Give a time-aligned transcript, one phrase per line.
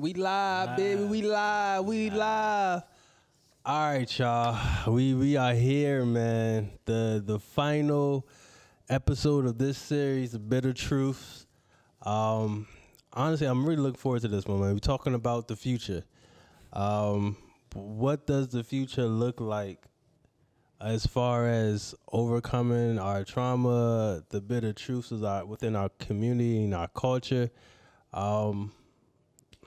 [0.00, 1.04] We live, baby.
[1.04, 1.84] We live.
[1.84, 2.84] We live.
[3.66, 4.58] All right, y'all.
[4.90, 6.70] We we are here, man.
[6.86, 8.26] The the final
[8.88, 11.44] episode of this series, The Bitter Truths.
[12.00, 12.66] Um,
[13.12, 14.72] honestly, I'm really looking forward to this one, man.
[14.72, 16.04] We're talking about the future.
[16.72, 17.36] Um,
[17.74, 19.84] what does the future look like
[20.80, 26.74] as far as overcoming our trauma, the bitter truths is our, within our community and
[26.74, 27.50] our culture?
[28.14, 28.72] Um,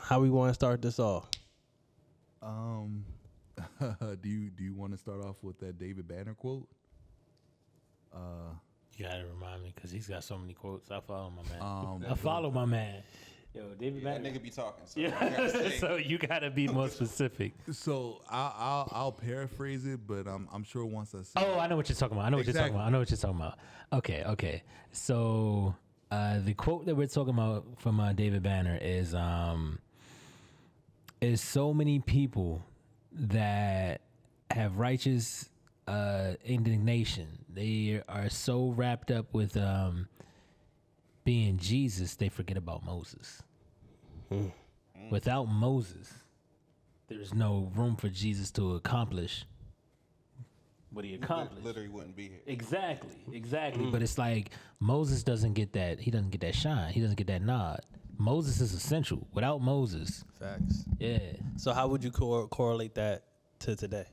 [0.03, 1.29] how we want to start this off?
[2.41, 3.05] Um,
[4.21, 6.67] do you do you want to start off with that David Banner quote?
[8.13, 8.53] Uh,
[8.97, 10.91] You gotta remind me because he's got so many quotes.
[10.91, 11.61] I follow my man.
[11.61, 13.01] um, I follow my man.
[13.55, 14.37] Yo, David Yeah, that Banner.
[14.37, 14.83] nigga be talking.
[14.85, 17.53] So you gotta Yeah, so you gotta be more specific.
[17.71, 21.31] so I'll, I'll I'll paraphrase it, but I'm I'm sure once I see.
[21.37, 22.25] Oh, I know what you're talking about.
[22.25, 22.87] I know what you're talking about.
[22.87, 23.57] I know what you're talking about.
[23.93, 24.63] Okay, okay.
[24.91, 25.75] So
[26.11, 29.79] uh, the quote that we're talking about from uh, David Banner is um,
[31.23, 32.61] is so many people
[33.11, 34.01] that
[34.51, 35.49] have righteous
[35.87, 37.27] uh, indignation.
[37.49, 40.07] They are so wrapped up with um,
[41.23, 43.41] being Jesus, they forget about Moses.
[45.11, 46.11] Without Moses,
[47.07, 49.45] there's no room for Jesus to accomplish
[50.91, 51.63] what he Li- accomplished.
[51.65, 52.39] literally wouldn't be here.
[52.47, 53.89] Exactly, exactly.
[53.91, 55.99] But it's like Moses doesn't get that.
[55.99, 56.93] He doesn't get that shine.
[56.93, 57.81] He doesn't get that nod.
[58.17, 59.27] Moses is essential.
[59.33, 60.85] Without Moses, Facts.
[60.99, 61.19] yeah,
[61.57, 63.23] So how would you cor- correlate that
[63.59, 64.05] to today?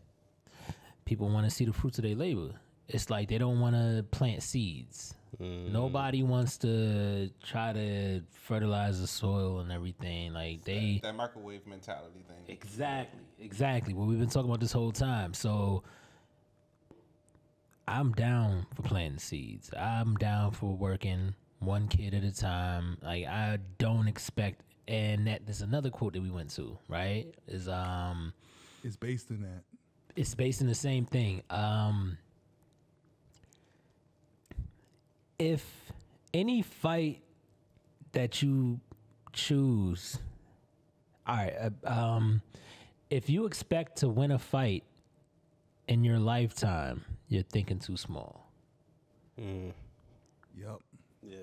[1.04, 2.50] people want to see the fruits of their labor.
[2.88, 5.14] It's like they don't want to plant seeds.
[5.40, 5.72] Mm.
[5.72, 10.32] Nobody wants to try to fertilize the soil and everything.
[10.32, 12.44] Like they That microwave mentality thing.
[12.48, 13.92] Exactly, exactly.
[13.94, 15.34] What we've been talking about this whole time.
[15.34, 15.82] So
[17.88, 19.70] I'm down for planting seeds.
[19.76, 22.98] I'm down for working one kid at a time.
[23.02, 27.26] Like I don't expect and that there's another quote that we went to, right?
[27.46, 28.32] Is um
[28.82, 29.62] It's based in that.
[30.16, 31.42] it's based in the same thing.
[31.50, 32.18] Um
[35.38, 35.92] if
[36.34, 37.22] any fight
[38.12, 38.78] that you
[39.32, 40.18] choose
[41.26, 41.54] all right
[41.84, 42.42] uh, um
[43.10, 44.84] if you expect to win a fight
[45.88, 48.46] in your lifetime you're thinking too small
[49.40, 49.72] Mm.
[50.58, 50.80] Yep.
[51.22, 51.36] Yeah.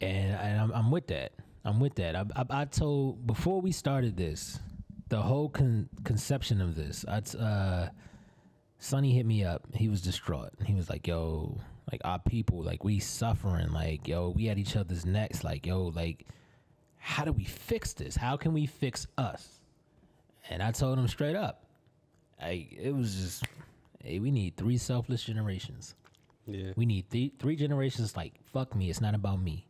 [0.00, 1.32] and, and I'm, I'm with that.
[1.64, 2.16] I'm with that.
[2.16, 4.58] I, I, I told before we started this
[5.08, 7.88] the whole con- conception of this I t- uh
[8.78, 9.66] sonny hit me up.
[9.74, 10.50] He was distraught.
[10.64, 13.72] He was like yo like our people like we suffering.
[13.72, 15.44] Like yo we at each other's necks.
[15.44, 16.26] Like yo like
[16.98, 18.16] how do we fix this?
[18.16, 19.60] How can we fix us?
[20.50, 21.64] And i told him straight up.
[22.40, 23.44] Like it was just
[24.02, 25.94] hey we need three selfless generations
[26.46, 26.72] Yeah.
[26.76, 29.66] we need th- three generations like fuck me it's not about me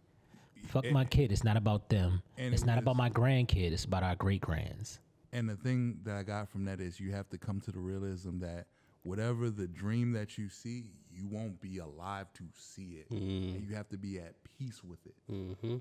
[0.68, 3.72] fuck my kid it's not about them and it's it not was- about my grandkid
[3.72, 5.00] it's about our great grands
[5.32, 7.78] And the thing that I got from that is you have to come to the
[7.78, 8.66] realism that
[9.02, 13.06] whatever the dream that you see, you won't be alive to see it.
[13.10, 15.14] And you have to be at peace with it.
[15.30, 15.76] Mm-hmm.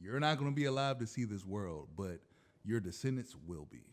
[0.00, 2.20] You're not going to be alive to see this world, but
[2.62, 3.84] your descendants will be.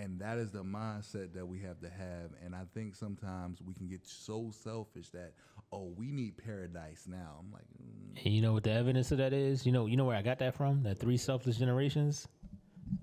[0.00, 2.30] And that is the mindset that we have to have.
[2.44, 5.32] And I think sometimes we can get so selfish that,
[5.72, 7.40] oh, we need paradise now.
[7.40, 9.66] I'm like, mm, And you know what the evidence of that is?
[9.66, 10.84] You know, you know where I got that from?
[10.84, 12.28] That three selfless generations.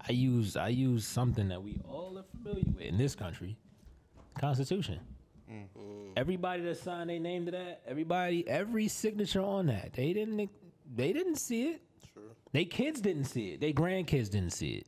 [0.07, 3.55] I use I use something that we all are familiar with in this country,
[4.39, 4.99] Constitution.
[6.17, 10.49] Everybody that signed their name to that, everybody, every signature on that, they didn't
[10.95, 11.81] they didn't see it.
[12.13, 12.31] True.
[12.51, 13.61] They kids didn't see it.
[13.61, 14.87] They grandkids didn't see it.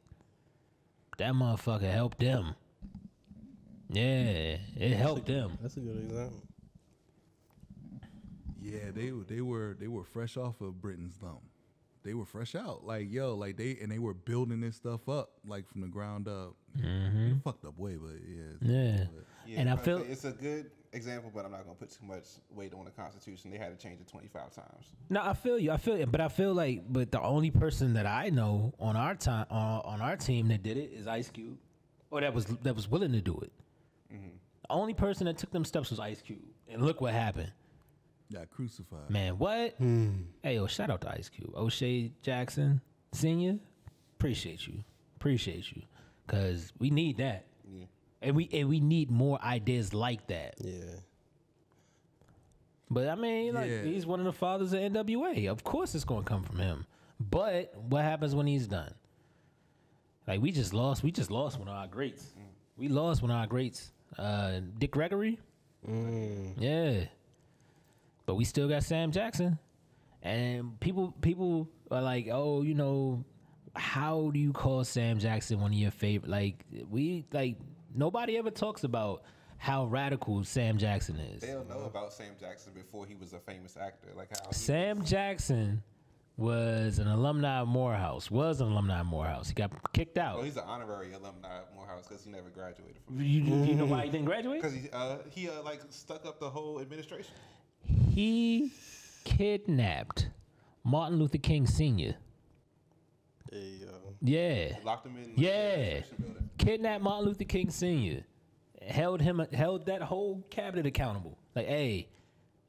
[1.17, 2.55] That motherfucker helped them.
[3.89, 5.57] Yeah, it helped them.
[5.61, 6.41] That's a good example.
[8.61, 11.39] Yeah, they were they were they were fresh off of Britain's thumb.
[12.03, 15.31] They were fresh out, like yo, like they and they were building this stuff up
[15.47, 16.55] like from the ground up.
[16.77, 17.17] Mm-hmm.
[17.17, 19.05] In a fucked up way, but yeah, Yeah.
[19.47, 22.25] Yeah, And I feel- it's a good example, but I'm not gonna put too much
[22.51, 23.51] weight on the Constitution.
[23.51, 24.85] They had to change it 25 times.
[25.09, 25.71] No, I feel you.
[25.71, 28.95] I feel it, but I feel like, but the only person that I know on
[28.97, 31.57] our time on, uh, on our team that did it is Ice Cube,
[32.11, 33.51] or that was that was willing to do it.
[34.13, 34.27] Mm-hmm.
[34.63, 37.51] The only person that took them steps was Ice Cube, and look what happened.
[38.33, 39.09] got crucified.
[39.09, 39.75] Man, what?
[39.77, 40.09] Hmm.
[40.43, 42.81] Hey, yo, shout out to Ice Cube, O'Shea Jackson
[43.13, 43.57] Senior.
[44.19, 44.83] Appreciate you,
[45.17, 45.83] appreciate you,
[46.27, 47.46] cause we need that, Yeah.
[48.21, 50.55] And we and we need more ideas like that.
[50.59, 50.73] Yeah.
[52.89, 53.83] But I mean, like Yeah.
[53.83, 55.47] he's one of the fathers of NWA.
[55.49, 56.85] Of course, it's going to come from him.
[57.19, 58.93] But what happens when he's done?
[60.27, 61.03] Like we just lost.
[61.03, 62.33] We just lost one of our greats.
[62.77, 63.91] We lost one of our greats.
[64.17, 65.39] Uh, Dick Gregory.
[65.87, 67.05] Yeah.
[68.25, 69.57] But we still got Sam Jackson,
[70.21, 73.23] and people people are like, oh, you know,
[73.73, 76.29] how do you call Sam Jackson one of your favorite?
[76.29, 77.55] Like we like
[77.95, 79.23] nobody ever talks about
[79.57, 81.41] how radical Sam Jackson is.
[81.41, 84.09] They'll know about Sam Jackson before he was a famous actor.
[84.15, 85.81] Like how he Sam Jackson
[86.37, 88.29] was an alumni of Morehouse.
[88.29, 89.47] Was an alumni of Morehouse.
[89.47, 90.45] He got kicked Well, out.
[90.45, 93.19] he's an honorary alumni of Morehouse because he never graduated from.
[93.19, 94.61] You, you know why he didn't graduate?
[94.61, 97.33] Because he uh, he uh, like stuck up the whole administration.
[98.13, 98.71] He
[99.23, 100.29] kidnapped
[100.83, 102.15] Martin Luther King Sr.
[103.51, 103.87] Hey, yo.
[104.21, 104.75] Yeah.
[104.83, 105.23] Locked him in.
[105.29, 106.01] like, the Yeah.
[106.59, 106.81] Administration building.
[106.81, 108.23] Kidnapped Martin Luther King Sr.
[108.87, 111.37] Held him held that whole cabinet accountable.
[111.55, 112.07] Like, hey,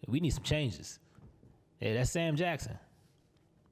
[0.07, 0.99] we need some changes.
[1.81, 2.77] Yeah, that's Sam Jackson.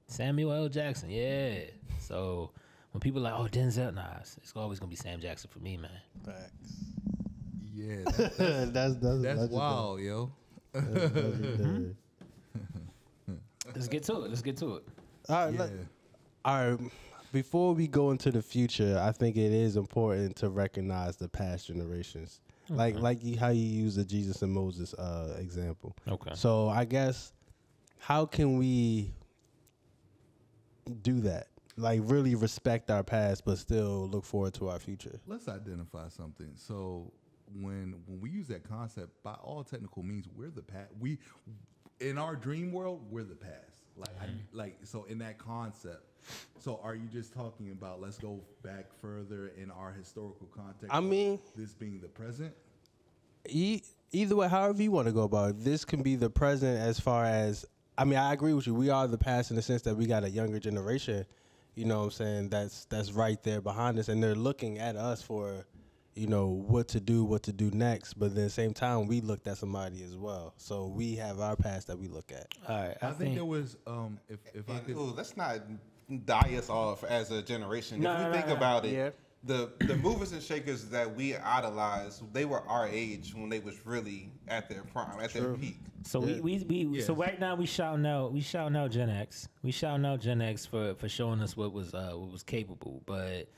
[0.08, 0.68] Samuel L.
[0.68, 1.58] Jackson, yeah.
[1.98, 2.52] So
[2.92, 5.58] when people are like, oh, Denzel, nah, it's it's always gonna be Sam Jackson for
[5.58, 5.90] me, man.
[6.24, 6.84] Facts.
[7.74, 10.30] Yeah, that, that's that's that's wild, yo.
[10.72, 11.96] legendary.
[13.26, 13.34] Hmm?
[13.74, 14.28] Let's get to it.
[14.30, 14.84] Let's get to it.
[15.28, 15.60] All right, Yeah.
[15.60, 15.70] let-
[16.44, 16.80] all right.
[17.36, 21.66] Before we go into the future, I think it is important to recognize the past
[21.66, 22.40] generations,
[22.70, 25.94] like like you, how you use the Jesus and Moses uh, example.
[26.08, 26.30] Okay.
[26.32, 27.34] So I guess
[27.98, 29.12] how can we
[31.02, 31.48] do that?
[31.76, 35.20] Like really respect our past, but still look forward to our future.
[35.26, 36.52] Let's identify something.
[36.54, 37.12] So
[37.52, 40.88] when when we use that concept, by all technical means, we're the past.
[40.98, 41.18] We
[42.00, 43.75] in our dream world, we're the past.
[43.96, 44.58] Like I, mm-hmm.
[44.58, 46.02] like so in that concept.
[46.58, 50.88] So are you just talking about let's go back further in our historical context?
[50.90, 52.52] I mean- this being the present.
[53.48, 56.78] E- either way, however you want to go about it, this can be the present
[56.78, 57.64] as far as
[57.98, 58.74] I mean, I agree with you.
[58.74, 61.24] We are the past in the sense that we got a younger generation,
[61.76, 64.96] you know what I'm saying, that's that's right there behind us and they're looking at
[64.96, 65.64] us for,
[66.16, 68.14] you know, what to do, what to do next.
[68.14, 70.54] But at the same time we looked at somebody as well.
[70.56, 72.54] So we have our past that we look at.
[72.68, 72.96] All right.
[73.02, 75.60] I, think, there was um if if I could ooh, let's not
[76.24, 78.00] die us off as a generation.
[78.00, 78.56] No, if we no, no, think no.
[78.56, 79.10] about it, Yeah.
[79.44, 83.84] the the movers and shakers that we idolize, they were our age when they was
[83.84, 85.76] really at their prime, at their peak.
[86.04, 89.48] So we, we, we so right now we shouting know we shouting know Gen X.
[89.62, 93.02] We shouting know Gen X for, for showing us what was uh, what was capable.
[93.06, 93.48] But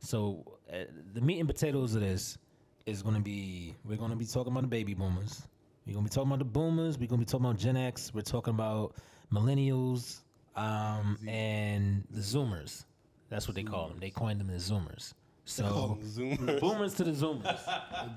[0.00, 2.38] so uh, the meat and potatoes of this
[2.86, 5.46] is going to be we're going to be talking about the baby boomers.
[5.86, 6.98] We're going to be talking about the boomers.
[6.98, 8.12] We're going to be talking about Gen X.
[8.14, 8.94] We're talking about
[9.32, 10.20] millennials
[10.56, 12.84] um, and the Zoomers.
[13.28, 13.98] That's what they call them.
[14.00, 15.14] They coined them the Zoomers.
[15.44, 15.98] So
[16.60, 17.64] boomers to the Zoomers.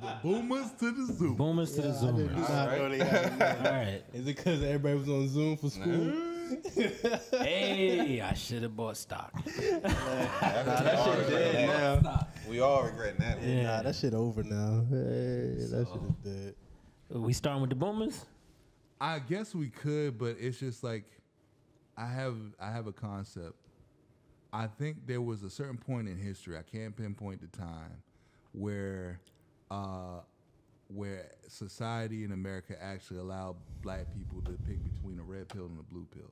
[0.01, 1.33] the boomers to the zoo.
[1.35, 2.49] Boomers to the Zoomers.
[2.49, 4.03] All right.
[4.13, 6.32] Is it because everybody was on Zoom for school?
[7.31, 9.31] Hey, I should have bought stock.
[9.45, 12.27] that shit dead now.
[12.49, 13.41] We all regretting that.
[13.41, 13.63] Yeah.
[13.63, 14.85] Nah, that shit over now.
[14.89, 16.55] Hey, that shit is dead.
[17.09, 18.25] We starting with the boomers?
[18.99, 21.05] I guess we could, but it's just like
[21.97, 23.55] I have I have a concept.
[24.51, 28.01] I think there was a certain point in history, I can't pinpoint the time,
[28.51, 29.19] where
[29.71, 30.19] uh
[30.87, 35.79] where society in America actually allowed black people to pick between a red pill and
[35.79, 36.31] a blue pill.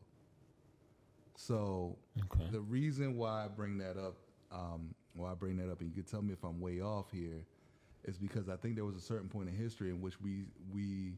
[1.36, 2.50] So Okay.
[2.52, 4.18] the reason why I bring that up,
[4.52, 7.12] um, why I bring that up, and you can tell me if I'm way off
[7.12, 7.46] here,
[8.04, 11.14] is because I think there was a certain point in history in which we we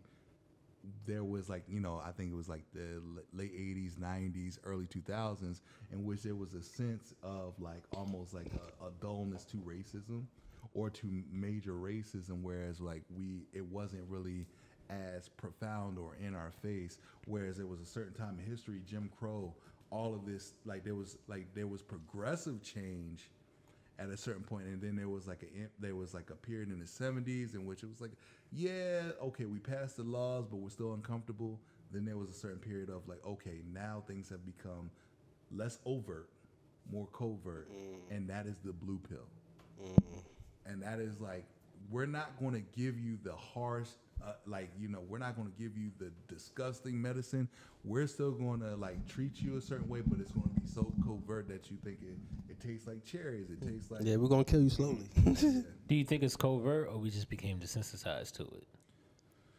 [1.05, 3.01] there was like you know I think it was like the
[3.33, 8.47] late '80s, '90s, early 2000s, in which there was a sense of like almost like
[8.81, 10.25] a, a dullness to racism
[10.73, 14.45] or to major racism, whereas like we it wasn't really
[14.89, 16.97] as profound or in our face.
[17.25, 19.53] Whereas there was a certain time in history, Jim Crow,
[19.91, 23.29] all of this like there was like there was progressive change
[23.99, 26.71] at a certain point and then there was like a there was like a period
[26.71, 28.11] in the 70s in which it was like
[28.51, 31.59] yeah okay we passed the laws but we're still uncomfortable.
[31.91, 34.89] Then there was a certain period of like okay now things have become
[35.51, 36.29] less overt
[36.91, 38.15] more covert mm.
[38.15, 39.27] and that is the blue pill
[39.81, 40.23] mm.
[40.65, 41.45] And that is like
[41.89, 43.89] we're not going to give you the harsh
[44.25, 47.47] uh, like you know we're not going to give you the disgusting medicine
[47.83, 50.67] we're still going to like treat you a certain way but it's going to be
[50.67, 52.17] so covert that you think it,
[52.49, 55.09] it tastes like cherries it tastes like Yeah, we're gonna kill you slowly.
[55.87, 58.67] Do you think it's covert or we just became desensitized to it?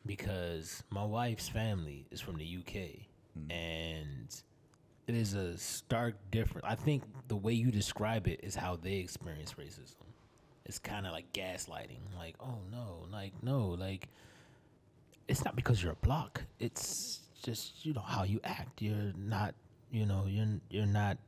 [0.07, 3.07] Because my wife's family is from the UK
[3.51, 4.35] and
[5.07, 6.67] it is a stark difference.
[6.67, 9.97] I think the way you describe it is how they experience racism.
[10.67, 12.01] It's kind of like gaslighting.
[12.17, 14.09] Like, oh no, like, no, like,
[15.29, 16.43] it's not because you're a block.
[16.59, 18.81] It's just, you know, how you act.
[18.81, 19.55] You're not,
[19.91, 21.19] you know, you're, you're not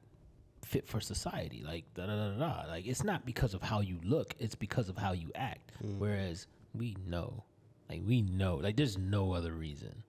[0.66, 1.62] fit for society.
[1.64, 2.38] Like da da da da.
[2.38, 2.68] da.
[2.68, 4.34] Like it's not because of how you look.
[4.38, 5.72] It's because of how you act.
[5.84, 5.98] Mm.
[5.98, 7.44] Whereas we know,
[7.88, 10.02] like we know, like there's no other reason.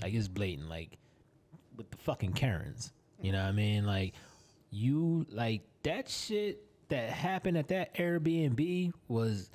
[0.00, 0.68] Like it's blatant.
[0.68, 0.98] Like
[1.76, 2.92] with the fucking Karens.
[3.20, 3.84] You know what I mean?
[3.84, 4.14] Like
[4.70, 9.50] you like that shit that happened at that Airbnb was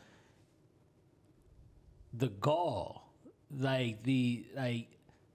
[2.13, 3.09] the gall,
[3.57, 4.87] like the like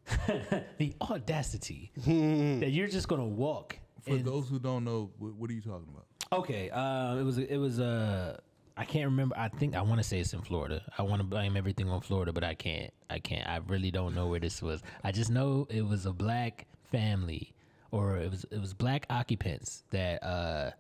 [0.79, 3.79] the audacity that you're just gonna walk.
[4.03, 6.07] For and- those who don't know, what, what are you talking about?
[6.31, 8.37] Okay, uh, it was it was uh,
[8.77, 9.37] I can't remember.
[9.37, 10.83] I think I want to say it's in Florida.
[10.99, 12.93] I want to blame everything on Florida, but I can't.
[13.11, 13.49] I can't.
[13.49, 14.83] I really don't know where this was.
[15.03, 17.55] I just know it was a black family,
[17.91, 20.71] or it was it was black occupants that uh,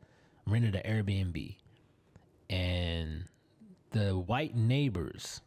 [0.50, 1.57] rented an Airbnb,
[2.50, 3.25] and
[3.90, 5.40] the white neighbors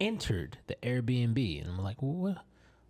[0.00, 2.38] entered the Airbnb, and I'm like, what?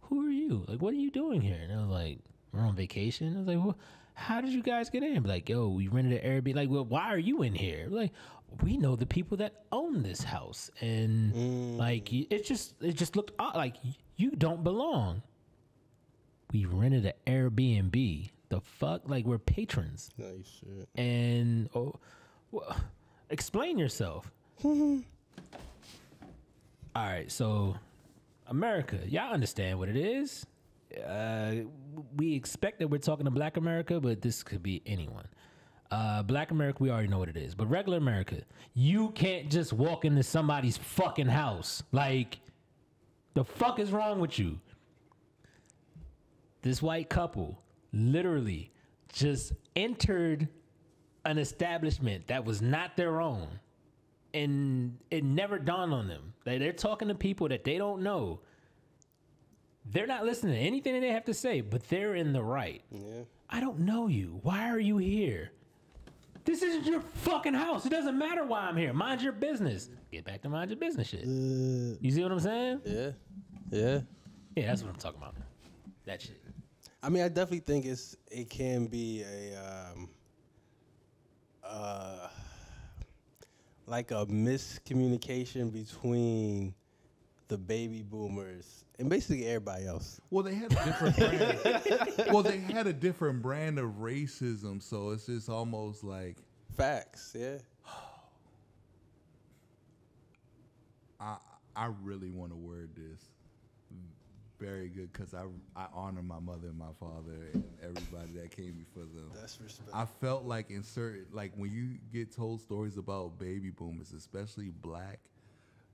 [0.03, 0.65] Who are you?
[0.69, 1.59] Like, what are you doing here?
[1.63, 2.19] And I was like,
[2.53, 3.35] we're on vacation.
[3.35, 3.79] I was like, well,
[4.15, 5.23] how did you guys get in?
[5.23, 6.55] Like, yo, we rented an Airbnb.
[6.55, 7.87] Like, well, why are you in here?
[7.89, 8.13] Like,
[8.63, 11.77] we know the people that own this house, and mm.
[11.79, 13.57] like, it just it just looked odd.
[13.57, 13.77] Like,
[14.17, 15.23] you don't belong.
[16.53, 18.31] We rented an Airbnb.
[18.53, 19.09] The fuck?
[19.09, 20.87] Like, we're patrons Nice shit.
[20.95, 21.95] and oh,
[22.51, 22.77] well,
[23.31, 24.31] explain yourself.
[24.63, 25.03] All
[26.95, 27.77] right, so
[28.49, 30.45] America, y'all understand what it is.
[31.03, 31.63] Uh,
[32.17, 35.29] we expect that we're talking to Black America, but this could be anyone.
[35.91, 38.43] Uh, Black America, we already know what it is, but regular America,
[38.75, 41.83] you can't just walk into somebody's fucking house.
[41.91, 42.39] Like,
[43.33, 44.61] the fuck is wrong with you?
[46.61, 47.62] This white couple
[47.93, 48.73] literally
[49.13, 50.49] just entered
[51.25, 53.49] an establishment that was not their own.
[54.35, 56.33] And it never dawned on them.
[56.45, 58.41] That they're talking to people that they don't know.
[59.85, 62.83] They're not listening to anything that they have to say but they're in the right.
[62.91, 63.23] Yeah.
[63.51, 64.41] i don't know you.
[64.43, 65.51] Why are you here?
[66.45, 67.87] This isn't your fucking house.
[67.87, 68.93] It doesn't matter why i'm here.
[68.93, 69.91] Mind your business.
[70.11, 71.25] Get back to mind your business shit.
[71.25, 72.81] Uh, you see what i'm saying?
[72.85, 73.11] yeah.
[73.71, 74.01] Yeah.
[74.57, 75.35] yeah that's what i'm talking about.
[76.07, 76.42] That shit
[77.03, 80.09] I mean, I definitely think it's it can be a um,
[81.65, 82.29] uh,
[83.87, 86.75] like a miscommunication between
[87.49, 90.21] the baby boomers and basically everybody else.
[90.31, 92.29] Well, they had a different brand.
[92.33, 96.37] well, they had a different brand of racism, so it's just almost like
[96.77, 97.59] Facts, yeah.
[101.21, 101.37] I
[101.77, 103.23] I really want to word this
[104.63, 105.45] very good because I
[105.77, 109.31] I honor my mother and my father and everybody that came before them.
[109.35, 109.91] That's respect.
[109.93, 114.71] I felt like in certain like when you get told stories about baby boomers, especially
[114.71, 115.21] black,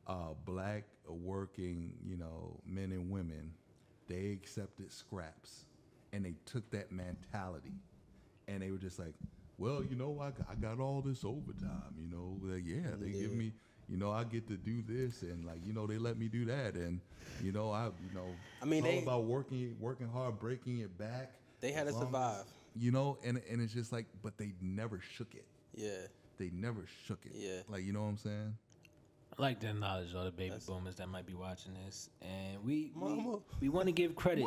[0.07, 3.53] uh, black working, you know, men and women,
[4.09, 5.65] they accepted scraps
[6.13, 7.73] and they took that mentality
[8.47, 9.15] and they were just like,
[9.59, 13.11] well, you know, I, got- I got all this overtime, you know, like, yeah, they
[13.11, 13.53] give me,
[13.89, 16.45] you know, I get to do this and like, you know, they let me do
[16.47, 17.01] that and,
[17.43, 18.27] you know, I, you know,
[18.63, 21.33] I mean, it's all they- about working, working hard, breaking it back.
[21.61, 22.45] They had to long as- survive.
[22.77, 25.47] you know, and and it's just like, but they never shook it.
[25.75, 26.07] Yeah.
[26.39, 27.33] They never shook it.
[27.35, 27.61] Yeah.
[27.69, 28.55] Like you know what I'm saying?
[29.37, 32.93] I like to acknowledge all the baby boomers that might be watching this, and we
[32.95, 33.39] we, Mama.
[33.61, 34.45] we want to give credit.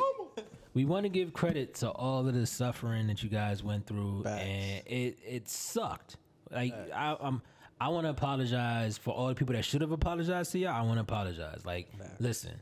[0.74, 4.22] We want to give credit to all of the suffering that you guys went through,
[4.24, 4.42] Facts.
[4.42, 6.16] and it it sucked.
[6.50, 7.42] Like I, I'm,
[7.82, 10.72] I want to apologize for all the people that should have apologized to y'all.
[10.72, 11.66] I want to apologize.
[11.66, 12.52] Like, listen,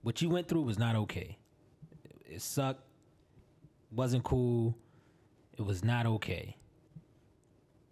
[0.00, 1.36] what you went through was not okay.
[2.06, 2.80] It, it sucked.
[3.92, 4.74] Wasn't cool.
[5.58, 6.56] It was not okay.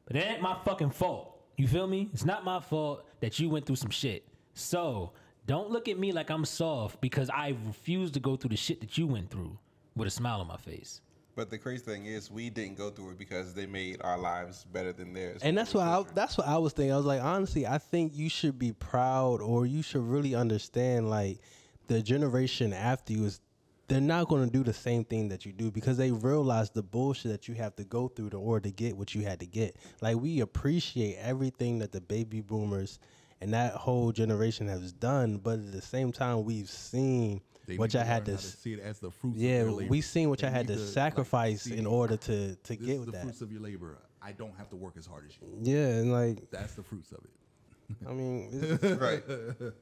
[0.06, 1.38] But it ain't my fucking fault.
[1.58, 2.08] You feel me?
[2.14, 4.26] It's not my fault that you went through some shit.
[4.54, 5.12] So
[5.44, 8.80] don't look at me like I'm soft because I refuse to go through the shit
[8.80, 9.58] that you went through
[9.96, 11.02] with a smile on my face.
[11.36, 14.64] But the crazy thing is, we didn't go through it because they made our lives
[14.72, 15.40] better than theirs.
[15.42, 16.92] And that's what I that's what I was thinking.
[16.92, 21.10] I was like, honestly, I think you should be proud or you should really understand
[21.10, 21.40] like
[21.88, 23.40] the generation after you is
[23.88, 26.82] they're not going to do the same thing that you do because they realize the
[26.82, 29.46] bullshit that you have to go through in order to get what you had to
[29.46, 29.76] get.
[30.00, 32.98] Like we appreciate everything that the baby boomers
[33.40, 37.92] and that whole generation has done, but at the same time we've seen They what
[37.92, 39.38] need y'all had learn to see it as the fruits.
[39.38, 39.90] yeah, of their labor.
[39.90, 42.76] we seen what They y'all had need to sacrifice see, in order to to This
[42.78, 43.22] get is with the that.
[43.22, 43.98] fruits of your labor.
[44.22, 45.48] I don't have to work as hard as you.
[45.62, 47.96] Yeah, and like That's the fruits of it.
[48.08, 48.48] I mean,
[48.82, 49.22] it's- right.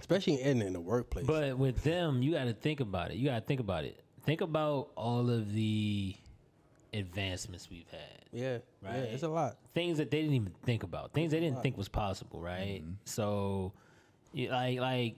[0.00, 1.26] especially in in the workplace.
[1.26, 3.16] But with them, you got to think about it.
[3.16, 4.02] You got to think about it.
[4.24, 6.14] Think about all of the
[6.92, 8.00] advancements we've had.
[8.32, 8.96] yeah, yeah, Right.
[8.96, 9.56] it's a lot.
[9.74, 12.82] things that they didn't even think about, things they didn't think was possible, right?
[12.82, 12.92] Mm-hmm.
[13.04, 13.72] So,
[14.32, 15.16] you, like, like,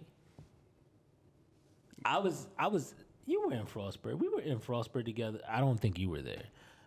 [2.05, 2.95] I was, I was,
[3.27, 4.19] you were in Frostburg.
[4.19, 5.41] We were in Frostburg together.
[5.49, 6.43] I don't think you were there.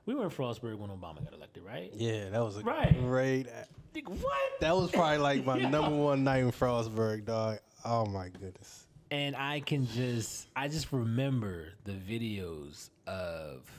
[0.05, 1.91] We were in Frostburg when Obama got elected, right?
[1.96, 2.98] Yeah, that was a Right.
[3.00, 3.48] great.
[3.93, 4.60] Think, what?
[4.60, 7.60] That was probably like my number one night in Frostburg, dog.
[7.86, 8.86] Oh my goodness.
[9.12, 13.70] and I can just I just remember the videos of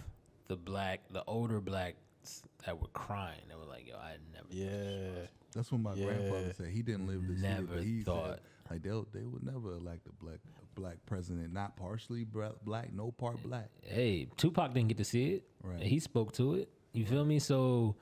[0.48, 3.40] the black, the older blacks that were crying.
[3.48, 5.26] They were like, "Yo, I never." Yeah.
[5.54, 6.04] That's what my Yeah.
[6.06, 6.68] grandfather said.
[6.68, 7.40] He didn't live this.
[7.40, 8.24] see it, Never but he thought.
[8.24, 12.92] said like they they would never elect a black a black president, not partially black,
[12.92, 13.68] no part black.
[13.82, 15.44] Hey, Tupac didn't get to see it.
[15.62, 15.80] Right.
[15.82, 16.68] He spoke to it.
[16.92, 17.38] You feel me?
[17.38, 17.96] So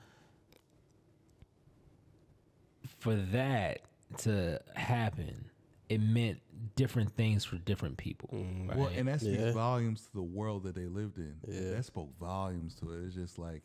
[2.99, 3.81] for that
[4.19, 5.45] to happen,
[5.89, 6.39] it meant
[6.75, 8.29] different things for different people.
[8.33, 8.77] Mm, right?
[8.77, 9.51] Well, and that speaks Yeah.
[9.51, 11.35] volumes to the world that they lived in.
[11.47, 11.71] Yeah.
[11.71, 13.05] That spoke volumes to it.
[13.05, 13.63] It's just like,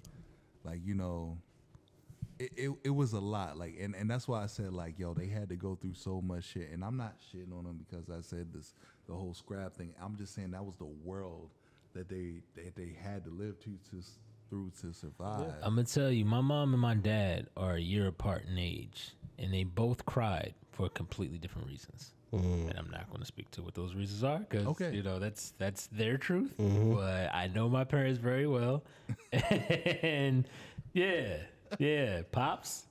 [0.65, 1.39] like you know,
[2.39, 3.57] it, it, it was a lot.
[3.57, 6.21] Like, and, and that's why I said like, yo, they had to go through so
[6.21, 6.71] much shit.
[6.71, 8.75] And I'm not shitting on them because I said this
[9.09, 9.93] the whole scrap thing.
[10.01, 11.51] I'm just saying that was the world
[11.95, 14.03] that they that they had to live to to
[14.51, 15.53] through to survive.
[15.63, 19.11] I'm gonna tell you, my mom and my dad are a year apart in age,
[19.39, 22.13] and they both cried for completely different reasons.
[22.33, 22.69] Mm.
[22.69, 24.95] And I'm not going to speak to what those reasons are because Okay.
[24.95, 26.55] you know that's that's their truth.
[26.59, 26.95] Mm-hmm.
[26.95, 28.85] But I know my parents very well,
[29.33, 30.47] and
[30.93, 31.39] yeah,
[31.79, 32.85] yeah, pops,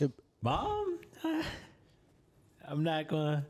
[0.00, 0.10] Yep.
[0.42, 0.98] mom.
[2.68, 3.44] I'm not gonna.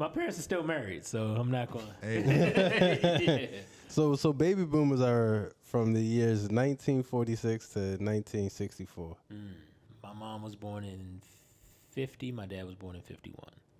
[0.00, 1.94] My parents are still married, so I'm not gonna.
[2.00, 3.60] Hey, yeah.
[3.88, 9.16] So so baby boomers are from the years 1946 to 1964.
[10.02, 11.20] My mom was born in
[11.90, 12.30] 50.
[12.32, 13.36] My dad was born in 51.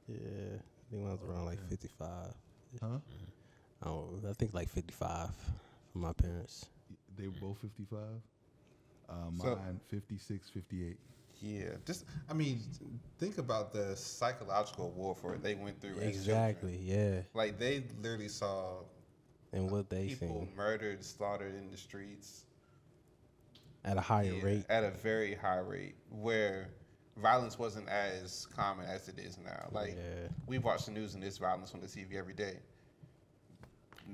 [0.08, 2.08] Yeah, I think I was around like 55.
[2.82, 2.86] huh?
[3.82, 5.30] I, don't, I think like 55
[5.92, 6.66] for my parents.
[7.16, 7.98] They were both 55.
[9.08, 10.98] Uh, So- mine 56, 58.
[11.40, 12.60] Yeah, just I mean,
[13.18, 15.96] think about the psychological warfare they went through.
[15.96, 16.08] as.
[16.08, 16.76] Exactly.
[16.82, 18.82] Yeah, Like they literally saw
[19.52, 22.44] and what they people seen murdered, slaughtered in the streets
[23.84, 24.64] at a higher yeah, rate.
[24.68, 26.68] at a very high rate, where
[27.16, 29.68] violence wasn't as common as it is now.
[29.72, 30.28] Like Yeah.
[30.46, 32.58] we watch the news and there's violence on the TV every day.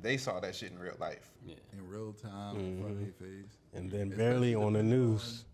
[0.02, 1.30] They saw that shit in real life.
[1.45, 1.54] Yeah.
[1.73, 3.04] in real time in front of mm-hmm.
[3.04, 3.56] their face.
[3.73, 5.45] And then Especially barely on the depending news.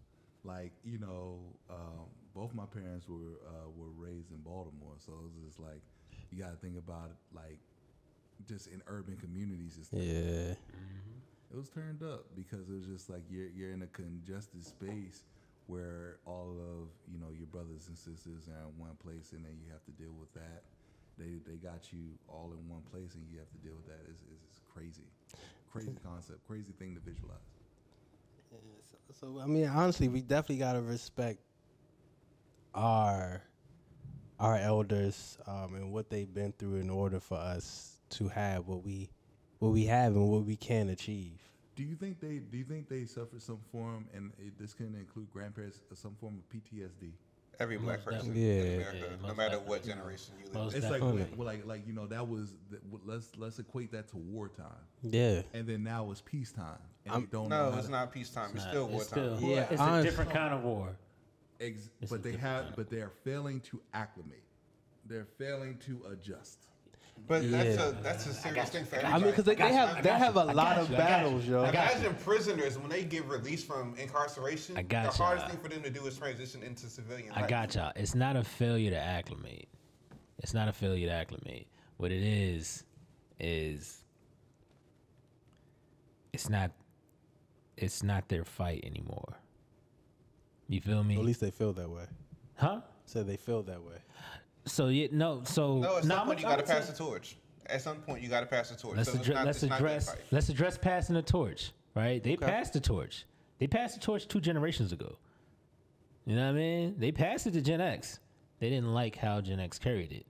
[0.44, 1.38] On, like you know,
[1.70, 5.82] um, both my parents were uh, were raised in Baltimore, so it was just like
[6.30, 7.58] you got to think about it, like
[8.46, 9.78] just in urban communities.
[9.80, 10.54] It's Yeah.
[11.52, 15.24] it was turned up because it was just like you're you're in a congested space
[15.66, 19.58] where all of you know your brothers and sisters are in one place, and then
[19.64, 20.62] you have to deal with that.
[21.18, 24.00] They they got you all in one place, and you have to deal with that.
[24.10, 25.06] It's, it's, it's crazy,
[25.70, 27.52] crazy concept, crazy thing to visualize.
[29.20, 31.38] So, I mean, honestly, we definitely gotta respect
[32.74, 33.42] our
[34.40, 38.82] our elders um, and what they've been through in order for us to have what
[38.82, 39.08] we
[39.60, 41.38] what we have and what we can achieve.
[41.76, 44.94] Do you think they do you think they suffered some form, and it, this can
[44.94, 47.12] include grandparents, some form of PTSD?
[47.60, 48.50] Every black Most person definitely.
[48.50, 48.72] in Yeah.
[48.76, 50.54] America, Yeah, no matter what generation you live.
[50.54, 50.82] Most in.
[50.82, 51.34] It's like Definitely.
[51.36, 54.66] well, like like you know that was the, let's let's equate that to wartime,
[55.02, 55.42] Yeah.
[55.52, 58.50] and then now it's peacetime, and I'm- don't know No, how it's to- not peacetime.
[58.54, 59.06] It's, Nah, still wartime.
[59.06, 60.96] still- Yeah, it's honest- a different kind of war.
[61.60, 62.76] Ex- but they have, kind.
[62.76, 64.42] but they are failing to acclimate.
[65.06, 66.66] They're failing to adjust.
[67.28, 70.10] But that's a that's a serious thing for I mean, because they, they have they
[70.10, 71.64] have a lot of you, battles, yo.
[71.64, 74.76] Imagine prisoners when they get released from incarceration.
[74.76, 75.54] I got the hardest y'all.
[75.54, 77.92] thing for them to do is transition into civilian I got y'all.
[77.96, 79.68] It's not a failure to acclimate.
[80.38, 81.68] It's not a failure to acclimate.
[81.96, 82.82] What it is,
[83.38, 84.04] is
[86.32, 86.72] it's not
[87.76, 89.38] it's not their fight anymore.
[90.68, 91.16] You feel me?
[91.16, 92.04] At least they feel that way.
[92.56, 92.80] huh?
[93.06, 93.98] So they feel that way.
[94.64, 95.42] So yeah, no.
[95.44, 97.36] So No, at some I'ma- point you got to pass the torch.
[97.66, 98.96] At some point you got to pass the torch.
[98.96, 101.72] Let's, So it's not- let's it's not their address let's address passing the torch.
[101.94, 102.22] Right?
[102.22, 103.26] They passed the torch.
[103.58, 105.16] They passed the torch two generations ago.
[106.24, 106.94] You know what I mean?
[106.98, 108.18] They passed it to Gen X.
[108.60, 110.24] They didn't like how Gen X carried it.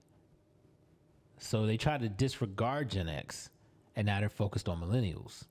[1.37, 3.49] So they tried to disregard Gen X,
[3.95, 5.43] and now they're focused on millennials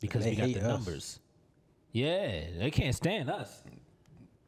[0.00, 0.62] because They we got the us.
[0.62, 1.20] numbers.
[1.92, 3.62] Yeah, they can't stand us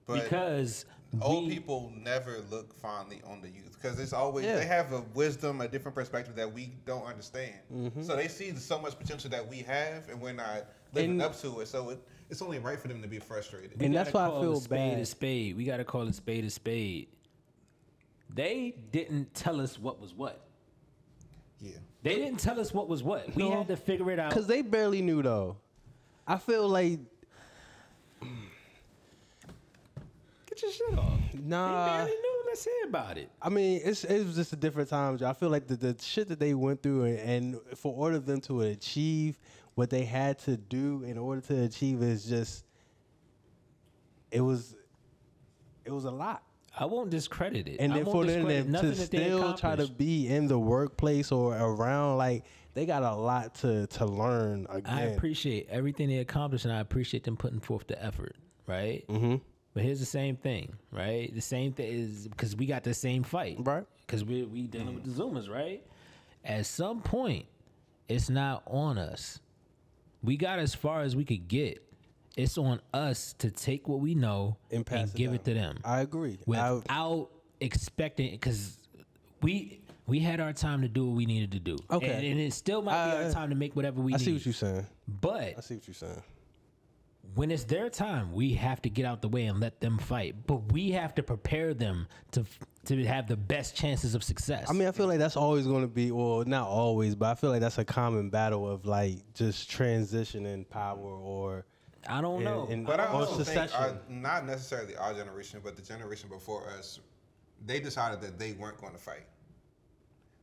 [0.07, 0.85] But because
[1.21, 4.57] old we- people never look fondly on the youth because it's always Yeah.
[4.57, 7.55] they have a wisdom, a different perspective that we don't understand.
[7.73, 8.03] Mm-hmm.
[8.03, 11.39] So they see so much potential that we have, and we're not living And- up
[11.41, 11.69] to it.
[11.69, 11.99] So it,
[12.31, 13.81] it's only right for them to be frustrated.
[13.81, 14.99] And that's why I feel a spade bad.
[15.01, 15.57] A spade.
[15.57, 17.09] We got to call a spade a spade.
[18.35, 20.41] They didn't tell us what was what.
[21.61, 21.73] yeah.
[22.03, 23.35] They didn't tell us what was what.
[23.35, 23.57] We No.
[23.57, 24.31] had to figure it out.
[24.33, 25.57] Cause they barely knew though.
[26.27, 27.01] I feel like
[30.63, 30.93] Your shit
[31.45, 31.97] nah.
[31.97, 32.43] barely knew.
[32.47, 33.31] Let's hear about it.
[33.43, 35.19] I mean, it's it was just a different time.
[35.25, 38.27] I feel like the, the shit that they went through, and, and for order of
[38.27, 39.39] them to achieve
[39.75, 42.65] what they had to do in order to achieve is just,
[44.33, 44.75] it was,
[45.85, 46.43] it was a lot.
[46.77, 47.77] I won't discredit it.
[47.81, 52.19] and I then for them to, still try to be in the workplace or around,
[52.19, 52.45] like
[52.75, 57.25] they got a lot to to learn I appreciate everything they accomplished, and I appreciate
[57.25, 58.37] them putting forth the effort.
[58.67, 59.05] Right.
[59.09, 59.37] Mm-hmm.
[59.79, 61.33] But here's the same thing, right?
[61.33, 63.85] The same thing is because we got the same fight, Right.
[64.05, 65.87] Because we we dealing with the Zoomers, right?
[66.45, 67.47] At some point,
[68.09, 69.39] it's not on us.
[70.25, 71.81] We got as far as we could get.
[72.37, 75.55] It's on us to take what we know And and, pass it give it down.
[75.55, 76.39] to them I agree.
[76.53, 78.79] I, without expecting because
[79.43, 81.77] we we had our time to do what we needed to do.
[81.89, 82.09] Okay.
[82.15, 84.25] and, and it still might be Uh, our time to make whatever we I need.
[84.25, 84.87] see what you're saying.
[85.21, 86.21] but I see what you're saying.
[87.35, 90.35] When it's their time, we have to get out the way and let them fight.
[90.47, 92.45] But we have to prepare them to
[92.87, 94.67] to have the best chances of success.
[94.71, 97.35] I mean, I feel like that's always going to be, well, not always, but I
[97.35, 101.67] feel like that's a common battle of like just transitioning power or.
[102.09, 102.67] I don't and- know.
[102.71, 103.77] and- But I also think secession.
[103.77, 107.01] our, not necessarily our generation, but the generation before us,
[107.67, 109.27] they decided that they weren't going to fight.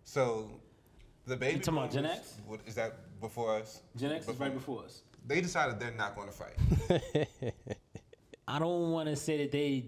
[0.03, 0.51] So
[1.25, 1.59] the baby.
[1.59, 2.37] talking about Gen boomers- X?
[2.45, 3.81] What, is that before us?
[3.95, 5.01] Gen X is Before- right before us.
[5.27, 7.25] They decided they're not going to fight.
[8.47, 9.87] I don't want to say that they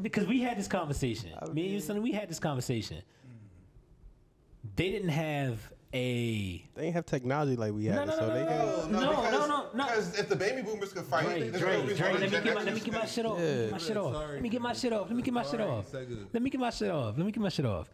[0.00, 1.30] because we had this conversation.
[1.52, 2.98] Me and you, Sonny, we had this conversation.
[2.98, 4.68] Mm.
[4.76, 5.58] They didn't have
[5.94, 8.92] a They didn't have technology like we had, No, no, so no, they no, can.
[8.92, 9.00] no.
[9.00, 9.86] No, because, no, no, no.
[9.86, 12.62] Because if the baby boomers could fight, Dre, there's Dre, Dre, let me get my,
[12.62, 13.38] let me get my gonna- shit off.
[13.38, 14.14] Let me get my shit off.
[14.14, 15.06] Sorry, Let me get my shit off.
[15.08, 15.88] Let me get my shit off.
[15.90, 16.06] say.
[16.32, 17.16] Let me get my shit off.
[17.16, 17.90] Let me get my shit off.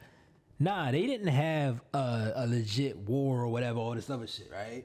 [0.60, 4.84] Nah, they didn't have a, a legit war or whatever, all this other shit, right?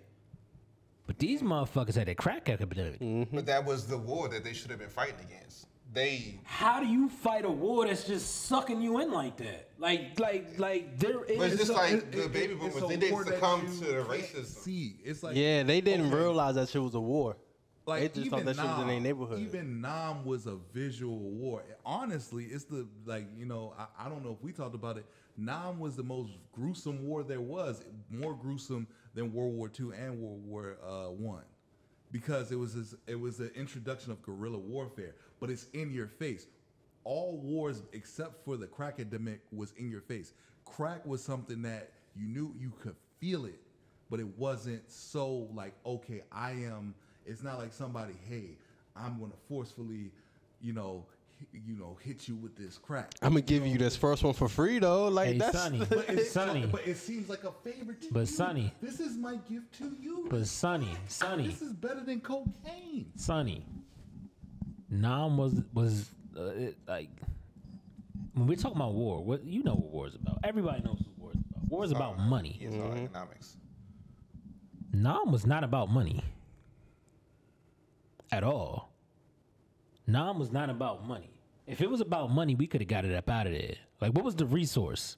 [1.13, 2.99] But these motherfuckers had a crack epidemic.
[2.99, 3.35] Mm-hmm.
[3.35, 5.67] But that was the war that they should have been fighting against.
[5.93, 9.69] They How do you fight a war that's just sucking you in like that?
[9.77, 11.37] Like, like, like there is.
[11.37, 13.61] But it's just a- like it- the it- baby boomers, they didn't war that succumb
[13.61, 14.45] to the can't racism.
[14.45, 17.37] See, it's like Yeah, they didn't okay, realize that shit was a war.
[17.85, 19.39] Like they just thought even that shit was in their Nam- neighborhood.
[19.39, 21.61] Even Nam was a visual war.
[21.85, 25.05] Honestly, it's the like you know I, I don't know if we talked about it.
[25.37, 30.19] Nam was the most gruesome war there was, more gruesome than World War II and
[30.19, 31.43] World War uh, One,
[32.11, 35.15] because it was this, it was the introduction of guerrilla warfare.
[35.39, 36.47] But it's in your face.
[37.03, 40.33] All wars except for the crack epidemic was in your face.
[40.65, 43.59] Crack was something that you knew you could feel it,
[44.13, 46.93] but it wasn't so like okay i am
[47.25, 48.57] it's not like somebody hey
[48.95, 50.11] i'm gonna forcefully
[50.61, 51.03] you know
[51.51, 54.47] you know hit you with this crack I'm gonna give you this first one for
[54.47, 55.07] free though.
[55.07, 55.79] Like Hey, that's Sonny.
[55.89, 56.65] but, it's, Sonny.
[56.65, 58.25] but it seems like a favor to But you.
[58.27, 58.73] Sonny.
[58.81, 63.65] this is my gift to you But Sonny, Sonny, this is better than cocaine Sonny,
[64.89, 67.09] Nam was was uh, it, like
[68.33, 69.23] when we're talking about war.
[69.23, 70.39] What you know what war is about?
[70.43, 71.69] Everybody knows what war is about.
[71.69, 72.57] War is about money.
[72.61, 73.57] It's all economics.
[74.91, 76.23] Nam was not about money
[78.31, 78.89] at all.
[80.07, 81.29] Nam was not about money.
[81.65, 83.75] If it was about money, we could have got it up out of there.
[84.01, 85.17] Like, what was the resource?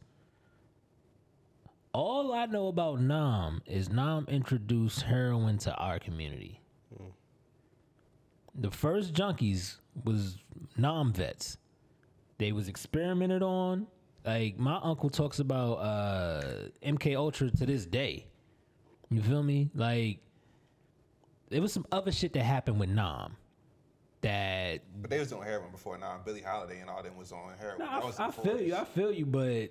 [1.91, 6.60] All I know about Nam is Nam introduced heroin to our community.
[8.53, 10.38] The first junkies was
[10.77, 11.58] Nam vets.
[12.38, 13.88] They was experimented on.
[14.25, 18.27] Like my uncle talks about uh, MK Ultra to this day.
[19.10, 19.69] You feel me?
[19.73, 20.19] Like
[21.49, 23.38] there was some other shit that happened with Nam
[24.25, 26.19] that But they was doing heroin before now.
[26.25, 27.79] Billie Holiday and all them was on heroin.
[27.79, 28.75] No, I, was I feel you.
[28.75, 29.69] I feel you, but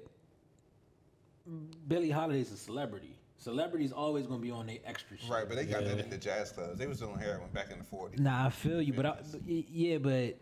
[1.89, 3.19] Billie Holiday's a celebrity.
[3.37, 5.29] Celebrities always gonna be on their extra shit.
[5.29, 6.79] Right, but they got that in the jazz clubs.
[6.79, 8.19] They was doing heroin back in the 40s.
[8.21, 10.39] Nah, I feel you, but I, but yeah, but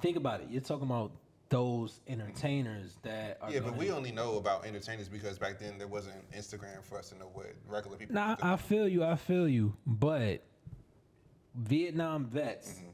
[0.00, 0.48] think about it.
[0.50, 1.12] You're talking about
[1.48, 3.50] those entertainers that are.
[3.50, 6.98] Yeah, but gonna- we only know about entertainers because back then there wasn't Instagram for
[6.98, 8.14] us to know what regular people.
[8.14, 9.02] Nah, I feel you.
[9.02, 10.44] I feel you, but
[11.54, 12.74] Vietnam vets.
[12.74, 12.90] Mm-hmm.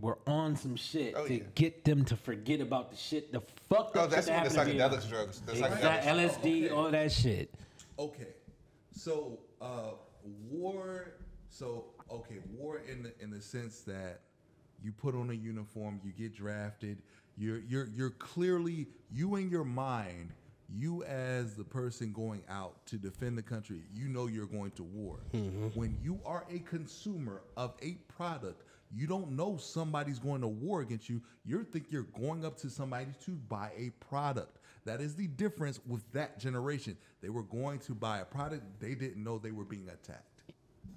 [0.00, 1.22] Were on some shit Mm-hmm.
[1.24, 1.42] Oh, to yeah.
[1.54, 4.54] get them to forget about the shit, the fucked Oh, up that's shit that the
[4.58, 5.00] happened in Vietnam.
[5.00, 5.40] psychedelics drugs.
[5.40, 6.40] The psychedelics.
[6.42, 7.54] LSD, all that shit.
[7.98, 8.28] okay
[8.92, 9.90] so uh
[10.50, 11.12] war
[11.50, 14.20] so okay war in the in the sense that
[14.82, 16.98] you put on a uniform you get drafted
[17.36, 20.30] you're you're you're clearly you in your mind
[20.70, 24.82] you as the person going out to defend the country you know you're going to
[24.82, 25.18] war
[25.74, 28.62] when you are a consumer of a product
[28.94, 32.70] you don't know somebody's going to war against you you think you're going up to
[32.70, 37.78] somebody to buy a product that is the difference with that generation they were going
[37.78, 40.22] to buy a product they didn't know they were being attacked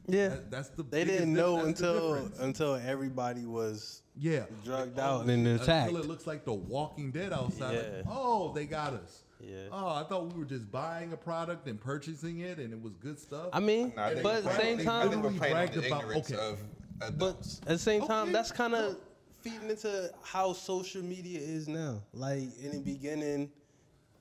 [0.07, 0.29] yeah.
[0.29, 5.05] That- that's the they didn't di- know that's until until everybody was Yeah, drugged Like,
[5.05, 5.89] out oh, and attacked.
[5.89, 7.75] Until it looks like the Walking Dead outside.
[7.75, 9.23] like, oh, they got us.
[9.39, 9.57] Yeah.
[9.71, 12.93] Oh, I thought we were just buying a product and purchasing it, and it was
[12.95, 13.49] good stuff.
[13.53, 15.53] I mean, Nah, I but at the same they I time, think we're literally playing
[15.55, 16.61] on bragged the about- ignorance okay.
[17.01, 18.97] Of but at the same time, Okay, that's kind of
[19.41, 22.01] feeding into how social media is now.
[22.13, 23.49] Like in the beginning,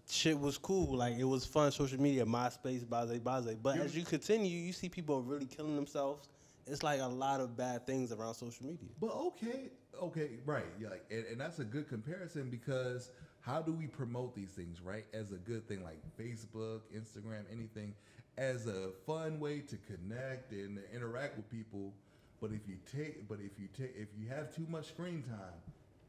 [0.09, 0.97] shit was cool.
[0.97, 1.71] Like it was fun.
[1.73, 3.57] Social media, MySpace, Baze, Baze.
[3.63, 6.29] But as you continue, you see people really killing themselves.
[6.67, 8.89] It's like a lot of bad things around social media.
[9.01, 10.67] But okay, okay, right.
[10.79, 14.81] Yeah, like, and, and that's a good comparison because how do we promote these things,
[14.81, 15.05] right?
[15.13, 17.95] As a good thing, like Facebook, Instagram, anything,
[18.37, 21.93] as a fun way to connect and interact with people.
[22.41, 25.61] But if you take, but if you take, if you have too much screen time,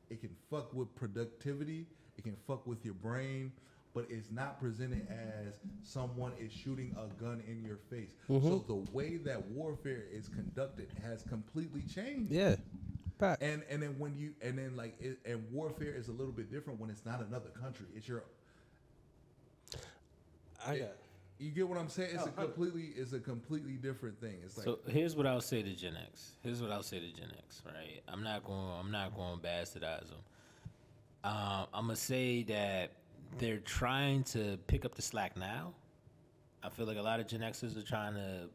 [0.09, 1.85] it can fuck with productivity.
[2.17, 3.51] It can fuck with your brain.
[3.93, 8.11] But it's not presented as someone is shooting a gun in your face.
[8.27, 8.67] So mm-hmm.
[8.67, 12.31] the way that warfare is conducted has completely changed.
[12.31, 12.55] Yeah.
[13.19, 13.43] Fact.
[13.43, 16.49] And and then when you and then like it, and warfare is a little bit
[16.49, 17.85] different when it's not another country.
[17.93, 18.23] It's your
[20.65, 20.89] I got.
[21.41, 22.11] You get what I'm saying?
[22.13, 24.35] It's Oh, a completely it's a completely different thing.
[24.45, 26.33] It's like So here's what I'll say to Gen X.
[26.43, 27.61] Here's what I'll say to Gen X.
[27.65, 28.71] Right, I'm not going.
[28.79, 30.19] I'm not going to bastardize them.
[31.23, 32.91] Um, I'm gonna say that
[33.37, 35.73] they're trying to pick up the slack now.
[36.63, 38.49] I feel like a lot of Gen Xers are trying to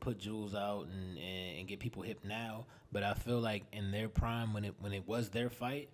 [0.00, 2.66] put jewels out and, and, and get people hip now.
[2.92, 5.88] But I feel like in their prime, when it when it was their fight,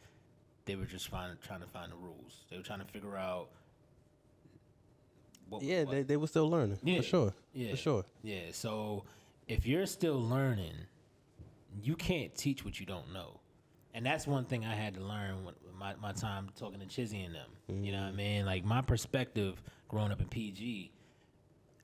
[0.66, 2.44] they were just trying trying to find the rules.
[2.50, 3.48] They were trying to figure out.
[5.48, 6.78] What, Yeah, what- they, they were still learning.
[6.82, 6.98] Yeah.
[6.98, 7.34] For sure.
[7.52, 7.70] yeah.
[7.70, 8.04] For sure.
[8.22, 8.40] Yeah.
[8.52, 9.04] So
[9.48, 10.74] if you're still learning,
[11.82, 13.40] you can't teach what you don't know.
[13.94, 17.24] And that's one thing I had to learn when my, my time talking to Chizzy
[17.24, 17.84] and them.
[17.84, 18.16] You know what I mm.
[18.16, 18.46] mean?
[18.46, 20.90] Like my perspective growing up in PG,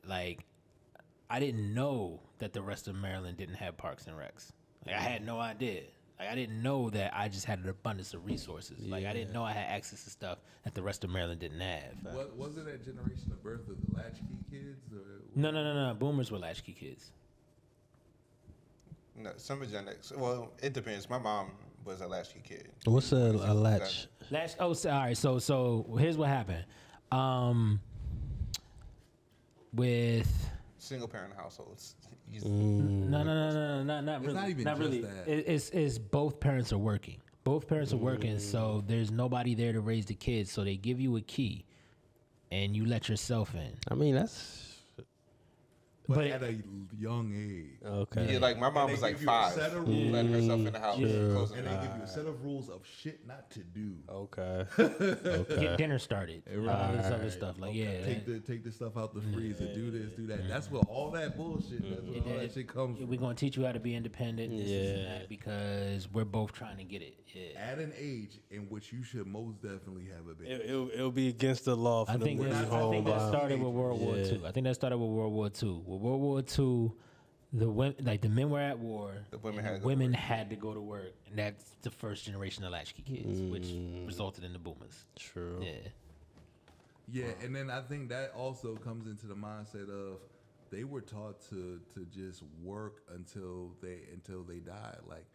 [0.07, 0.45] like
[1.29, 4.51] I didn't know that the rest of Maryland didn't have parks and recs.
[4.87, 5.83] Like I had no idea.
[6.21, 8.79] Like I didn't know that I just had an abundance of resources.
[8.87, 11.61] Like I didn't know I had access to stuff that the rest of Maryland didn't
[11.61, 11.95] have.
[12.13, 14.93] what was it that generation of birth of the latchkey kids?
[14.93, 15.95] Or, No, no, no, no.
[15.95, 17.13] Boomers were latchkey kids.
[19.17, 20.13] No, some of Gen X.
[20.15, 21.09] Well, it depends.
[21.09, 21.53] My mom
[21.87, 22.69] was a latchkey kid.
[22.85, 24.07] What's a, a latch?
[24.31, 25.17] Last oh, so, all right.
[25.17, 26.67] So so here's what happened.
[27.11, 27.81] Um,
[29.73, 30.51] with
[30.81, 31.95] Single parent households.
[32.31, 33.09] You- mm.
[33.09, 35.01] no no no no no not not It's really not even not just really.
[35.03, 35.29] that.
[35.29, 37.21] It, it's it's both parents are working.
[37.45, 38.41] Both parents are working, mm.
[38.41, 40.51] so there's nobody there to raise the kids.
[40.53, 41.65] So they give you a key,
[42.51, 43.73] and you let yourself in.
[43.91, 44.70] I mean, that's
[46.11, 46.57] but, But- at a
[46.99, 47.79] young age.
[47.87, 48.33] okay.
[48.33, 50.13] Yeah, like my mom they was like give you a five, set of rules.
[50.13, 52.07] letting herself in the house, closing And the they give you a ah.
[52.07, 53.93] set of rules of shit not to do.
[54.11, 54.67] Okay.
[55.61, 56.43] Get dinner started.
[56.53, 57.61] All uh, this other stuff.
[57.61, 59.73] Like yeah, Take the take the stuff out the freezer.
[59.73, 60.49] Do this, do that.
[60.49, 60.77] That's mm-hmm.
[60.79, 61.89] what all that bullshit.
[61.89, 63.17] That's where all that shit comes we're from.
[63.17, 64.51] gonna teach you how to be independent.
[64.51, 65.19] This, this, and Yeah.
[65.19, 67.15] that, because we're both trying to get it.
[67.35, 67.61] Yeah.
[67.61, 70.51] At an age in which you should most definitely have a baby.
[70.51, 73.29] It, it'll, it'll be against the law for I think, to that, I think that
[73.29, 74.33] started with World War Yeah.
[74.33, 74.47] II.
[74.47, 75.83] I think that started with World War II.
[75.87, 76.93] With World War II,
[77.53, 79.13] the women, like the men were at war.
[79.31, 80.21] The women had the to go to women work.
[80.21, 84.07] had to go to work, and that's the first generation of latchkey kids, which mm.
[84.07, 85.05] resulted in the boomers.
[85.19, 85.61] True.
[85.61, 85.73] Yeah,
[87.09, 90.19] Yeah, and then I think that also comes into the mindset of
[90.71, 94.97] they were taught to to just work until they until they die.
[95.09, 95.27] Like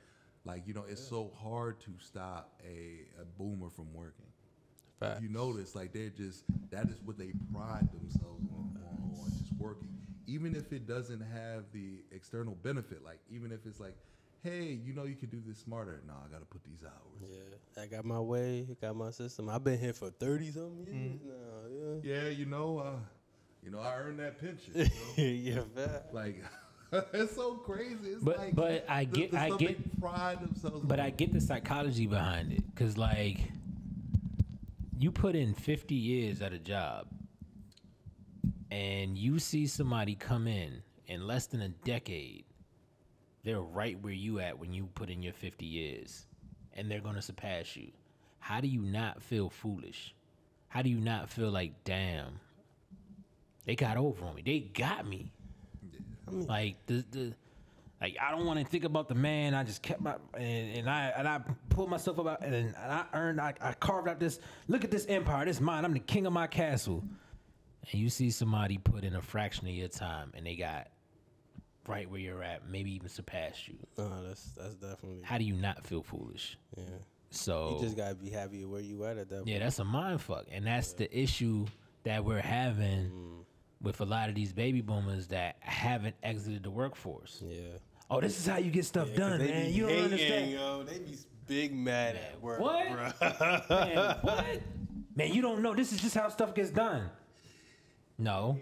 [0.46, 4.26] like you know, it's so hard to stop a, a boomer from working.
[5.00, 5.22] Facts.
[5.22, 9.52] You notice like they're just that is what they pride themselves on, on, on just
[9.60, 9.90] working.
[10.28, 13.96] Even if it doesn't have the external benefit, like even if it's like,
[14.44, 16.02] hey, you know you could do this smarter.
[16.08, 17.30] No, I gotta put these hours.
[17.76, 19.50] Yeah, I got my way, got my system.
[19.50, 22.02] I've been here for thirty something years now.
[22.04, 22.96] Yeah, you know, uh,
[23.64, 24.74] you know, I earned that pension.
[24.76, 24.90] You know?
[25.18, 26.14] Yeah, yeah, fact.
[26.14, 26.44] Like
[27.14, 28.10] it's so crazy.
[28.12, 30.86] It's But- like but I get- the I get- pride themselves.
[30.86, 31.00] but.
[31.00, 33.40] I get the psychology behind it, cause like
[34.98, 37.08] you put in fifty years at a job,
[38.72, 42.46] and you see somebody come in in less than a decade,
[43.44, 46.26] they're right where you at when you put in your 50 years
[46.74, 47.92] and they're going to surpass you.
[48.40, 50.16] How do you not feel foolish?
[50.68, 52.40] How do you not feel like, damn,
[53.66, 54.42] they got over on me.
[54.44, 55.32] They got me.
[56.32, 57.34] Like the the
[58.02, 59.54] like I don't want to think about the man.
[59.54, 63.06] I just kept my and, and I and I pulled myself up and, and I
[63.14, 65.46] earned I, I carved out this look at this empire.
[65.46, 65.86] This mine.
[65.86, 67.04] I'm the king of my castle.
[67.92, 70.88] And you see somebody put in a fraction of your time and they got
[71.88, 73.76] right where you're at, maybe even surpassed you.
[73.98, 75.22] No, that's that's definitely.
[75.24, 76.58] How do you not feel foolish?
[76.76, 76.84] Yeah.
[77.30, 79.46] So You just gotta be happy where you at at that.
[79.48, 79.64] yeah, point.
[79.64, 81.66] that's a mind fuck, and that's the issue
[82.04, 83.45] that we're having Mm.
[83.86, 87.42] With a lot of these baby boomers that haven't exited the workforce.
[87.46, 87.60] Yeah.
[88.10, 89.72] Oh, this is how you get stuff Yeah, done, man.
[89.72, 90.52] You don't understand.
[90.52, 91.18] Yo, they be
[91.48, 92.60] big mad at work.
[92.60, 92.86] What?
[93.70, 94.62] Man, what?
[95.16, 95.74] Man, you don't know.
[95.74, 97.10] This is just how stuff gets done.
[98.18, 98.60] No,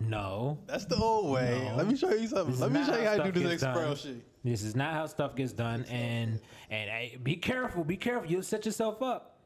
[0.00, 0.58] no.
[0.66, 1.62] That's the old way.
[1.70, 1.76] No.
[1.76, 2.58] Let me show you something.
[2.58, 3.96] Let me show you how to do this done.
[3.96, 4.24] shit.
[4.44, 8.28] This is not how stuff gets done, and and hey, be careful, be careful.
[8.30, 9.38] You'll set yourself up.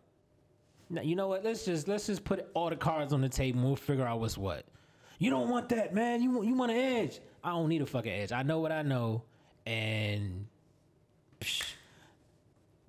[0.89, 1.45] Now, you know what?
[1.45, 3.59] Let's just let's just put all the cards on the table.
[3.59, 4.65] and We'll figure out what's what.
[5.19, 6.23] You don't want that, man.
[6.23, 7.21] You want you want an edge.
[7.43, 8.33] I don't need a fucking edge.
[8.33, 9.23] I know what I know,
[9.65, 10.47] and
[11.41, 11.63] psh,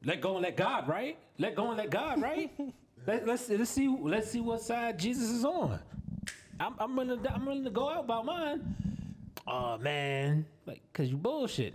[0.04, 1.18] let go and let God, right?
[1.38, 2.52] Let go and let God, right?
[3.08, 5.80] let, let's let's see let's see what side Jesus is on.
[6.60, 8.76] I'm, I'm willing to, I'm to go out by mine.
[9.46, 11.74] Oh man, like, cause you bullshitting,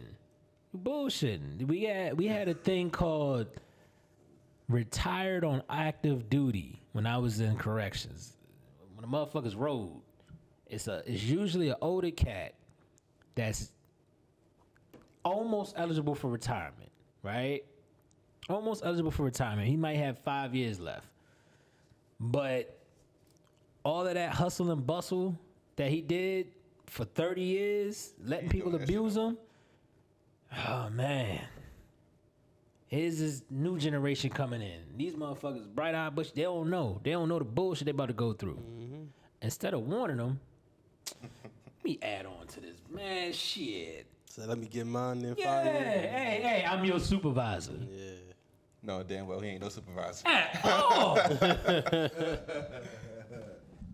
[0.73, 1.67] you bullshitting.
[1.67, 3.47] We had we had a thing called
[4.69, 8.35] retired on active duty when I was in corrections.
[8.95, 10.02] When the motherfuckers rode,
[10.73, 12.55] it's a it's usually an older cat
[13.35, 13.71] that's
[15.23, 16.91] almost eligible for retirement,
[17.23, 17.63] right?
[18.49, 19.69] Almost eligible for retirement.
[19.69, 21.07] He might have five years left,
[22.19, 22.79] but
[23.85, 25.39] all of that hustle and bustle
[25.77, 26.49] that he did
[26.87, 29.37] for 30 years, letting people doing that shit abuse him.
[30.69, 31.41] Oh man.
[32.87, 34.81] Here's this new generation coming in.
[34.97, 37.01] These motherfuckers, bright eyed bush, they don't know.
[37.03, 38.57] They don't know the bullshit they about to go through.
[38.57, 39.05] Mm-hmm.
[39.41, 40.41] Instead of warning them,
[41.23, 42.77] let me add on to this.
[42.91, 44.07] Man, shit.
[44.27, 45.85] So let me get mine in Yeah, five years.
[46.11, 47.73] hey, hey, I'm your supervisor.
[47.91, 48.11] Yeah.
[48.83, 50.27] No, damn well he ain't no supervisor.
[50.27, 51.17] At all.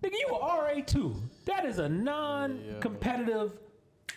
[0.01, 1.17] Nigga, you a RA two.
[1.47, 3.53] That is a non-competitive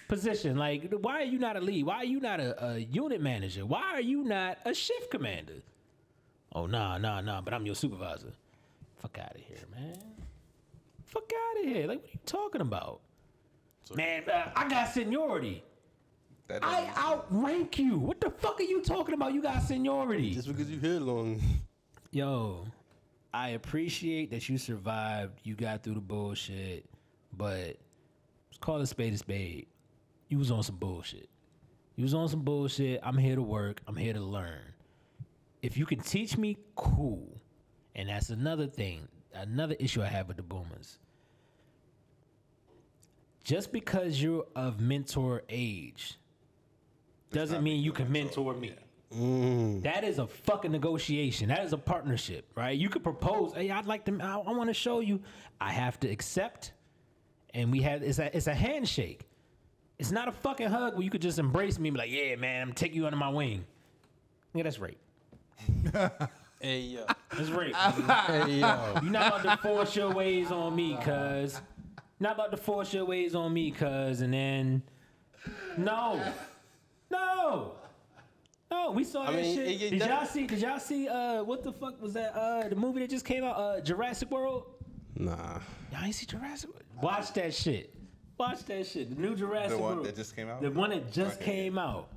[0.07, 0.55] position.
[0.57, 1.85] Like, why are you not a lead?
[1.85, 3.65] Why are you not a, a unit manager?
[3.65, 5.55] Why are you not a shift commander?
[6.53, 7.41] Oh nah, nah, nah.
[7.41, 8.31] But I'm your supervisor.
[8.99, 9.97] Fuck out of here, man.
[11.11, 11.87] Fuck out of here.
[11.87, 13.01] Like, what are you talking about?
[13.95, 15.63] man, uh, I got seniority.
[16.47, 17.97] That I outrank you.
[17.97, 19.33] What the fuck are you talking about?
[19.33, 20.33] You got seniority.
[20.33, 21.41] Just because you here long.
[22.11, 22.65] Yo,
[23.33, 25.39] I appreciate that you survived.
[25.43, 26.85] You got through the bullshit,
[27.37, 27.77] but
[28.49, 29.67] let's call a spade a spade.
[30.29, 31.29] You was on some bullshit.
[31.95, 32.99] You was on some bullshit.
[33.03, 33.81] I'm here to work.
[33.87, 34.73] I'm here to learn.
[35.61, 37.41] If you can teach me, cool.
[37.95, 40.99] And that's another thing, another issue I have with the boomers.
[43.43, 46.19] Just because you're of mentor age
[47.31, 48.53] doesn't mean you you can mentor.
[48.53, 48.75] mentor me.
[49.15, 49.83] Mm.
[49.83, 51.49] That is a fucking negotiation.
[51.49, 52.77] That is a partnership, right?
[52.77, 55.21] You could propose, hey, I'd like to, I, I want to show you.
[55.59, 56.71] I have to accept,
[57.53, 59.27] and we have it's a it's a handshake.
[59.99, 62.35] It's not a fucking hug where you could just embrace me and be like, yeah,
[62.35, 63.65] man, I'm gonna take you under my wing.
[64.53, 64.97] Yeah, that's rape.
[66.61, 67.05] Hey yo.
[67.31, 67.75] it's rape.
[67.75, 68.93] hey yo.
[69.01, 71.59] You're not about to force your ways on me, cuz.
[72.19, 74.21] Not about to force your ways on me, cuz.
[74.21, 74.83] And then,
[75.75, 76.21] no,
[77.09, 77.71] no,
[78.69, 78.91] no.
[78.91, 79.67] We saw I that mean, shit.
[79.67, 80.45] it- it did y'all see?
[80.45, 81.07] Did y'all see?
[81.07, 82.35] Uh, what the fuck was that?
[82.37, 84.65] Uh, the movie that just came out, uh, Jurassic World.
[85.15, 85.59] Nah.
[85.91, 86.69] Y'all ain't see Jurassic?
[86.69, 86.83] World?
[87.01, 87.93] Watch that shit.
[88.37, 89.09] Watch that shit.
[89.15, 90.05] The new Jurassic The one World.
[90.07, 90.61] that just came out?
[90.61, 91.51] The one that just Okay.
[91.63, 92.07] came out.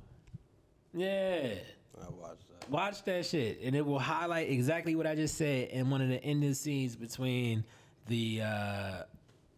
[0.93, 1.55] Yeah.
[1.99, 2.44] I watched.
[2.69, 6.09] Watch that shit, and it will highlight exactly what I just said in one of
[6.09, 7.63] the ending scenes between
[8.07, 9.03] the uh,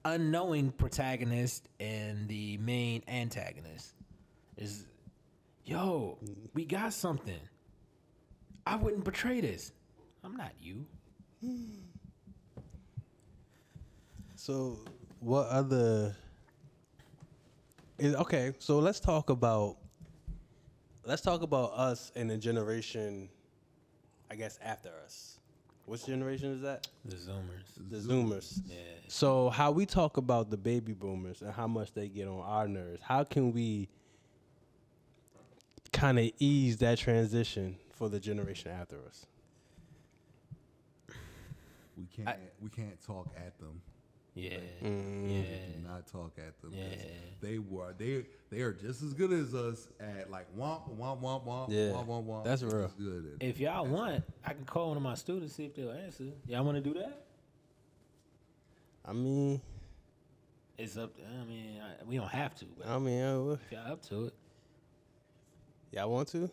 [0.04, 3.94] unknowing protagonist and the main antagonist.
[4.58, 4.86] Is
[5.66, 6.18] yo,
[6.54, 7.40] we got something.
[8.66, 9.72] I wouldn't betray this.
[10.24, 10.86] I'm not you.
[14.40, 14.78] So,
[15.20, 16.16] what other?
[18.00, 19.78] Okay, so let's talk about.
[21.08, 23.30] Let's talk about us and the generation.
[24.30, 25.40] I guess after us.
[25.86, 26.86] Which generation is that?
[27.06, 27.90] The Zoomers.
[27.90, 28.60] The Zoomers.
[28.68, 28.76] Yeah.
[29.08, 32.68] So, how we talk about the baby boomers and how much they get on our
[32.68, 33.00] nerves?
[33.02, 33.88] How can we
[35.94, 39.26] kind of ease that transition for the generation after us?
[41.98, 43.82] We can't we can't talk at them.
[44.38, 44.58] Yeah.
[44.84, 45.30] Mm.
[45.30, 45.42] Yeah.
[45.76, 46.72] Do not talk at them.
[46.72, 47.04] 'cause Yeah.
[47.42, 51.46] They were they they are just as good as us at like womp womp womp
[51.46, 52.44] womp Yeah, womp womp womp.
[52.44, 52.92] that's real.
[53.00, 53.38] Good.
[53.42, 56.26] at- If y'all want, I can call one of my students see if they'll answer.
[56.46, 57.26] Y'all want to do that?
[59.06, 59.62] I mean,
[60.78, 61.16] It's up.
[61.16, 64.02] To, I mean, I, we don't have to, but I mean, uh, if y'all up
[64.04, 64.34] to it,
[65.92, 66.50] y'all want to?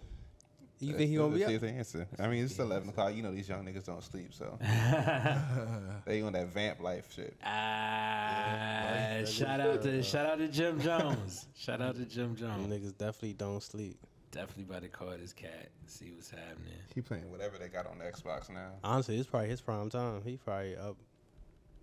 [0.87, 1.51] You think he do gonna be up?
[1.51, 2.07] if answer.
[2.19, 3.15] I mean, it's eleven o'clock.
[3.15, 4.59] You know these young niggas don't sleep, so
[6.07, 7.35] they on that vamp life shit.
[7.45, 11.47] ah, shout out to shout out to Jim Jones.
[11.57, 12.73] shout out to Jim Them Jones.
[12.73, 13.99] niggas definitely don't sleep.
[14.31, 16.73] Definitely about to call this cat, see what's happening.
[16.95, 18.71] He playing whatever they got on the Xbox now.
[18.83, 20.23] Honestly, it's probably his prime time.
[20.25, 20.97] He probably up.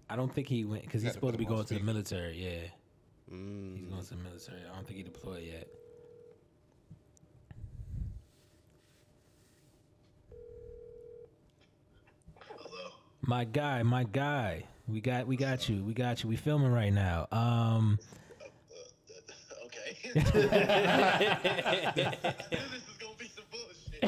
[0.09, 1.80] I don't think he went because he's supposed to be him on going to the
[1.84, 2.36] military.
[2.43, 2.67] Yeah,
[3.34, 3.78] Mm.
[3.78, 4.59] he's going to the military.
[4.69, 5.67] I don't think he deployed yet.
[13.22, 14.65] My guy, my guy.
[14.88, 15.84] We got we got you.
[15.84, 16.30] We got you.
[16.30, 17.28] We filming right now.
[17.32, 17.99] Um
[19.65, 19.95] Okay.
[20.13, 20.43] this is
[22.99, 24.01] gonna be some bullshit.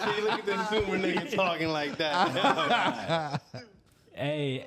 [0.00, 3.42] See, look at this Zoomer nigga talking like that.
[4.12, 4.64] hey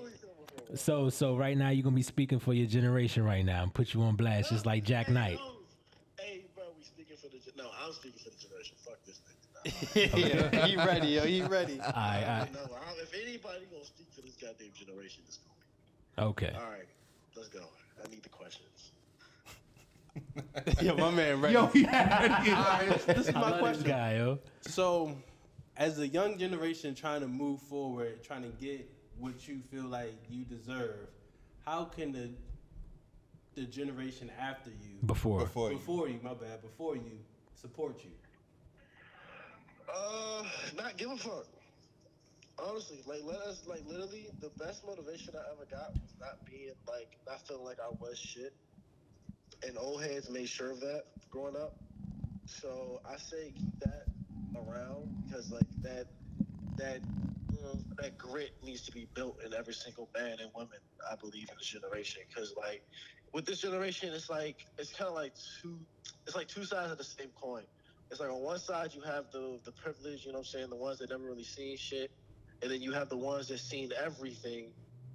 [0.76, 3.94] so so right now you're gonna be speaking for your generation right now and put
[3.94, 5.40] you on blast just like Jack Knight.
[6.20, 7.70] Hey, bro, we speaking for the no.
[7.84, 8.32] I'm speaking for
[9.66, 11.26] yeah, he ready, yo.
[11.26, 11.80] He ready.
[11.80, 15.54] All right, all no, I, if anybody gonna speak for this goddamn generation, it's gonna
[16.18, 16.30] right.
[16.30, 16.54] Okay.
[16.56, 16.88] All right,
[17.36, 17.64] let's go.
[18.04, 18.92] I need the questions.
[20.82, 21.54] Yo, my man ready.
[21.54, 22.38] Yo, yeah.
[22.56, 23.84] All right, this is I my love question.
[23.84, 24.40] this guy, yo.
[24.62, 25.16] So,
[25.76, 28.88] as a young generation trying to move forward, trying to get
[29.18, 31.08] what you feel like you deserve,
[31.66, 32.30] how can the
[33.56, 35.42] the generation after you, Before.
[35.42, 35.78] Before you.
[35.78, 37.20] before you, my bad, before you,
[37.56, 38.12] support you?
[39.92, 40.44] Uh,
[40.76, 41.46] not give a fuck.
[42.60, 46.72] Honestly, like let us like literally the best motivation I ever got was not being
[46.88, 48.54] like not feeling like I was shit.
[49.66, 51.76] And old heads made sure of that growing up.
[52.46, 54.06] So I say keep that
[54.56, 56.06] around because like that
[56.78, 57.02] that
[57.52, 60.80] you know, that grit needs to be built in every single man and woman.
[61.12, 62.84] I believe in this generation because like
[63.34, 65.80] with this generation, it's like it's kind of like two
[66.28, 67.64] it's like two sides of the same coin
[68.14, 70.70] it's like on one side you have the the privilege, you know what I'm saying,
[70.70, 72.12] the ones that never really seen shit,
[72.62, 74.72] and then you have the ones that seen everything,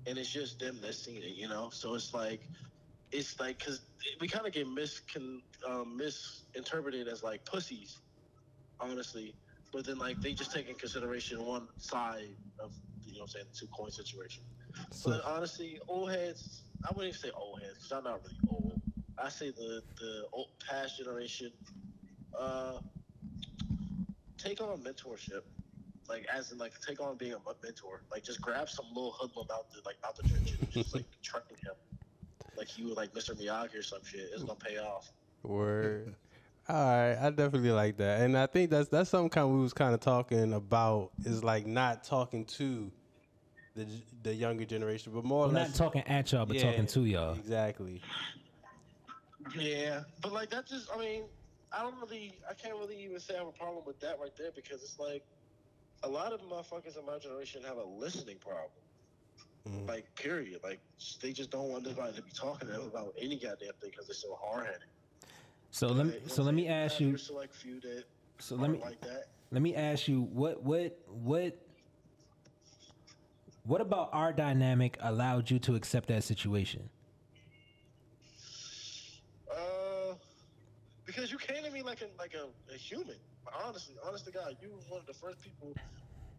[0.09, 1.71] and it's just them that seen it, you know.
[1.71, 2.41] So it's like,
[3.13, 3.83] it's like because
[4.21, 8.01] we kind of get miscon um, misinterpreted as like pussies,
[8.81, 9.37] honestly.
[9.73, 12.73] But then like they just take in consideration one side of
[13.05, 14.43] you know what I'm saying the two coin situation.
[15.07, 18.81] but honestly, old heads, I wouldn't even say old heads because I'm not really old.
[19.23, 21.53] I say the the old past generation
[22.39, 22.79] uh,
[24.37, 25.43] take on mentorship,
[26.09, 28.03] like as in like take on being a mentor.
[28.11, 31.05] Like just grab some little hoodlum out the like out the trenches, and just like
[31.23, 31.75] train him,
[32.57, 33.35] like you were like Mr.
[33.35, 34.29] Miyagi or some shit.
[34.33, 35.13] It's gonna pay off.
[35.43, 36.15] Word.
[36.71, 39.63] All right, I definitely like that, and I think that's that's something kind of we
[39.63, 42.93] was kind of talking about is like not talking to
[43.75, 43.87] the
[44.23, 46.87] the younger generation, but more or I'm less not talking at y'all, but Yeah, talking
[46.87, 47.35] to y'all.
[47.37, 48.03] Exactly.
[49.57, 51.23] Yeah, but like that just I mean
[51.73, 54.33] I don't really I can't really even say I have a problem with that right
[54.37, 55.25] there because it's like
[56.03, 58.71] a lot of motherfuckers in my generation have a listening problem.
[59.69, 59.89] Mhm.
[59.89, 60.61] Like period.
[60.63, 60.81] Like
[61.21, 64.07] they just don't want anybody to be talking to them about any goddamn thing because
[64.07, 64.89] they're so hard headed.
[65.71, 68.05] So let me so let me ask you Select few that
[68.39, 69.29] so let me like that.
[69.51, 71.59] let me ask you what what what
[73.65, 76.89] what about our dynamic allowed you to accept that situation?
[79.51, 80.15] Uh,
[81.05, 81.58] because you me
[81.89, 83.17] like a like a, a human.
[83.65, 85.73] Honestly, honest to God, you were one of the first people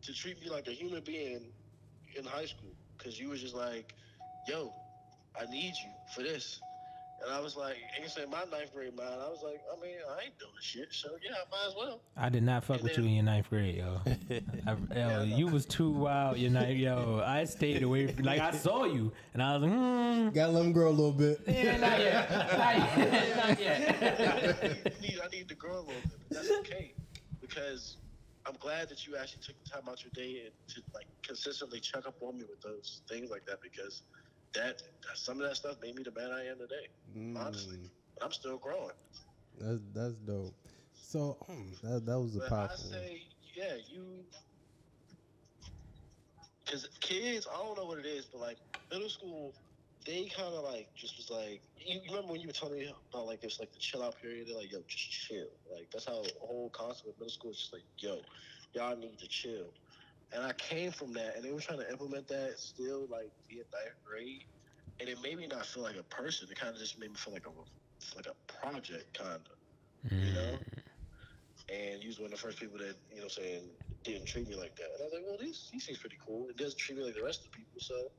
[0.03, 1.41] to treat me like a human being
[2.17, 2.69] in high school.
[2.97, 3.95] Because you was just like,
[4.45, 4.71] "Yo,
[5.39, 6.61] I need you for this,"
[7.23, 9.09] and I was like, and you said my ninth grade mind.
[9.13, 12.01] I was like, I mean, I ain't doing shit, so yeah, I might as well.
[12.17, 14.01] I did not fuck with you in your ninth grade, yo.
[14.67, 16.37] I, yo, you was too wild.
[16.37, 17.21] Your ninth, yo.
[17.25, 18.07] I stayed away.
[18.07, 20.29] From, like I saw you, and I was like, hmm.
[20.29, 21.41] Gotta let him grow a little bit.
[21.47, 22.29] Yeah, not yet.
[22.59, 23.35] Not yet.
[23.35, 24.61] Not yet.
[24.85, 26.19] I need, I need to grow a little bit.
[26.29, 26.93] But that's okay
[27.41, 27.97] because
[28.45, 31.79] I'm glad that you actually took the time out your day and to like consistently
[31.79, 34.03] check up on me with those things like that because
[34.53, 34.81] that
[35.15, 36.87] some of that stuff made me the man I am today.
[37.35, 38.95] Honestly, Mm, but I'm still growing.
[39.59, 40.55] that's that's dope.
[40.93, 41.37] So
[41.83, 42.89] that that was a But I powerful.
[42.89, 43.07] one.
[43.07, 44.25] say, yeah, you.
[46.65, 48.57] Because kids, I don't know what it is, but like
[48.91, 49.55] middle school,
[50.05, 51.61] they kind of like just was like.
[51.77, 54.47] You remember when you were telling me about like this, like the chill out period?
[54.47, 55.47] They're like, yo, just chill.
[55.71, 58.21] Like that's how the whole concept of middle school is just like, yo,
[58.73, 59.73] y'all need to chill.
[60.33, 63.55] And I came from that, and they were trying to implement that still, like be
[63.55, 64.43] in ninth grade,
[64.99, 66.47] and it made me not feel like a person.
[66.51, 70.33] It kind of just made me feel like a like a project, kind of, you
[70.33, 70.79] know mm.
[71.69, 73.63] and you was one of the first people that you know saying
[74.03, 74.85] didn't treat me like that.
[74.95, 76.47] And I was like, well, this he seems pretty cool.
[76.49, 77.79] It doesn't treat me like the rest of the people.
[77.79, 78.11] So,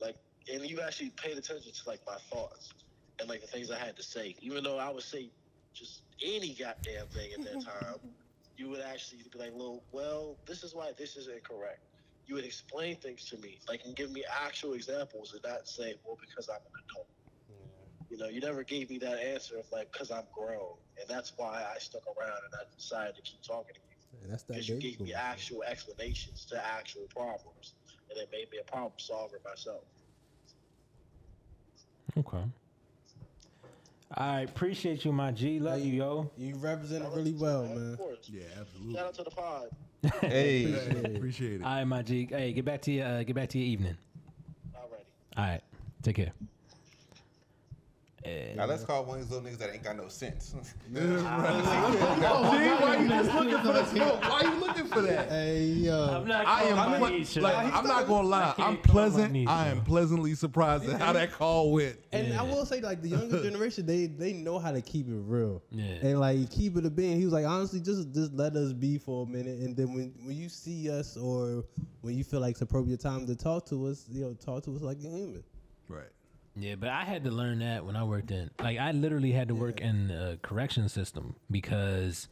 [0.00, 0.16] like,
[0.52, 2.72] and you actually paid attention to like my thoughts
[3.18, 5.30] and like the things I had to say, even though I would say
[5.74, 8.00] just any goddamn thing at that time.
[8.56, 11.80] You would actually be like, well, well, this is why this is incorrect.
[12.26, 15.94] You would explain things to me, like, and give me actual examples, and not say,
[16.04, 17.08] well, because I'm an adult.
[18.10, 21.32] You know, you never gave me that answer of like, because I'm grown, and that's
[21.36, 24.54] why I stuck around and I decided to keep talking to you And that's that
[24.54, 25.18] because you gave me boom.
[25.18, 27.74] actual explanations to actual problems,
[28.10, 29.84] and it made me a problem solver myself.
[32.16, 32.44] Okay.
[34.14, 35.58] All right, appreciate you, my G.
[35.58, 36.30] Love you, yo.
[36.38, 37.92] You represented really well, man.
[37.92, 38.18] Of course.
[38.32, 38.94] Yeah, absolutely.
[38.94, 39.68] Shout out to the pod.
[40.20, 40.72] Hey,
[41.16, 41.64] Appreciate it.
[41.64, 42.28] All right, my G.
[42.30, 43.96] Hey, get back to your uh, get back to your evening.
[45.36, 45.60] All right.
[46.02, 46.32] Take care.
[48.56, 50.54] Now let's call one of these little niggas that ain't got no sense.
[50.94, 54.20] See, why you just looking for the smoke?
[54.22, 55.28] Why you looking for that?
[55.28, 56.76] Hey yo, not I am.
[56.76, 57.42] calling ple- Aisha.
[57.42, 58.54] like, I'm not gonna lie.
[58.58, 59.48] I I'm pleasant.
[59.48, 61.98] I am pleasantly surprised at how that call went.
[62.12, 62.40] and Yeah.
[62.40, 65.62] I will say like the younger generation, they they know how to keep it real.
[65.70, 65.84] Yeah.
[66.02, 67.18] And like keep it a being.
[67.18, 70.14] He was like, honestly, just just let us be for a minute, and then when
[70.24, 71.64] when you see us or
[72.02, 74.74] when you feel like it's appropriate time to talk to us, you know, talk to
[74.74, 75.42] us like a human.
[75.88, 76.08] Right.
[76.58, 79.48] Yeah, but I had to learn that when I worked in like I literally had
[79.48, 82.28] to work in the correction system because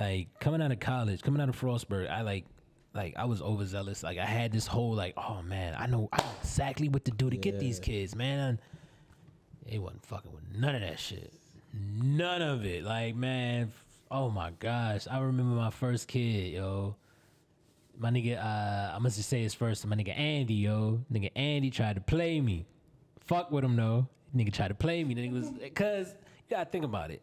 [0.00, 2.46] like coming out of college, coming out of Frostburg, I like
[2.94, 4.02] like I was overzealous.
[4.02, 7.10] Like I had this whole like, oh man, I know I know exactly what to
[7.10, 8.58] do to get these kids, man.
[9.66, 11.32] It wasn't fucking with none of that shit.
[11.72, 12.84] None of it.
[12.84, 15.06] Like, man, f- oh my gosh.
[15.10, 16.96] I remember my first kid, yo.
[17.98, 19.86] My nigga, uh, I must just say his first.
[19.86, 21.00] My nigga Andy, yo.
[21.12, 22.66] Nigga Andy tried to play me.
[23.26, 24.08] Fuck with him though.
[24.34, 25.14] Nigga tried to play me.
[25.14, 26.14] Nigga was cause
[26.48, 27.22] you gotta think about it.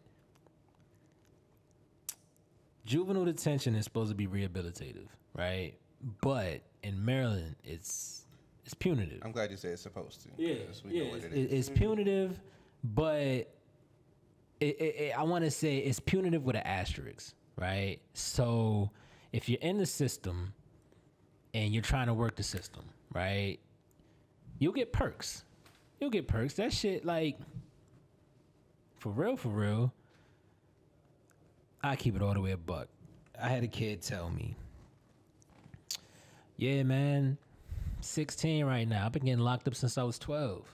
[2.84, 5.74] Juvenile detention is supposed to be rehabilitative, right?
[6.20, 8.24] But in Maryland, it's
[8.64, 9.20] it's punitive.
[9.24, 10.28] I'm glad you said it's supposed to.
[10.36, 11.68] Yeah, we yeah, know what it's, it is.
[11.68, 12.40] it's punitive,
[12.82, 13.46] but it,
[14.60, 17.98] it, it, I want to say it's punitive with an asterisk, right?
[18.14, 18.90] So
[19.32, 20.52] if you're in the system
[21.54, 23.58] and you're trying to work the system, right,
[24.58, 25.44] you'll get perks.
[26.00, 26.54] You'll get perks.
[26.54, 27.38] That shit, like,
[28.98, 29.92] for real, for real.
[31.82, 32.88] I keep it all the way a buck.
[33.40, 34.54] I had a kid tell me,
[36.56, 37.38] "Yeah, man,
[38.00, 39.06] 16 right now.
[39.06, 40.66] I've been getting locked up since I was 12.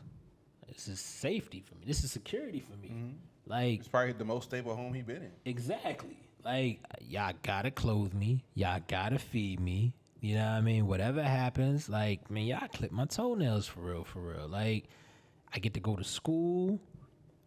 [0.73, 1.83] This is safety for me.
[1.87, 2.89] This is security for me.
[2.89, 3.11] Mm-hmm.
[3.47, 5.31] Like, It's probably the most stable home he been in.
[5.45, 6.17] exactly.
[6.45, 8.45] Like, y'all gotta clothe me.
[8.55, 9.93] Y'all gotta feed me.
[10.21, 10.87] You know what I mean?
[10.89, 14.49] Whatever happens, like, man, y'all clip my toenails for real, for real.
[14.49, 14.85] Like,
[15.57, 16.79] I get to go to school.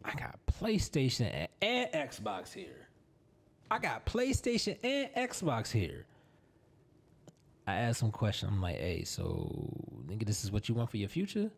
[0.04, 2.88] I got PlayStation and, and Xbox here.
[3.70, 6.08] I got PlayStation and Xbox here.
[7.68, 8.50] I asked him a question.
[8.50, 9.72] I'm like, hey, so
[10.08, 11.52] nigga, this is what you want for your future?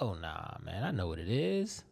[0.00, 1.84] Oh nah, man, I know what it is.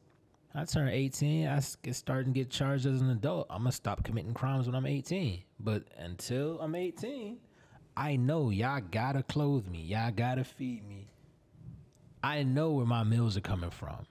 [0.57, 3.47] I turn 18, I get starting to get charged as an adult.
[3.49, 5.41] I'm gonna stop committing crimes when I'm 18.
[5.61, 7.37] But until I'm 18,
[7.97, 11.07] I know y'all gotta clothe me, y'all gotta feed me.
[12.23, 14.07] I know where my meals are coming from,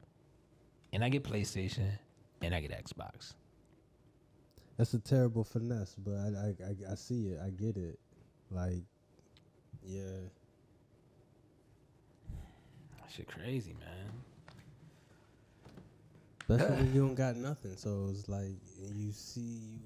[0.93, 1.89] and I get PlayStation
[2.41, 3.33] and I get Xbox.
[4.77, 7.39] That's a terrible finesse, but I I, I, I see it.
[7.43, 7.99] I get it.
[8.51, 8.83] Like,
[9.83, 10.03] yeah.
[13.09, 14.11] Shit, crazy, man.
[16.49, 17.75] Especially when you don't got nothing.
[17.75, 18.51] So it's like
[18.95, 19.79] you see you.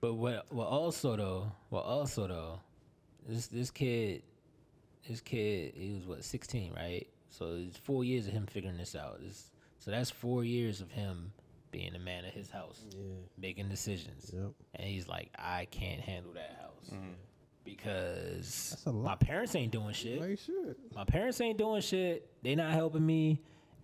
[0.00, 0.46] But what?
[0.52, 1.52] Well, also though.
[1.70, 2.60] Well, also though.
[3.28, 4.22] This this kid,
[5.08, 7.06] this kid, he was what sixteen, right?
[7.30, 9.20] So it's four years of him figuring this out.
[9.22, 11.32] This, so that's four years of him
[11.70, 13.14] being the man of his house, Yeah.
[13.38, 14.30] making decisions.
[14.34, 14.50] Yep.
[14.74, 17.12] And he's like, I can't handle that house mm-hmm.
[17.64, 20.20] because That's a my parents ain't doing shit.
[20.20, 20.76] Like shit.
[20.94, 22.28] My parents ain't doing shit.
[22.42, 23.40] They not helping me,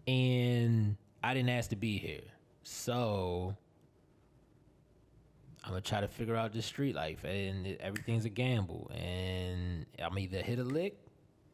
[0.08, 2.22] and I didn't ask to be here.
[2.64, 3.56] So
[5.64, 8.90] I'm gonna try to figure out this street life, and everything's a gamble.
[8.92, 10.98] And I'm either hit a lick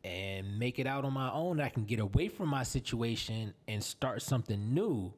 [0.04, 1.60] and make it out on my own.
[1.60, 5.12] I can get away from my situation and start something new,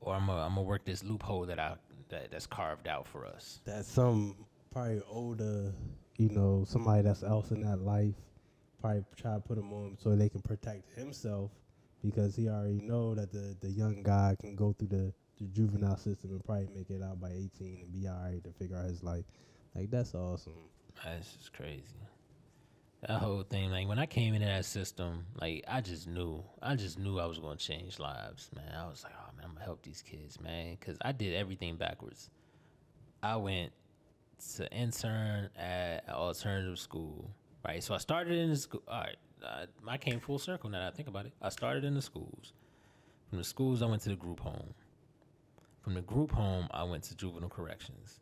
[0.00, 1.76] or I'm gonna I'm work this loophole that I
[2.08, 3.60] that, that's carved out for us.
[3.64, 4.36] That some
[4.70, 5.72] probably older,
[6.16, 8.14] you know, somebody that's else in that life,
[8.80, 11.50] probably try to put him on so they can protect himself
[12.02, 15.96] because he already know that the the young guy can go through the, the juvenile
[15.96, 19.02] system and probably make it out by 18 and be alright to figure out his
[19.02, 19.24] life.
[19.74, 20.70] Like that's awesome.
[21.04, 21.82] That's just crazy.
[23.06, 26.74] That whole thing, like when I came into that system, like I just knew, I
[26.74, 28.72] just knew I was going to change lives, man.
[28.74, 31.76] I was like, oh man, I'm gonna help these kids, man, because I did everything
[31.76, 32.30] backwards.
[33.22, 33.72] I went
[34.56, 37.30] to intern at an alternative school,
[37.64, 37.82] right?
[37.82, 38.82] So I started in the school.
[38.88, 41.32] All right, I, I came full circle now that I think about it.
[41.42, 42.54] I started in the schools.
[43.28, 44.72] From the schools, I went to the group home.
[45.82, 48.20] From the group home, I went to juvenile corrections.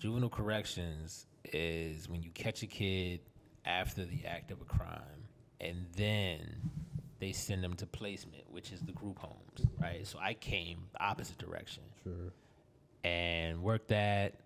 [0.00, 3.20] Juvenile corrections is when you catch a kid
[3.64, 5.00] after the act of a crime
[5.60, 6.40] and then
[7.18, 10.06] they send them to placement, which is the group homes, right?
[10.06, 12.32] So I came the opposite direction Sure.
[13.04, 14.36] and worked that,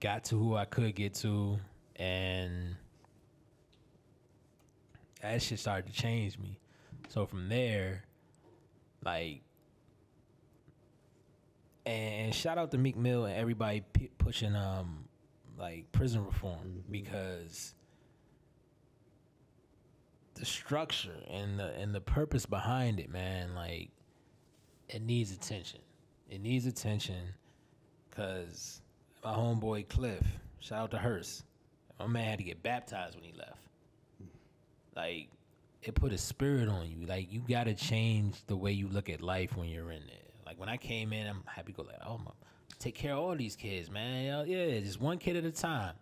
[0.00, 1.58] got to who I could get to,
[1.96, 2.76] and
[5.20, 6.58] that shit started to change me.
[7.08, 8.04] So from there,
[9.04, 9.42] like,
[11.86, 15.04] and shout out to Meek Mill and everybody p- pushing um
[15.58, 17.74] like prison reform because
[20.38, 23.90] the structure and the and the purpose behind it, man, like
[24.88, 25.80] it needs attention.
[26.30, 27.34] It needs attention
[28.08, 28.80] because
[29.24, 30.24] my homeboy Cliff,
[30.60, 31.44] shout out to Hearst,
[31.98, 33.58] my man had to get baptized when he left.
[34.94, 35.28] Like
[35.82, 37.06] it put a spirit on you.
[37.06, 40.16] Like you gotta change the way you look at life when you're in there.
[40.46, 42.30] Like when I came in, I'm happy to go like, oh my,
[42.78, 44.46] take care of all these kids, man.
[44.48, 45.94] Yeah, just one kid at a time.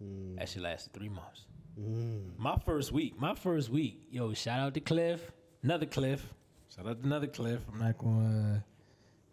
[0.00, 0.36] Hmm.
[0.36, 1.46] That shit lasted three months.
[1.76, 6.26] My first week, my first week, yo, shout out to Cliff, another Cliff,
[6.74, 7.60] shout out to another Cliff.
[7.72, 8.60] I'm not going.
[8.60, 8.64] to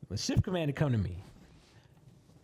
[0.08, 1.24] But shift commander come to me.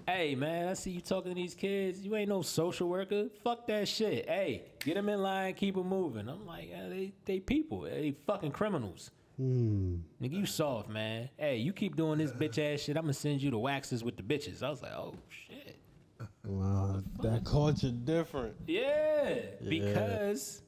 [0.08, 2.02] Hey man, I see you talking to these kids.
[2.02, 3.28] You ain't no social worker.
[3.44, 4.30] Fuck that shit.
[4.30, 6.30] Hey, get them in line, keep them moving.
[6.30, 7.82] I'm like, yeah, they they people.
[7.82, 9.10] They fucking criminals.
[9.38, 9.96] Hmm.
[10.22, 11.30] Nigga, you soft, man.
[11.38, 12.98] Hey, you keep doing this bitch ass shit.
[12.98, 14.62] I'm gonna send you the waxes with the bitches.
[14.62, 15.65] I was like, oh shit.
[16.46, 18.56] Wow, that culture different.
[18.68, 19.36] Yeah,
[19.68, 20.62] because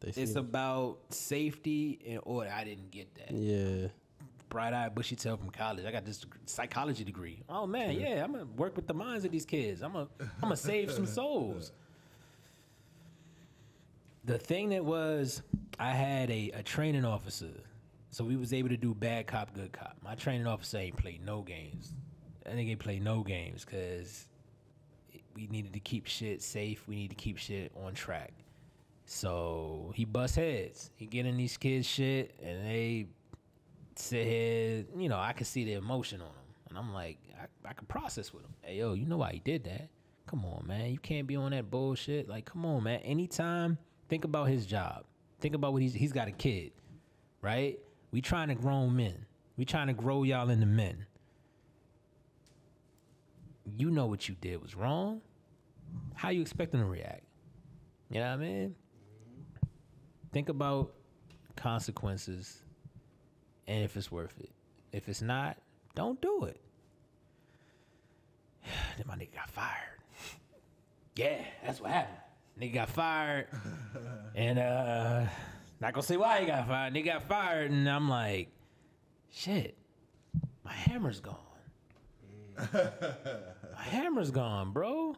[0.00, 2.50] They it's seem- about safety and order.
[2.54, 3.32] I didn't get that.
[3.32, 3.88] yeah.
[4.50, 5.84] Bright eyed, bushy tail from college.
[5.84, 7.42] I got this psychology degree.
[7.48, 9.82] Oh man, yeah, I'm gonna work with the minds of these kids.
[9.82, 11.72] I'm gonna, I'm gonna save some souls.
[14.24, 15.42] The thing that was,
[15.78, 17.50] I had a, a training officer,
[18.10, 19.96] so we was able to do bad cop, good cop.
[20.02, 21.92] My training officer ain't played no games.
[22.46, 24.26] I think he played no games because
[25.34, 26.86] we needed to keep shit safe.
[26.86, 28.32] We need to keep shit on track.
[29.06, 30.90] So he bust heads.
[30.96, 33.06] He get in these kids' shit, and they
[33.96, 34.84] sit here.
[34.96, 37.88] You know, I could see the emotion on them, and I'm like, I, I could
[37.88, 38.54] process with him.
[38.62, 39.88] Hey, yo, you know why he did that?
[40.26, 40.90] Come on, man.
[40.90, 42.28] You can't be on that bullshit.
[42.28, 43.00] Like, come on, man.
[43.00, 43.76] Anytime,
[44.08, 45.04] think about his job.
[45.40, 46.72] Think about what he's he's got a kid,
[47.42, 47.78] right?
[48.10, 49.26] We trying to grown men.
[49.56, 51.04] We trying to grow y'all into men.
[53.64, 55.20] You know what you did was wrong.
[56.14, 57.24] How you expect them to react?
[58.10, 58.74] You know what I mean?
[60.32, 60.92] Think about
[61.56, 62.62] consequences
[63.66, 64.50] and if it's worth it.
[64.92, 65.56] If it's not,
[65.94, 66.60] don't do it.
[68.96, 69.70] then my nigga got fired.
[71.16, 72.18] Yeah, that's what happened.
[72.60, 73.46] Nigga got fired.
[74.34, 75.26] and uh
[75.80, 76.92] not gonna say why he got fired.
[76.92, 78.48] Nigga got fired, and I'm like,
[79.30, 79.76] shit,
[80.64, 81.36] my hammer's gone.
[83.76, 85.16] Hammer's gone, bro.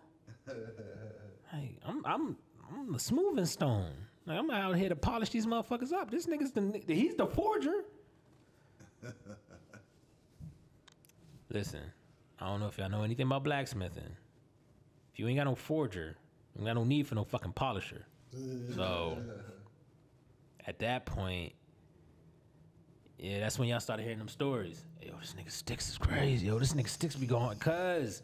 [1.51, 2.37] Hey, I'm I'm
[2.71, 3.93] I'm the smoothing stone.
[4.27, 6.11] Like, I'm out here to polish these motherfuckers up.
[6.11, 7.85] This nigga's the he's the forger.
[11.51, 11.83] Listen,
[12.41, 14.17] I don't know if y'all know anything about blacksmithing.
[15.13, 16.17] If you ain't got no forger,
[16.55, 18.05] you ain't got no need for no fucking polisher.
[18.75, 19.19] So
[20.67, 21.53] at that point,
[23.19, 24.85] yeah, that's when y'all started hearing them stories.
[25.03, 26.47] Yo, this nigga sticks is crazy.
[26.47, 28.23] Yo, this nigga sticks be going cuz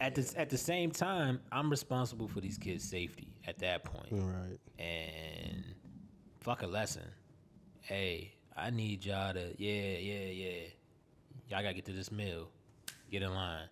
[0.00, 4.08] at the at the same time, I'm responsible for these kids' safety at that point.
[4.10, 4.58] Right.
[4.78, 5.64] And
[6.40, 7.04] fuck a lesson.
[7.80, 10.60] Hey, I need y'all to yeah, yeah, yeah.
[11.48, 12.48] Y'all gotta get to this meal.
[13.10, 13.66] Get in line.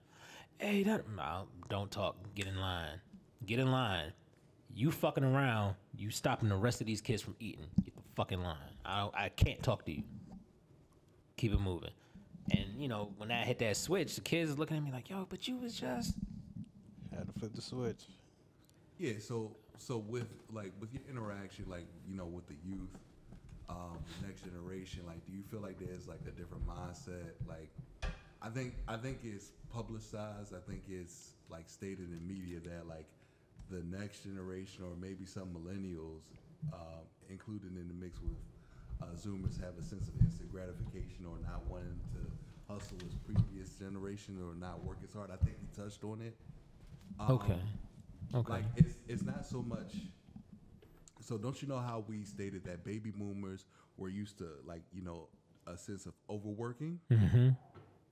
[0.59, 2.17] Hey, that no, don't talk.
[2.35, 3.01] Get in line.
[3.47, 4.13] Get in line.
[4.75, 5.77] You fucking around.
[5.97, 7.67] You stopping the rest of these kids from eating.
[7.85, 8.57] Get fucking line.
[8.85, 10.03] I don't, I can't talk to you.
[11.37, 11.91] Keep it moving.
[12.51, 15.09] And you know when I hit that switch, the kids is looking at me like,
[15.09, 16.15] "Yo, but you was just."
[17.15, 18.03] Had to flip the switch.
[18.99, 22.91] Yeah, so so with like with your interaction, like you know, with the youth,
[23.69, 27.35] um, the next generation, like, do you feel like there's like a different mindset?
[27.47, 27.71] Like,
[28.43, 30.55] I think I think it's publicized.
[30.55, 33.07] I think it's like stated in media that like
[33.71, 36.23] the next generation or maybe some millennials
[36.73, 38.39] um, included in the mix with
[39.01, 43.71] uh, Zoomers have a sense of instant gratification or not wanting to hustle as previous
[43.71, 45.31] generation or not work as hard.
[45.31, 46.35] I think he touched on it.
[47.21, 47.61] Um, Okay.
[48.35, 48.53] Okay.
[48.53, 49.95] like it's it's not so much.
[51.21, 53.65] So don't you know how we stated that baby boomers
[53.97, 55.29] were used to like you know
[55.67, 57.51] a sense of overworking, mm-hmm.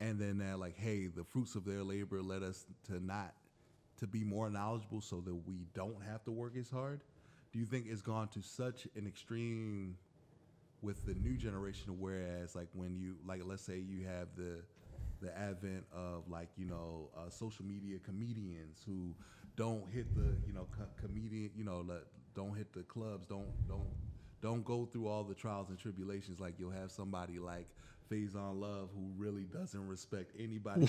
[0.01, 3.35] and then that like hey the fruits of their labor led us to not
[3.99, 7.01] to be more knowledgeable so that we don't have to work as hard.
[7.57, 9.97] Do you think it's gone to such an extreme
[10.83, 11.99] with the new generation?
[11.99, 14.59] Whereas like when you like let's say you have the
[15.23, 19.15] the advent of like you know uh, social media comedians who
[19.57, 22.03] don't hit the you know co- comedian you know le-
[22.35, 23.89] don't hit the clubs don't don't
[24.43, 26.39] don't go through all the trials and tribulations.
[26.39, 27.69] Like you'll have somebody like
[28.13, 30.85] Faizon Love who really doesn't respect anybody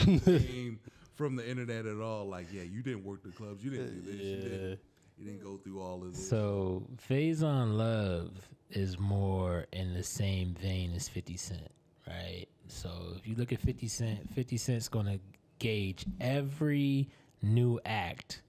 [1.16, 2.28] from the internet at all.
[2.28, 3.64] Like yeah you didn't work the clubs.
[3.64, 4.22] You didn't do this.
[4.26, 4.78] You,
[5.24, 8.32] didn't, go through all of this So Faizon Love
[8.70, 11.72] is more in the same vein as 50 Cent,
[12.08, 12.46] right?
[12.68, 15.20] So if you look at 50 Cent, 50 Cent's gonna
[15.60, 17.10] gauge every
[17.42, 18.42] new act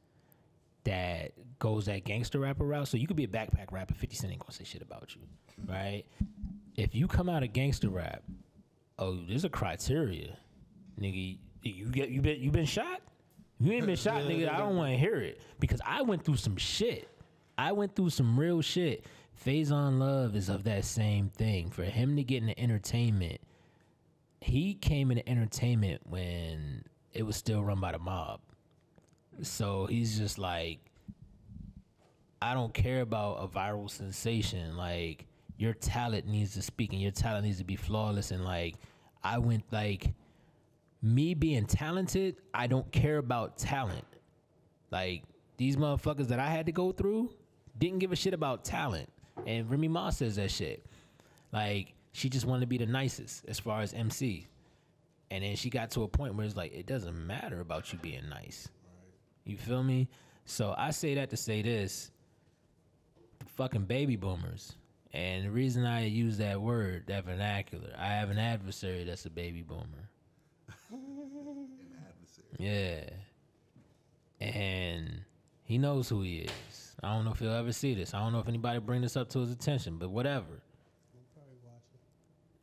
[0.84, 2.88] that goes that gangster rapper route.
[2.88, 5.22] So you could be a backpack rapper, 50 Cent ain't gonna say shit about you,
[5.66, 6.04] right?
[6.76, 8.22] If you come out of gangster rap,
[8.98, 10.36] oh, there's a criteria,
[11.00, 11.38] nigga.
[11.62, 13.02] You get you been you been shot?
[13.60, 14.52] You ain't been shot, nigga.
[14.52, 17.08] I don't want to hear it because I went through some shit.
[17.56, 19.04] I went through some real shit.
[19.44, 21.70] Faizon Love is of that same thing.
[21.70, 23.40] For him to get into entertainment,
[24.40, 28.40] he came into entertainment when it was still run by the mob.
[29.42, 30.78] So he's just like,
[32.40, 34.76] I don't care about a viral sensation.
[34.76, 38.30] Like your talent needs to speak and your talent needs to be flawless.
[38.30, 38.76] And like
[39.22, 40.14] I went like
[41.02, 44.04] me being talented, I don't care about talent.
[44.90, 45.22] Like
[45.56, 47.30] these motherfuckers that I had to go through
[47.78, 49.08] didn't give a shit about talent.
[49.46, 50.84] And Remy Ma says that shit.
[51.52, 54.46] Like she just wanted to be the nicest as far as MC.
[55.30, 57.98] And then she got to a point where it's like it doesn't matter about you
[57.98, 58.68] being nice.
[59.44, 60.08] You feel me?
[60.46, 62.10] So I say that to say this.
[63.38, 64.74] The fucking baby boomers.
[65.12, 69.30] And the reason I use that word, that vernacular, I have an adversary that's a
[69.30, 70.07] baby boomer.
[72.58, 73.04] Yeah.
[74.40, 75.22] And
[75.64, 76.96] he knows who he is.
[77.02, 78.12] I don't know if he'll ever see this.
[78.12, 80.62] I don't know if anybody bring this up to his attention, but whatever.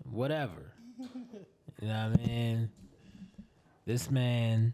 [0.03, 0.73] Whatever.
[0.99, 2.69] you know what I mean?
[3.85, 4.73] This man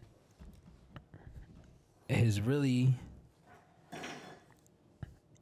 [2.10, 2.94] has really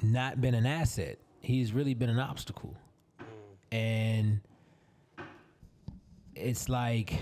[0.03, 1.19] not been an asset.
[1.41, 2.77] He's really been an obstacle.
[3.19, 3.25] Mm.
[3.73, 4.41] And
[6.35, 7.15] it's like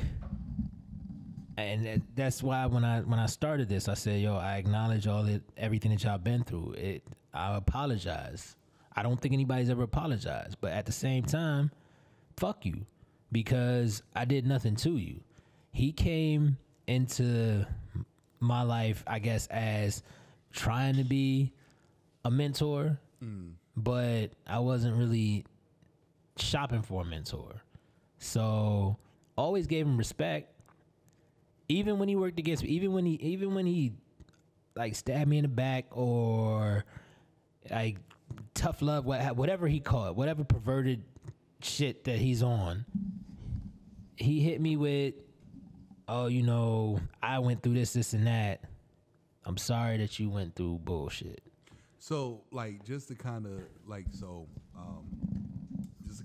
[1.58, 5.26] and that's why when I when I started this, I said, "Yo, I acknowledge all
[5.26, 6.74] it, everything that y'all been through.
[6.78, 7.02] It,
[7.34, 8.56] I apologize.
[8.94, 11.70] I don't think anybody's ever apologized, but at the same time,
[12.36, 12.86] fuck you,
[13.32, 15.20] because I did nothing to you.
[15.72, 17.66] He came into
[18.40, 20.02] my life, I guess, as
[20.52, 21.52] trying to be
[22.24, 23.52] a mentor, mm.
[23.76, 25.44] but I wasn't really
[26.36, 27.62] shopping for a mentor.
[28.18, 28.96] So
[29.36, 30.52] always gave him respect
[31.68, 33.92] even when he worked against me, even when he even when he
[34.74, 36.84] like stabbed me in the back or
[37.70, 37.98] like
[38.54, 41.02] tough love, whatever he called, it, whatever perverted
[41.62, 42.84] shit that he's on,
[44.16, 45.14] he hit me with,
[46.08, 48.64] oh, you know, I went through this, this, and that.
[49.44, 51.42] I'm sorry that you went through bullshit.
[51.98, 54.46] So, like, just to kind of like, so,
[54.76, 55.04] um,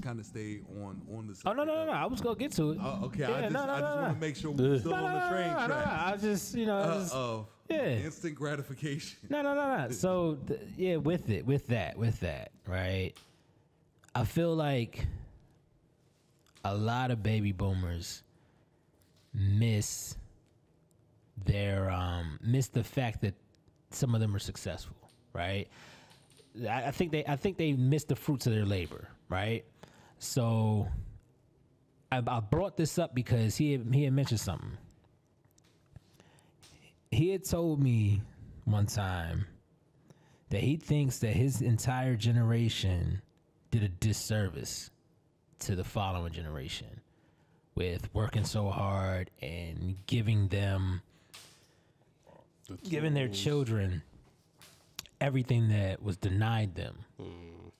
[0.03, 1.35] kind of stay on on the.
[1.45, 1.91] Oh no no no no!
[1.91, 2.79] I was gonna get to it.
[2.79, 4.79] Uh, okay, Yeah, I just, no, no, I just no, want to make sure we're
[4.79, 7.13] still No, on the train no, no, track no, I just you know uh, just-
[7.13, 7.85] of yeah.
[7.89, 9.17] instant gratification.
[9.29, 9.89] No, no, no, no.
[9.91, 13.13] So th- yeah, with it, with that, with that, right?
[14.13, 15.07] I feel like
[16.65, 18.21] a lot of baby boomers
[19.33, 20.15] miss
[21.45, 23.33] their um miss the fact that
[23.89, 24.95] some of them are successful,
[25.33, 25.67] right?
[26.69, 29.65] I, I think they I think they miss the fruits of their labor, right?
[30.23, 30.87] So
[32.11, 34.77] I, I brought this up because he had, he had mentioned something.
[37.11, 38.21] He had told me
[38.63, 39.45] one time
[40.49, 43.21] that he thinks that his entire generation
[43.69, 44.89] did a disservice
[45.59, 47.01] to the following generation
[47.75, 51.01] with working so hard and giving them
[52.87, 54.01] giving their children
[55.19, 57.25] everything that was denied them mm.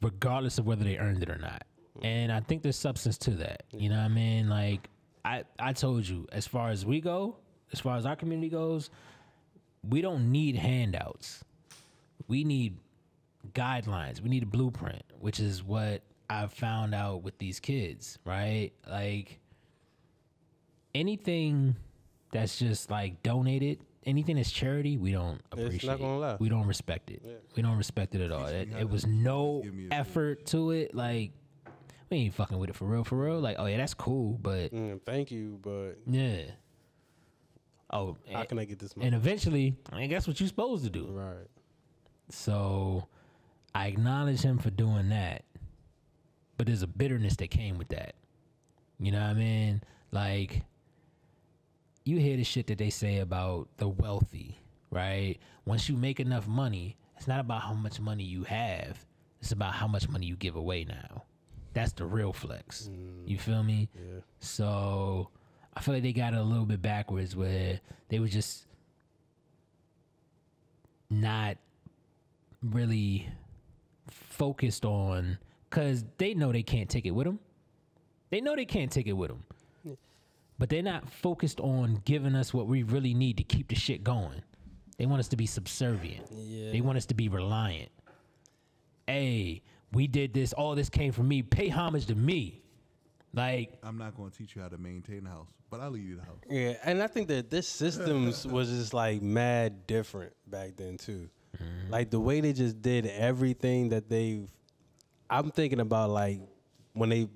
[0.02, 1.64] regardless of whether they earned it or not
[2.02, 4.90] and i think there's substance to that you know what i mean like
[5.24, 7.36] i i told you as far as we go
[7.72, 8.90] as far as our community goes
[9.90, 11.44] we don't need handouts.
[12.30, 12.78] We need
[13.54, 14.22] guidelines.
[14.22, 18.72] We need a blueprint, which is what I've found out with these kids, right?
[18.90, 19.40] Like
[20.96, 21.76] anything
[22.32, 25.86] that's just like donated, anything that's charity, we don't appreciate.
[25.86, 26.38] not gonna.
[26.40, 27.22] We don't respect it.
[27.56, 28.48] We don't respect it at all.
[28.48, 30.96] It, it was no Give me a- effort to it.
[30.96, 31.32] Like
[32.14, 33.40] we ain't fucking with it for real, for real.
[33.40, 36.44] Like, oh yeah, that's cool, but Mm, thank you, but yeah.
[37.90, 39.08] Oh, how and, can I get this money?
[39.08, 41.08] and eventually, I mean, that's what you're supposed to do.
[41.12, 41.48] right.
[42.30, 43.08] So
[43.76, 45.44] I acknowledge him for doing that.
[46.58, 48.14] But there's a bitterness that came with that.
[49.00, 49.82] You know what I mean?
[50.12, 50.62] Like,
[52.06, 54.60] you hear the shit that they say about the wealthy,
[54.92, 55.38] right?
[55.66, 59.04] Once you make enough money, it's not about how much money you have,
[59.42, 61.24] it's about how much money you give away now.
[61.74, 62.90] That's the real flex.
[62.92, 63.28] Mm.
[63.28, 63.90] You feel me?
[63.96, 64.20] Yeah.
[64.40, 65.30] So
[65.76, 68.66] I feel like they got it a little bit backwards where they were just
[71.10, 71.58] not
[72.62, 73.28] really
[74.10, 75.38] focused on
[75.70, 77.40] because they know they can't take it with them.
[78.30, 79.44] They know they can't take it with them.
[80.60, 84.04] But they're not focused on giving us what we really need to keep the shit
[84.04, 84.44] going.
[84.98, 86.28] They want us to be subservient.
[86.32, 86.72] Yeah.
[86.72, 87.90] They want us to be reliant.
[89.08, 89.64] Hey,
[89.94, 90.54] we did this.
[90.54, 91.42] All this came from me.
[91.42, 92.64] Pay homage to me.
[93.34, 96.08] Like, I'm not going to teach you how to maintain a house, but I'll leave
[96.08, 96.38] you the house.
[96.50, 101.30] Yeah, and I think that this systems was just like mad different back then too.
[101.58, 101.92] Mm-hmm.
[101.92, 104.50] Like the way they just did everything that they've.
[105.30, 106.42] I'm thinking about like
[106.94, 107.28] when they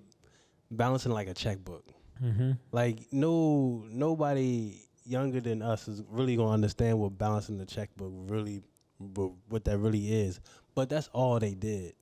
[0.69, 1.85] balancing like a checkbook.
[2.23, 2.51] Mm-hmm.
[2.71, 8.61] Like no nobody younger than us is really gonna understand what balancing the checkbook really
[8.97, 10.39] what, what that really is.
[10.75, 11.93] But that's all they did.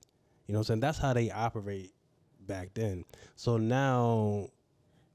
[0.48, 0.80] You know what I'm saying?
[0.82, 1.94] That's how they operate
[2.42, 3.06] back then.
[3.36, 4.50] So now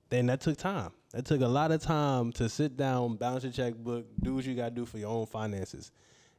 [0.09, 0.91] then that took time.
[1.13, 4.55] That took a lot of time to sit down, balance your checkbook, do what you
[4.55, 5.91] gotta do for your own finances.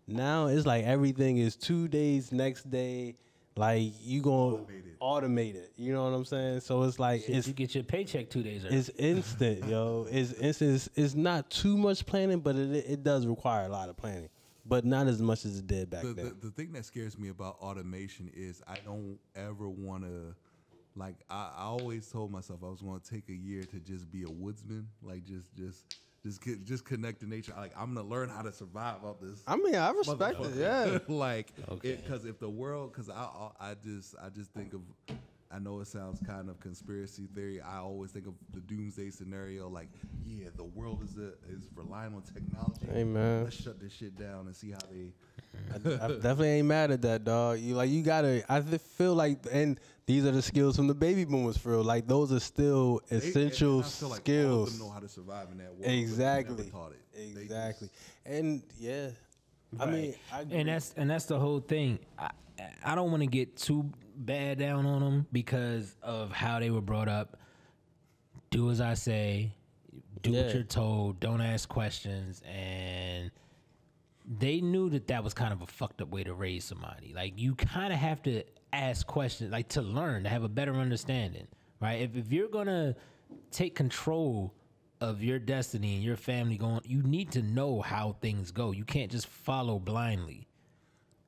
[0.07, 3.15] Now it's like everything is two days, next day,
[3.55, 4.99] like you gonna Automated.
[5.01, 5.73] automate it.
[5.77, 6.61] You know what I'm saying?
[6.61, 8.75] So it's like shit, it's you get your paycheck two days early.
[8.77, 10.07] it's instant, yo.
[10.09, 10.75] It's instant.
[10.75, 14.29] It's, it's not too much planning, but it it does require a lot of planning,
[14.66, 16.26] but not as much as it did back the, then.
[16.26, 20.36] the, the thing that scares me about automation is I don't ever want to,
[20.95, 24.12] like I, I always told myself I was going to take a year to just
[24.12, 25.86] be a woodsman, like just just
[26.24, 27.53] just get, just connect to nature.
[27.57, 29.41] Like I'm gonna learn how to survive off this.
[29.47, 30.55] I mean, I respect it.
[30.55, 30.99] Yeah.
[31.07, 31.95] like Okay.
[31.95, 34.82] because if the world, because I, I I just I just think of.
[35.53, 37.59] I know it sounds kind of conspiracy theory.
[37.61, 39.89] I always think of the doomsday scenario, like,
[40.25, 42.85] yeah, the world is a, is relying on technology.
[42.91, 43.43] Hey, man.
[43.43, 45.11] let's shut this shit down and see how they
[45.73, 45.77] I
[46.07, 47.59] definitely ain't mad at that, dog.
[47.59, 48.43] You like you gotta.
[48.51, 51.57] I feel like, and these are the skills from the baby boomers.
[51.57, 54.77] For real, like those are still They- and essential I feel like All of skills.
[54.77, 55.79] them know how to survive in that world.
[55.81, 56.69] but they exactly.
[56.71, 56.99] taught it.
[57.13, 57.89] They just- Exactly.
[58.25, 59.09] And yeah,
[59.79, 61.99] I mean, I and that's and that's the whole thing.
[62.17, 62.31] I
[62.83, 66.82] I don't want to get too bad down on them because of how they were
[66.82, 67.38] brought up.
[68.49, 69.53] Do as I say,
[70.22, 70.43] do Yeah.
[70.45, 73.32] what you're told, don't ask questions, and
[74.26, 77.14] they knew that that was kind of a fucked up way to raise somebody.
[77.14, 78.43] Like you kind of have to
[78.74, 81.47] ask questions, like to learn, to have a better understanding,
[81.80, 82.01] right?
[82.01, 82.95] If if you're gonna
[83.51, 84.53] take control
[84.99, 88.72] of your destiny and your family going, you need to know how things go.
[88.72, 90.47] You can't just follow blindly.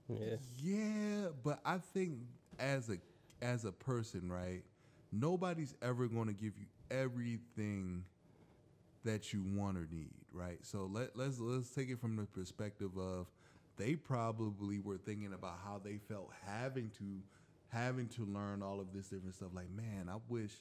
[0.08, 0.36] yeah.
[0.62, 2.20] Yeah, but I think
[2.60, 2.98] as a
[3.42, 4.64] as a person, right?
[5.12, 8.06] Nobody's ever going to give you everything
[9.04, 10.60] that you want or need, right?
[10.62, 13.28] So let let's let's take it from the perspective of
[13.78, 17.22] they probably were thinking about how they felt having to
[17.70, 19.50] having to learn all of this different stuff.
[19.54, 20.52] Like, man, I wish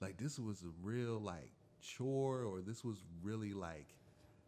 [0.00, 3.94] like this was a real like chore or this was really like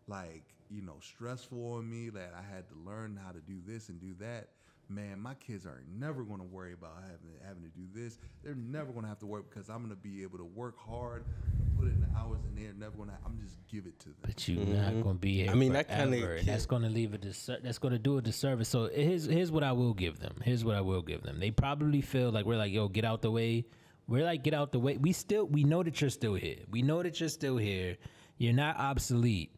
[0.08, 3.88] like you know stressful on me that I had to learn how to do this
[3.88, 4.48] and do that.
[4.88, 8.18] Man, my kids are never going to worry about having having to do this.
[8.44, 10.78] They're never going to have to work because I'm going to be able to work
[10.78, 11.24] hard,
[11.76, 13.16] put in the hours, and they're never going to.
[13.24, 14.16] I'm just give it to them.
[14.22, 15.02] But you're not mm-hmm.
[15.02, 15.50] gonna be here.
[15.50, 18.68] I mean, that kinda that's gonna leave a disser- that's gonna do a disservice.
[18.68, 20.36] So here's here's what I will give them.
[20.44, 21.40] Here's what I will give them.
[21.40, 23.66] They probably feel like we're like, yo, get out the way.
[24.08, 24.96] We're like, get out the way.
[24.96, 26.58] We still we know that you're still here.
[26.70, 27.96] We know that you're still here.
[28.38, 29.52] You're not obsolete.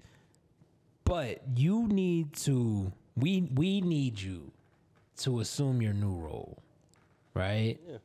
[1.05, 4.53] But you need to we we need you
[5.19, 6.62] to assume your new role.
[7.35, 7.79] Right?
[7.89, 7.99] Yeah.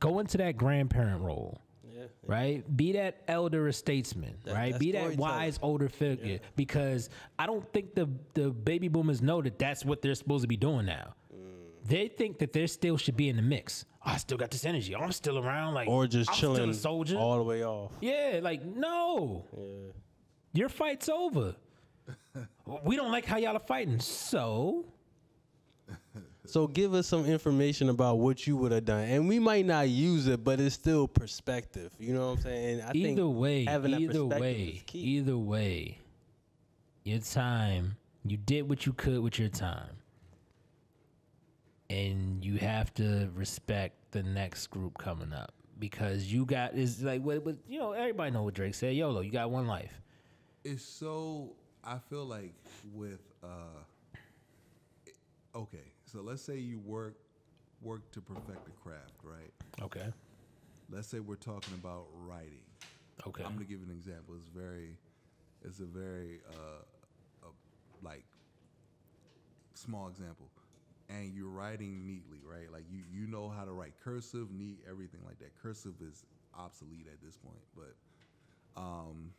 [0.00, 2.04] Go into that grandparent role Yeah.
[2.26, 2.76] right?
[2.76, 4.72] Be that elder statesman, right?
[4.72, 6.40] that's Be that wise older figure.
[6.56, 10.48] Because I don't think the the baby boomers know that that's what they're supposed to
[10.48, 11.14] be doing now.
[11.34, 11.88] Mm.
[11.88, 13.84] They think that they still should be in the mix.
[14.06, 14.94] Oh, I still got this energy.
[14.94, 17.16] I'm still around, like Or just I'm still chilling a soldier.
[17.16, 17.92] all the way off.
[18.00, 19.92] yeah, like no, Yeah.
[20.52, 21.54] your fight's over.
[22.84, 24.84] we don't like how y'all are fighting, so
[26.46, 29.88] So give us some information about what you would have done, and we might not
[29.88, 31.92] use it, but it's still perspective.
[31.98, 32.82] You know what I'm saying?
[32.82, 34.98] I think either way, having that either perspective way, is key.
[34.98, 35.98] either way,
[37.04, 39.96] your time, you did what you could with your time.
[41.90, 47.22] And you have to respect the next group coming up because you got is like
[47.22, 50.00] what, what you know everybody know what Drake said YOLO you got one life
[50.64, 52.54] It's so I feel like
[52.92, 53.82] with uh
[55.54, 57.16] okay, so let's say you work
[57.82, 59.52] work to perfect the craft, right?
[59.82, 60.12] okay
[60.88, 62.62] Let's say we're talking about writing.
[63.26, 64.36] okay I'm gonna give an example.
[64.36, 64.96] It's very,
[65.64, 66.82] it's a very uh,
[67.44, 67.50] uh,
[68.00, 68.24] like
[69.74, 70.50] small example,
[71.08, 72.70] and you're writing neatly, right?
[72.70, 75.60] Like you you know how to write cursive, neat, everything like that.
[75.60, 76.24] Cursive is
[76.56, 79.32] obsolete at this point, but um,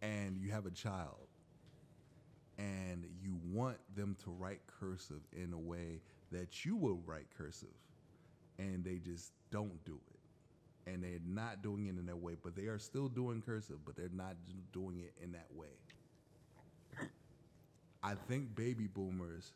[0.00, 1.26] and you have a child,
[2.58, 6.00] and you want them to write cursive in a way
[6.32, 7.68] that you will write cursive,
[8.58, 10.14] and they just don't do it
[10.86, 13.96] and they're not doing it in that way, but they are still doing cursive, but
[13.96, 14.36] they're not
[14.72, 15.68] doing it in that way.
[18.02, 19.52] I think baby boomers,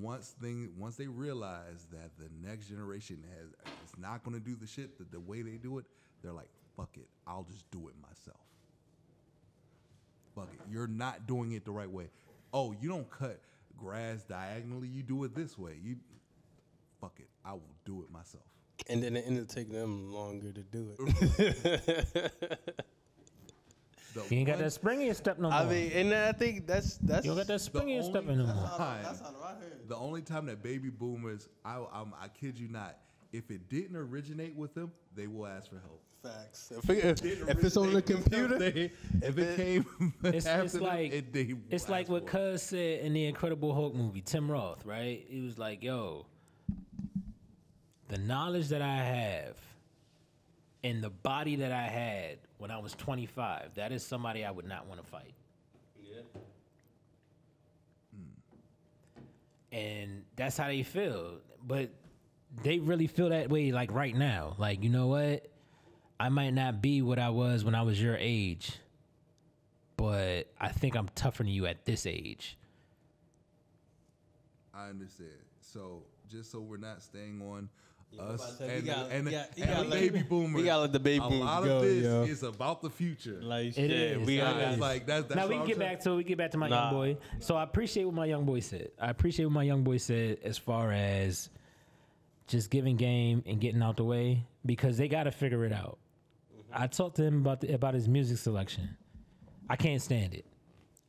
[0.00, 3.48] once thing once they realize that the next generation has
[3.82, 5.84] is not going to do the shit the, the way they do it,
[6.22, 8.49] they're like, fuck it, I'll just do it myself.
[10.34, 12.08] Fuck it, you're not doing it the right way.
[12.52, 13.40] Oh, you don't cut
[13.76, 15.78] grass diagonally, you do it this way.
[15.82, 15.96] You
[17.00, 18.44] fuck it, I will do it myself.
[18.88, 22.32] And then it'll take them longer to do it.
[24.12, 25.58] The You ain't got one- that spring in your step no more.
[25.60, 27.24] I mean, and I think that's that's.
[27.24, 28.68] you don't got that spring in your step only- anymore.
[28.76, 29.02] Fine.
[29.04, 29.78] That's on the right here.
[29.86, 32.98] The only time that baby boomers, I, I'm, I kid you not,
[33.32, 36.02] if it didn't originate with them, they will ask for help.
[36.22, 36.70] Facts.
[36.76, 39.86] If, if, if it's on the computer, They- if it came,
[40.24, 42.52] It's, after it's them, like it, they will it's like what for.
[42.52, 45.24] Cuz said in the Incredible Hulk movie, Tim Roth, right?
[45.28, 46.26] He was like, "Yo,
[48.08, 49.56] the knowledge that I have
[50.84, 54.66] and the body that I had when I was 25, that is somebody I would
[54.66, 55.32] not want to fight."
[56.02, 56.20] Yeah.
[58.14, 59.74] Hmm.
[59.74, 61.88] And that's how they feel, but
[62.62, 64.54] they really feel that way like right now.
[64.58, 65.46] Like, you know what?
[66.18, 68.72] I might not be what I was when I was your age,
[69.96, 72.58] but I think I'm tougher than you at this age.
[74.74, 75.30] I understand.
[75.60, 77.68] So just so we're not staying on
[78.18, 80.00] I'm us to say, we and, got- and, we got- you and gotta the let-
[80.00, 82.22] baby we boomers, gotta let the baby a boomers lot go, of this yo.
[82.24, 83.38] is about the future.
[83.40, 84.26] like It shit, is.
[84.26, 84.78] we It got is.
[84.80, 85.90] like that's, that's now we I'm can get saying.
[85.92, 86.84] back to we get back to my Nah.
[86.90, 87.16] young boy.
[87.38, 88.90] So I appreciate what my young boy said.
[89.00, 91.50] I appreciate what my young boy said as far as
[92.50, 95.98] just giving game and getting out the way because they got to figure it out.
[96.52, 96.82] Mm-hmm.
[96.82, 98.96] I talked to him about the, about his music selection.
[99.68, 100.44] I can't stand it.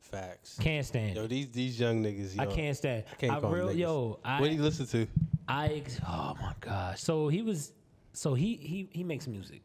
[0.00, 0.56] facts.
[0.60, 2.36] Can't stand Yo, these these young niggas.
[2.36, 3.04] Yo, I can't stand.
[3.10, 3.78] I can't I call real niggas.
[3.78, 4.20] yo.
[4.24, 5.06] I what do you listen to?
[5.48, 7.00] I oh my gosh.
[7.00, 7.72] So he was
[8.12, 9.62] so he he he makes music.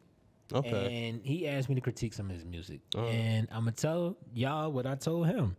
[0.52, 1.08] Okay.
[1.08, 2.80] And he asked me to critique some of his music.
[2.96, 3.06] Uh-huh.
[3.06, 5.54] And I'm gonna tell y'all what I told him.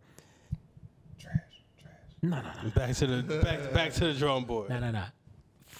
[1.18, 1.34] Trash,
[1.80, 1.92] trash.
[2.22, 2.70] No, no, no.
[2.70, 4.68] back to the back back to the drawing board.
[4.68, 5.04] No, no, no.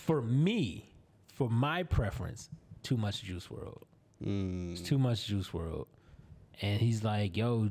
[0.01, 0.89] For me,
[1.35, 2.49] for my preference,
[2.83, 3.83] too much Juice WRLD.
[4.25, 4.73] Mm.
[4.73, 5.87] It's too much Juice WRLD.
[6.63, 7.69] And he's like, yo,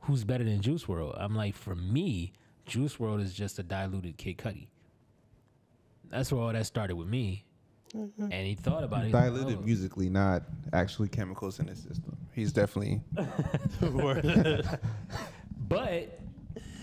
[0.00, 1.20] who's better than Juice WRLD?
[1.20, 2.32] I'm like, for me,
[2.66, 4.68] Juice WRLD is just a diluted Kid Cudi.
[6.08, 7.44] That's where all that started with me.
[7.94, 9.06] And he thought about it.
[9.06, 9.64] he's like, Diluted oh.
[9.64, 10.42] musically, not
[10.72, 12.16] actually chemicals in his system.
[12.32, 13.00] He's definitely
[15.68, 16.20] But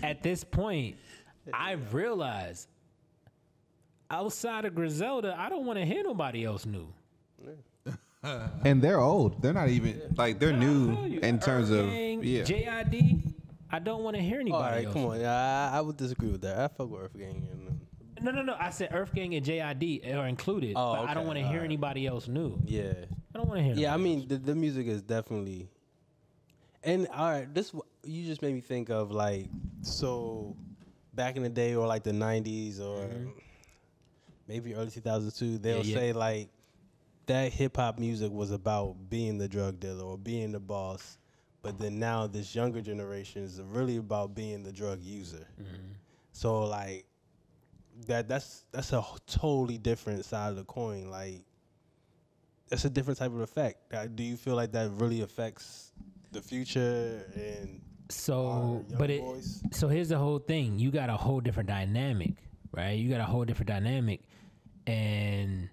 [0.02, 0.96] at this point,
[1.52, 2.68] I've realized
[4.10, 6.88] outside of Griselda, I don't want to hear nobody else new.
[8.64, 9.40] and they're old.
[9.42, 11.20] They're not even like they're I new you.
[11.20, 12.42] in terms of Gang, yeah.
[12.42, 13.32] JID.
[13.70, 14.92] I don't want to hear anybody All right, else.
[14.94, 15.24] come on.
[15.24, 16.58] I, I would disagree with that.
[16.58, 17.50] I fuck with EarthGang.
[17.52, 17.80] And, um,
[18.22, 18.56] No, no, no.
[18.58, 21.64] I said EarthGang and JID are included, Oh, but I don't want to hear alright.
[21.64, 22.58] anybody else new.
[22.64, 22.92] yeah,
[23.34, 23.74] I don't want to hear.
[23.74, 23.92] yeah.
[23.94, 25.68] I mean, the, the music is definitely.
[26.84, 27.72] And all right, this
[28.04, 29.48] you just made me think of like
[29.82, 30.56] so,
[31.14, 33.08] back in the day or like the '90s or
[34.48, 35.58] maybe early 2002.
[35.58, 35.88] They'll Mm-hmm.
[35.88, 35.94] yeah.
[35.96, 36.48] say like
[37.26, 41.18] that hip hop music was about being the drug dealer or being the boss,
[41.62, 45.46] but then now this younger generation is really about being the drug user.
[45.60, 45.92] Mm-hmm.
[46.32, 47.06] So like
[48.06, 51.10] that that's that's a totally different side of the coin.
[51.10, 51.42] Like
[52.68, 53.92] that's a different type of effect.
[53.94, 55.92] Uh, Do you feel like that really affects
[56.32, 59.20] the future and So, but it.
[59.20, 59.62] boys?
[59.72, 60.78] So here's the whole thing.
[60.78, 62.34] You got a whole different dynamic,
[62.72, 62.98] right?
[62.98, 64.22] You got a whole different dynamic,
[64.86, 65.68] and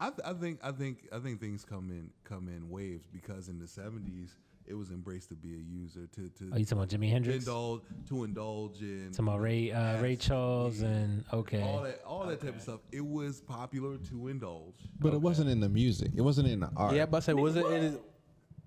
[0.00, 3.48] I, th- I think I think I think things come in come in waves because
[3.48, 4.36] in the seventies
[4.66, 7.44] it was embraced to be a user to to oh, you talking about Jimi Hendrix?
[7.44, 10.24] indulge to indulge in Talking about Ray, uh, Ray Yes.
[10.24, 11.62] Charles, and okay.
[11.62, 12.80] all that all that type of stuff.
[12.92, 14.74] It was popular to indulge.
[15.00, 16.12] But it wasn't in the music.
[16.14, 16.94] It wasn't in the art.
[16.94, 18.00] Yeah, but I say wasn't it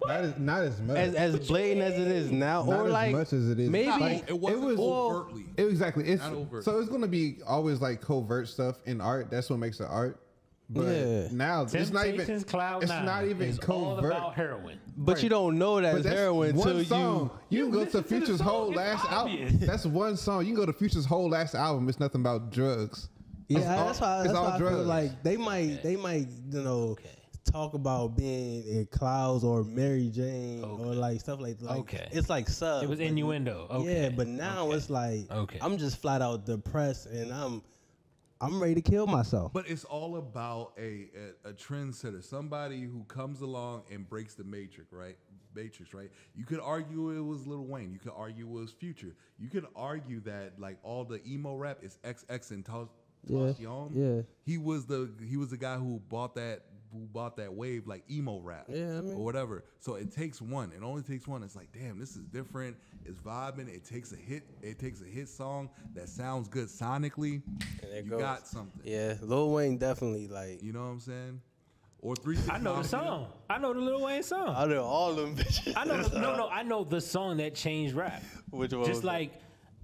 [0.05, 0.97] not as, not as much.
[0.97, 3.69] as as blatant as it is now, not or as like much as it is.
[3.69, 5.45] maybe Like, It wasn't was overtly.
[5.57, 6.05] It- exactly.
[6.07, 6.63] It's Not overt.
[6.63, 9.29] so it's gonna be always like covert stuff in art.
[9.31, 10.19] That's what makes it art.
[10.67, 11.27] But Yeah.
[11.31, 12.41] now it's not even.
[12.43, 14.11] Cloud it's Nine not even is all covert.
[14.11, 14.79] about heroin.
[14.97, 16.85] but you don't know that it's heroin one until you.
[16.87, 17.29] song.
[17.49, 19.51] You, can go to to Future's song, whole it's last obvious.
[19.53, 19.67] album.
[19.67, 20.41] That's one song.
[20.41, 21.87] You can go to Future's whole last album.
[21.87, 23.09] It's nothing about drugs.
[23.47, 24.17] Yeah, It's all- that's why.
[24.21, 26.97] it's That's all why I feel like they might, they might, you know,
[27.45, 31.79] talk about being in clouds or Mary Jane or like stuff like like.
[31.79, 32.07] Okay.
[32.11, 32.83] It's like sub.
[32.83, 33.67] It was innuendo.
[33.69, 34.03] Okay.
[34.03, 34.77] Yeah, but now Okay.
[34.77, 35.59] it's like Okay.
[35.61, 37.61] I'm just flat out depressed and I'm
[38.41, 39.53] I'm ready to kill myself.
[39.53, 41.09] But it's all about a,
[41.45, 45.17] a a trendsetter, somebody who comes along and breaks the matrix, right?
[45.55, 46.11] Matrix, right?
[46.35, 47.93] You could argue it was Lil Wayne.
[47.93, 49.15] You could argue it was Future.
[49.39, 52.89] You could argue that like all the emo rap is XXXTentacion
[53.27, 53.53] Yeah,
[53.93, 54.21] yeah.
[54.43, 56.63] He was the he was the guy who bought that
[56.95, 59.63] who bought that wave like emo rap Yeah, I mean- or whatever.
[59.79, 60.71] So it takes one.
[60.71, 61.43] It only takes one.
[61.43, 62.75] It's like, damn, this is different.
[63.05, 63.67] It's vibing.
[63.67, 64.43] It takes a hit.
[64.61, 67.41] It takes a hit song that sounds good sonically.
[67.83, 68.19] And there You goes.
[68.21, 68.81] got something.
[68.83, 70.63] Yeah, Lil Wayne definitely like.
[70.63, 71.41] You know what I'm saying?
[72.01, 72.37] Or three.
[72.49, 73.27] I know the song.
[73.49, 74.53] I know the Lil Wayne song.
[74.55, 75.73] I know all them bitches.
[75.75, 76.01] I know.
[76.13, 76.47] No, no.
[76.51, 78.21] I know the song that changed rap.
[78.51, 78.81] Which one?
[78.85, 79.07] Just was that?
[79.07, 79.33] like,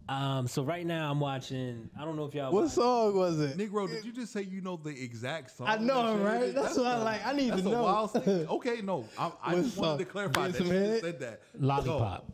[0.09, 0.47] um.
[0.47, 1.89] So right now I'm watching.
[1.99, 2.51] I don't know if y'all.
[2.51, 3.57] What watch- song was it?
[3.57, 5.67] Negro, did you just say you know the exact song?
[5.67, 6.53] I know, that right?
[6.53, 7.25] That's what I a- like.
[7.25, 7.83] I need to a know.
[7.83, 8.47] wild thing.
[8.49, 11.19] Okay, no, I, I What just wanted to clarify Get that some you just said
[11.19, 11.41] that.
[11.59, 12.25] Lollipop.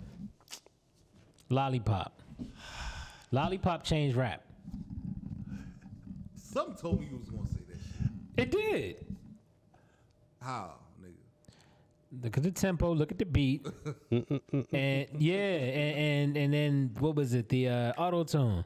[1.49, 2.21] Lollipop.
[3.31, 4.43] Lollipop changed rap.
[6.35, 8.11] So, something told me you was gonna say that shit.
[8.37, 9.05] It did.
[10.41, 10.86] How, nigga?
[12.23, 12.93] Look at the tempo.
[12.93, 13.65] Look at the beat.
[14.11, 17.49] and yeah, and, and and then what was it?
[17.49, 18.63] The uh, auto tune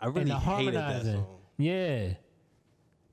[0.00, 1.14] I and really the hated that harmonizing.
[1.14, 1.38] song.
[1.58, 2.08] Yeah.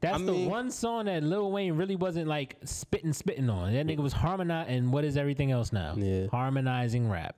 [0.02, 3.72] That's I the mean- one song that Lil Wayne really wasn't like spitting, spitting on.
[3.74, 4.76] That nigga was harmonizing.
[4.76, 5.96] And what is everything else now?
[5.98, 6.28] Yeah.
[6.28, 7.38] Harmonizing rap.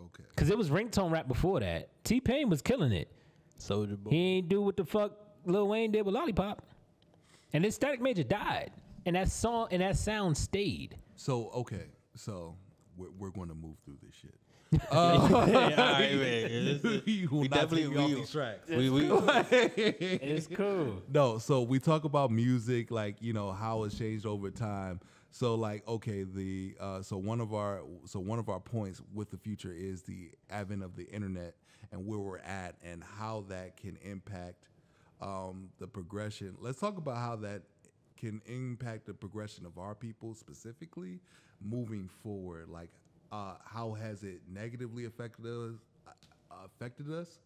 [0.00, 0.24] Okay.
[0.34, 1.88] Cause it was ringtone rap before that.
[2.02, 3.12] T-Pain was killing it.
[3.60, 4.10] Soulja Boy.
[4.10, 5.12] He ain't do what the fuck
[5.46, 6.62] Lil Wayne did with Lollipop.
[7.52, 8.72] And then Static Major died.
[9.06, 10.96] And that song and that sound stayed.
[11.16, 12.56] So okay, so
[12.96, 14.34] we're, we're going to move through this shit.
[14.72, 17.02] yeah, all right, man.
[17.06, 18.68] You will We not definitely- take me off we- these tracks.
[18.68, 21.02] We, we, It's cool.
[21.12, 25.00] No, so we talk about music, like you know how it's changed over time.
[25.30, 29.30] So like, okay, the uh, so one of our so one of our points with
[29.30, 31.54] the future is the advent of the internet
[31.92, 34.68] and where we're at and how that can impact
[35.20, 36.56] um, the progression.
[36.60, 37.62] Let's talk about how that
[38.24, 41.20] can impact the progression of our people specifically
[41.60, 42.68] moving forward.
[42.68, 42.90] Like,
[43.32, 45.74] uh, how has it negatively affected us?
[46.06, 47.38] Uh, affected us?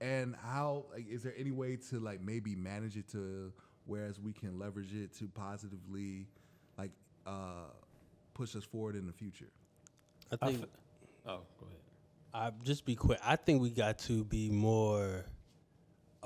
[0.00, 3.52] and how like is there any way to like maybe manage it to
[3.84, 6.28] whereas we can leverage it to positively
[6.78, 6.92] like
[7.26, 7.66] uh
[8.32, 9.50] push us forward in the future
[10.30, 10.64] I think
[11.26, 11.80] Oh, go ahead.
[12.32, 13.18] I just be quick.
[13.24, 15.24] I think we got to be more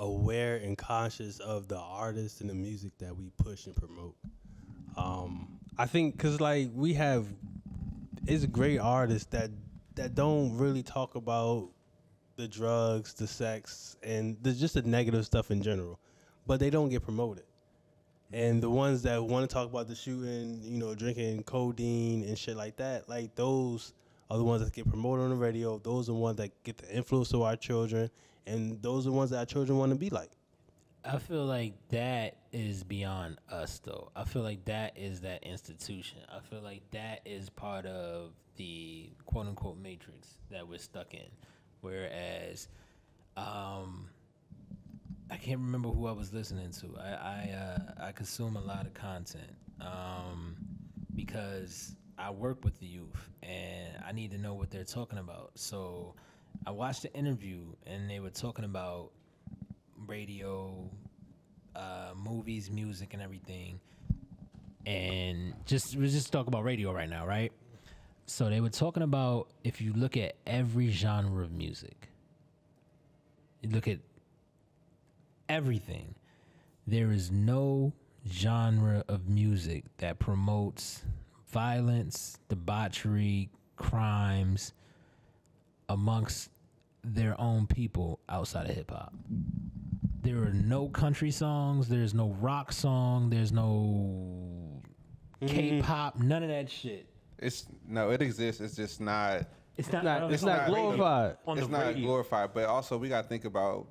[0.03, 4.15] aware and conscious of the artists and the music that we push and promote.
[4.97, 7.25] Um, I think because like we have,
[8.27, 9.49] it's great artists that
[9.95, 11.69] that don't really talk about
[12.35, 15.99] the drugs, the sex, and the, just the negative stuff in general,
[16.47, 17.45] but they don't get promoted.
[18.33, 22.37] And the ones that want to talk about the shooting, you know, drinking codeine and
[22.37, 23.93] shit like that, like those
[24.29, 25.77] are the ones that get promoted on the radio.
[25.79, 28.09] Those are the ones that get the influence of our children,
[28.45, 30.31] and those are the ones that our children want to be like.
[31.05, 34.11] I feel like that is beyond us, though.
[34.15, 36.19] I feel like that is that institution.
[36.29, 41.27] I feel like that is part of the quote unquote matrix that we're stuck in.
[41.81, 42.69] Whereas,
[43.35, 44.07] um,
[45.29, 46.97] I can't remember who I was listening to.
[46.97, 49.51] I I, uh, I consume a lot of content
[49.81, 50.55] um,
[51.15, 55.51] because I work with the youth and I need to know what they're talking about.
[55.55, 56.13] So
[56.65, 59.11] I watched the interview and they were talking about
[60.07, 60.89] radio,
[61.75, 63.79] uh, movies, music, and everything.
[64.85, 67.51] And just we just talk about radio right now, right?
[68.25, 72.09] So they were talking about if you look at every genre of music,
[73.61, 73.99] you look at
[75.49, 76.15] everything.
[76.85, 77.93] There is no
[78.29, 81.03] genre of music that promotes
[81.53, 84.73] violence, debauchery, crimes
[85.87, 86.49] amongst
[87.03, 89.13] their own people outside of hip hop.
[90.23, 94.81] There are no country songs, there's no rock song, there's no
[95.41, 95.47] mm-hmm.
[95.47, 97.07] K-pop, none of that shit.
[97.37, 98.61] It's no, it exists.
[98.61, 99.45] It's just not.
[99.75, 101.37] It's not, Not- on- it's not on glorified.
[101.45, 102.05] On it's the not radio.
[102.05, 103.87] glorified, but also we got to think about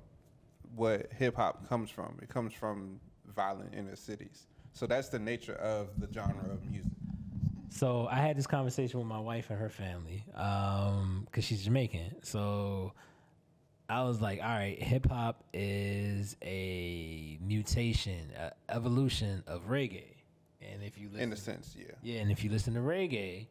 [0.75, 2.17] what hip hop comes from.
[2.21, 2.99] It comes from
[3.35, 4.47] violent inner cities.
[4.71, 6.92] So that's the nature of the genre of music.
[7.73, 12.17] So I had this conversation with my wife and her family, um, cause she's Jamaican.
[12.23, 12.93] So
[13.89, 20.03] I was like, all right, hip hop is a mutation, a evolution of reggae.
[20.61, 21.85] And if you listen, In a sense, yeah.
[22.03, 23.47] yeah, and if you listen to reggae,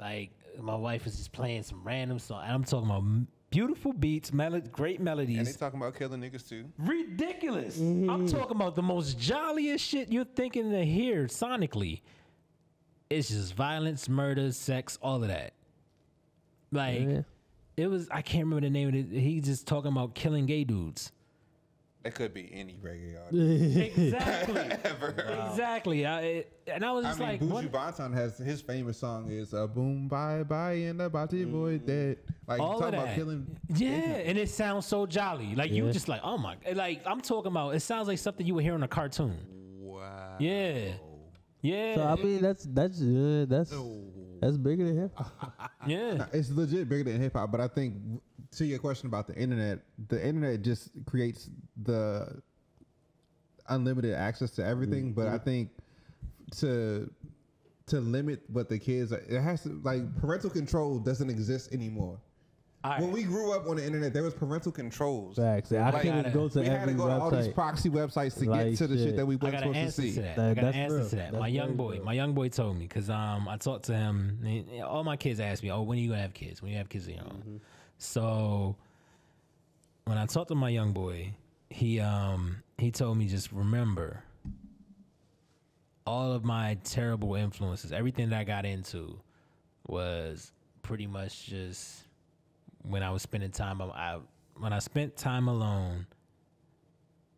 [0.00, 3.04] like my wife was just playing some random song, and I'm talking about
[3.50, 5.38] beautiful beats, melo- great melodies.
[5.38, 6.64] And they melodies, talking about killing niggas too.
[6.78, 7.78] ridiculous.
[7.78, 12.00] I'm talking about the most jolliest shit you're thinking to hear sonically.
[13.10, 15.52] It's just violence, murder, sex, all of that.
[16.72, 17.22] Like Yeah.
[17.76, 18.08] it was.
[18.10, 19.06] I can't remember the name of it.
[19.20, 21.12] He's just talking about killing gay dudes.
[22.02, 23.76] That could be any reggae artist.
[23.98, 24.62] Exactly.
[25.50, 26.06] Exactly.
[26.06, 27.72] I, it, and I was I just mean, like, Buju what?
[27.72, 32.18] Banton has his famous song is uh, "Boom Bye Bye" and the Body Boy Dead.
[32.46, 33.16] Like all talk of about that.
[33.16, 33.46] killing.
[33.74, 35.54] yeah, and it sounds so jolly.
[35.56, 37.74] Like you just like, oh my, like I'm talking about.
[37.74, 39.36] It sounds like something you would hear in a cartoon.
[39.80, 40.90] wow Yeah.
[41.62, 41.94] Yeah.
[41.94, 43.74] So I mean, that's that's uh, that's
[44.40, 45.72] that's bigger than hip hop.
[45.86, 46.26] yeah.
[46.32, 47.94] It's legit bigger than hip hop, but I think
[48.52, 51.50] to your question about the internet, the internet just creates
[51.82, 52.40] the
[53.68, 55.12] unlimited access to everything.
[55.12, 55.70] But I think
[56.58, 57.10] to
[57.86, 62.18] to limit what the kids, are, it has to like parental control doesn't exist anymore.
[62.86, 63.14] All When right.
[63.14, 65.36] we grew up on the internet, there was parental controls.
[65.36, 65.72] Facts.
[65.72, 67.54] I Like, couldn't go to we had every to go to all these website.
[67.54, 69.16] proxy websites to Like get to the shit shit.
[69.16, 70.12] that we I weren't got an supposed to answer see.
[70.14, 70.36] to that.
[70.36, 71.08] That- I got an that's answer real.
[71.08, 71.32] to that.
[71.32, 72.04] That's my young very boy, real.
[72.04, 74.38] my young boy told me because um I talked to him.
[74.44, 76.62] and he- all my kids ask me, "Oh, when are you gonna have kids?
[76.62, 77.56] When you have kids of your own?" Mm-hmm.
[77.98, 78.76] So
[80.04, 81.32] when I talked to my young boy,
[81.70, 84.22] he um he told me just remember
[86.06, 89.18] all of my terrible influences, everything that I got into
[89.88, 90.52] was
[90.82, 92.05] pretty much just
[92.88, 94.18] when I was spending time I,
[94.56, 96.06] when I spent time alone,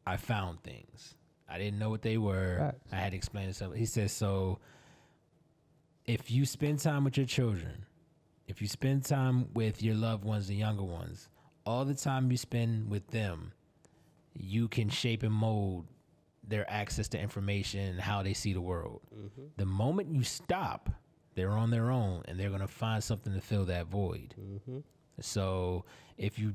[0.07, 1.15] I found things.
[1.49, 2.57] I didn't know what they were.
[2.59, 2.93] Facts.
[2.93, 3.79] I had to explain something.
[3.79, 4.59] He said, so
[6.05, 7.87] if you spend time with your children,
[8.47, 11.29] if you spend time with your loved ones, the younger ones,
[11.65, 13.53] all the time you spend with them,
[14.35, 15.87] you can shape and mold
[16.47, 19.03] their access to information and how they see the world.
[19.15, 19.43] Mm-hmm.
[19.57, 20.89] The moment you stop,
[21.35, 24.35] they're on their own and they're going to find something to fill that void.
[24.41, 24.79] Mm-hmm.
[25.21, 25.85] So
[26.17, 26.53] if you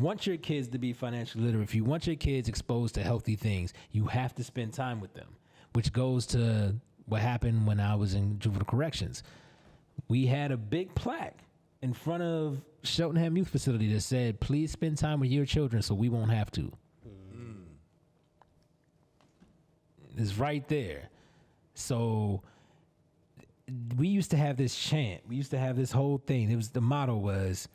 [0.00, 3.36] want your kids to be financially literate, if you want your kids exposed to healthy
[3.36, 5.28] things, you have to spend time with them,
[5.72, 6.74] which goes to
[7.06, 9.22] what happened when I was in juvenile corrections.
[10.08, 11.38] We had a big plaque
[11.82, 15.94] in front of Cheltenham Youth Facility that said, please spend time with your children so
[15.94, 16.72] we won't have to.
[17.02, 17.62] Hmm.
[20.16, 21.08] It's right there.
[21.74, 22.42] So
[23.96, 25.22] we used to have this chant.
[25.28, 26.50] We used to have this whole thing.
[26.50, 27.68] It was the motto was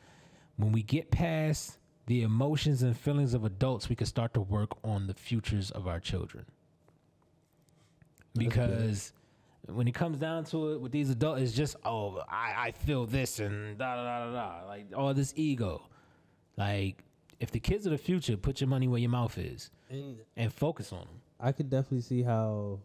[0.62, 1.78] when we get past
[2.08, 5.88] the emotions and feelings of adults, we can start to work on the futures of
[5.88, 6.46] our children.
[8.36, 9.14] Because
[9.68, 13.06] when it comes down to it with these adults, it's just, oh, I, I feel
[13.06, 14.68] this and da da da da da.
[14.68, 15.82] Like all this ego.
[16.58, 17.04] Like,
[17.40, 20.54] if the kids of the future, put your money where your mouth is And and
[20.54, 21.22] focus on them.
[21.40, 22.80] I could definitely see how,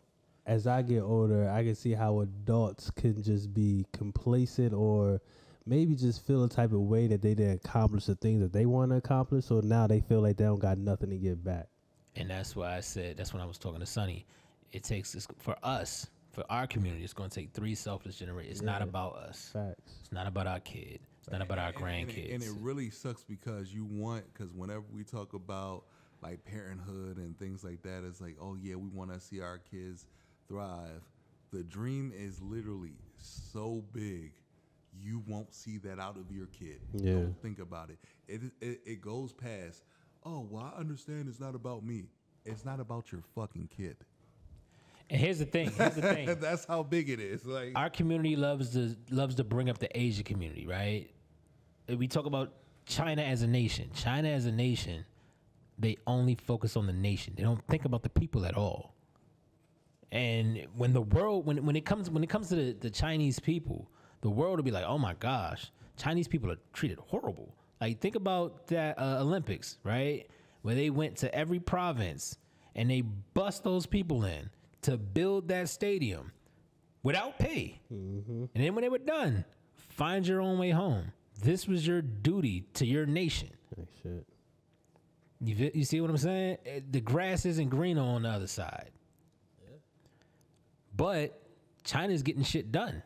[0.47, 5.21] as I get older, I can see how adults can just be complacent or
[5.67, 8.67] maybe just feel a type of way that they didn't accomplish the things that they
[8.67, 9.45] want to accomplish.
[9.47, 11.67] So now they feel like they don't got nothing to give back.
[12.15, 14.27] And that's why I said that's when I was talking to Sonny.
[14.73, 17.05] It takes this for us, for our community.
[17.05, 18.59] It's going to take three selfless generations.
[18.59, 19.51] It's not about us.
[19.53, 19.93] Facts.
[20.01, 21.01] It's not about our kid.
[21.21, 22.35] It's not about our And- and it- grandkids.
[22.35, 25.85] And it, really sucks because you want because whenever we talk about
[26.23, 29.59] like parenthood and things like that, it's like, oh yeah, we want to see our
[29.59, 30.07] kids
[30.49, 31.03] thrive.
[31.53, 34.33] The dream is literally so big,
[35.03, 36.81] you won't see that out of your kid.
[36.95, 37.13] Yeah.
[37.15, 37.99] Don't think about it.
[38.29, 39.85] It it, it goes past.
[40.25, 42.05] Oh well, I understand it's not about me.
[42.45, 43.97] It's not about your fucking kid.
[45.11, 45.71] and here's the thing.
[45.71, 46.39] Here's the thing.
[46.41, 47.45] That's how big it is.
[47.45, 51.11] Like our community loves to loves to bring up the Asian community, right?
[51.89, 52.53] And We talk about
[52.87, 53.91] China as a nation.
[53.95, 55.05] China as a nation,
[55.79, 57.35] they only focus on the nation.
[57.37, 58.95] They don't think about the people at all.
[60.13, 63.39] And when the world, when when it comes when it comes to the, the Chinese
[63.41, 63.91] people,
[64.23, 67.55] the world will be like, oh my gosh, Chinese people are treated horrible.
[67.81, 70.27] Like think about that uh, Olympics, right?
[70.63, 72.37] Where they went to every province
[72.75, 74.51] and they bust those people in
[74.83, 76.33] to build that stadium
[77.03, 77.81] without pay.
[77.91, 79.45] And then when they were done,
[79.75, 81.13] find your own way home.
[81.43, 83.51] This was your duty to your nation.
[83.77, 84.27] Like shit.
[85.41, 86.57] You you see what I'm saying?
[86.65, 88.91] Eh, The grass isn't greener on the other side.
[90.97, 91.39] But
[91.85, 93.03] China's getting shit done.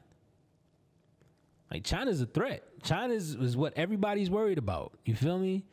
[1.70, 2.64] Like China's a threat.
[2.82, 4.92] China is, what everybody's worried about.
[5.04, 5.64] You feel me?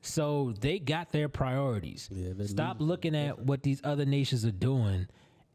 [0.00, 2.08] So they got their priorities.
[2.10, 5.06] Yeah, Stop looking at what these other nations are doing,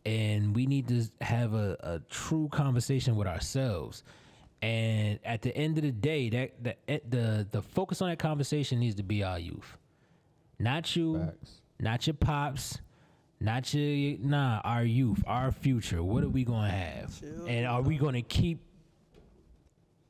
[0.05, 4.03] and we need to have a, a true conversation with ourselves.
[4.61, 8.19] And at the end of the day, that the eh, the the focus on that
[8.19, 9.77] conversation needs to be our youth,
[10.59, 11.61] not you, Facts.
[11.79, 12.79] not your pops,
[13.41, 16.01] not your nah, our youth, our future.
[16.01, 17.21] What are we gonna have?
[17.47, 18.61] And are we gonna keep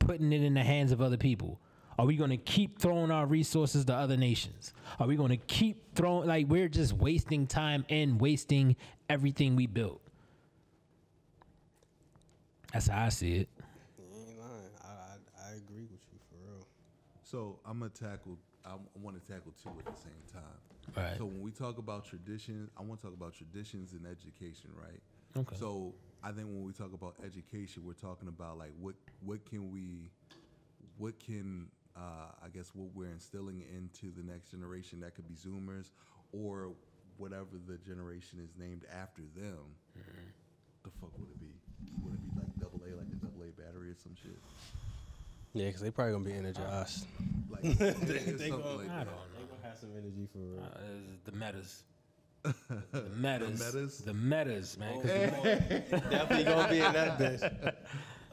[0.06, 1.60] putting it in the hands of other people?
[1.98, 4.72] Are we gonna keep throwing our resources to other nations?
[4.98, 8.76] Are we gonna keep throwing like we're just wasting time and wasting
[9.08, 10.00] everything we built?
[12.72, 13.48] That's how I see it.
[13.96, 14.50] You ain't lying.
[14.82, 16.66] I, I, I agree with you for real.
[17.22, 18.38] So I'm gonna tackle.
[18.64, 20.42] I want to tackle two at the same time.
[20.96, 21.16] Right.
[21.18, 25.00] So when we talk about traditions, I want to talk about traditions and education, right?
[25.36, 25.56] Okay.
[25.56, 25.94] So
[26.24, 28.94] I think when we talk about education, we're talking about like what
[29.24, 30.08] what can we,
[30.96, 35.34] what can uh, I guess what we're instilling into the next generation that could be
[35.34, 35.90] Zoomers,
[36.32, 36.70] or
[37.18, 39.58] whatever the generation is named after them,
[39.96, 40.26] Mm-hmm.
[40.82, 41.52] the fuck would it be?
[42.02, 44.38] Would it be like double A, like a double A battery or some shit?
[45.52, 47.06] Yeah, because they probably gonna be energized.
[47.50, 49.30] Like They- yeah, they something gonna- like I don't know.
[49.38, 50.58] They gonna have some energy for.
[50.60, 50.80] Uh,
[51.26, 51.84] the metas.
[52.44, 53.58] The metas.
[53.60, 53.98] metas?
[53.98, 55.00] The metas, man.
[55.00, 57.74] 'cause oh, Definitely gonna be in that bitch.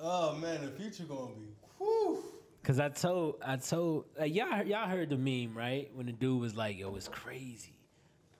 [0.02, 1.48] Oh man, the future gonna be.
[1.78, 2.24] Whew.
[2.64, 5.90] Cause I told, I told, like, y'all, heard- y'all heard the meme, right?
[5.96, 7.74] When the dude was like, "Yo, it's crazy."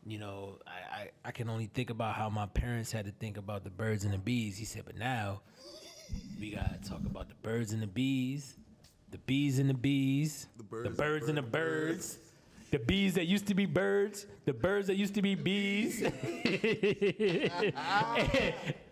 [0.06, 0.72] You know, I,
[1.02, 4.04] I, I can only think about how my parents had to think about the birds
[4.04, 4.58] and the bees.
[4.58, 5.42] He said, but now
[6.40, 8.58] we gotta talk about the birds and the bees,
[9.12, 12.18] the bees and the bees, the birds birds, and and the bird- birds,
[12.72, 16.14] the bees that used to be birds, the birds that used to be bees, and,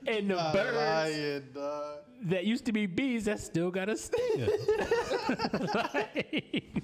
[0.08, 4.48] and the birds Lying, that used to be bees that still got a sting.
[5.74, 6.84] Like,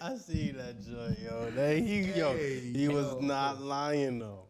[0.00, 1.50] I see that joint, yo.
[1.50, 4.44] That he, yo, Hey, he was not lying though.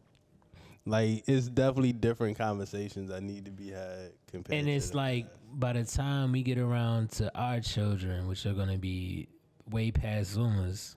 [0.85, 4.59] Like it's definitely different conversations that need to be had compared.
[4.61, 8.53] and it's the- like by the time we get around to our children, which are
[8.55, 9.29] gonna be
[9.70, 10.97] way past Zoomers,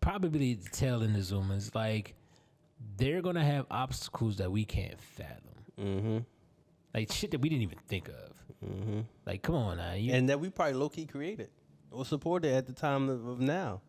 [0.00, 2.14] probably the tail end of Zoomers, like
[2.96, 5.54] they're gonna have obstacles that we can't fathom.
[5.78, 6.18] Mm-hmm.
[6.94, 8.44] Like shit that we didn't even think of.
[8.66, 9.00] Mm-hmm.
[9.26, 9.94] Like, come on now.
[9.94, 11.48] You, and that we probably low key created
[11.90, 13.80] or supported at the time of, of now.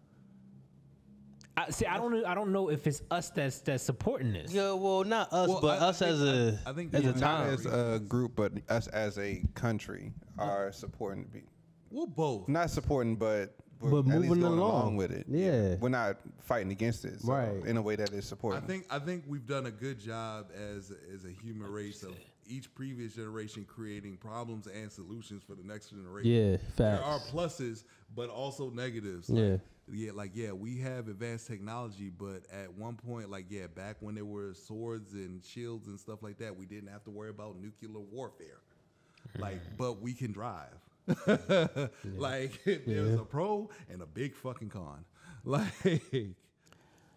[1.58, 2.24] I, see, I don't know.
[2.26, 4.54] I don't know if it's us that's that's supporting this.
[4.54, 6.94] Yeah, well, not us, Well, but I- I us think- as a I- I think
[6.94, 7.50] as a time.
[7.54, 11.24] As a group, but us as a country are supporting.
[11.26, 11.44] The be,
[11.90, 12.48] Well, both.
[12.48, 14.96] not supporting, but we're But at least moving going along.
[14.96, 15.26] with it.
[15.28, 15.76] Yeah.
[15.80, 17.66] we're not fighting against it, so Right.
[17.66, 18.64] In a way that is supportive.
[18.64, 22.16] I think I think we've done a good job as as a human race of
[22.48, 26.32] each previous generation creating problems and solutions for the next generation.
[26.32, 27.84] Yeah, There are pluses,
[28.16, 29.30] but also negatives.
[29.30, 29.58] Yeah.
[29.92, 34.16] Yeah, like yeah, we have advanced technology, but at one point, like yeah, back when
[34.16, 37.60] there were swords and shields and stuff like that, we didn't have to worry about
[37.60, 38.60] nuclear warfare.
[39.38, 39.78] Like, mm.
[39.78, 40.78] but we can drive.
[42.16, 45.06] Like, there's a pro and a big fucking con.
[45.44, 45.74] Like,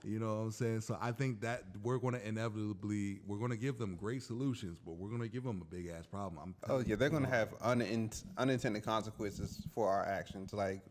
[0.05, 0.81] you know what I'm saying?
[0.81, 4.79] So I think that we're going to inevitably we're going to give them great solutions,
[4.85, 6.39] but we're going to give them a big ass problem.
[6.43, 10.53] I'm Oh yeah, they're gonna have unint- unintended consequences for our actions.
[10.53, 10.83] Like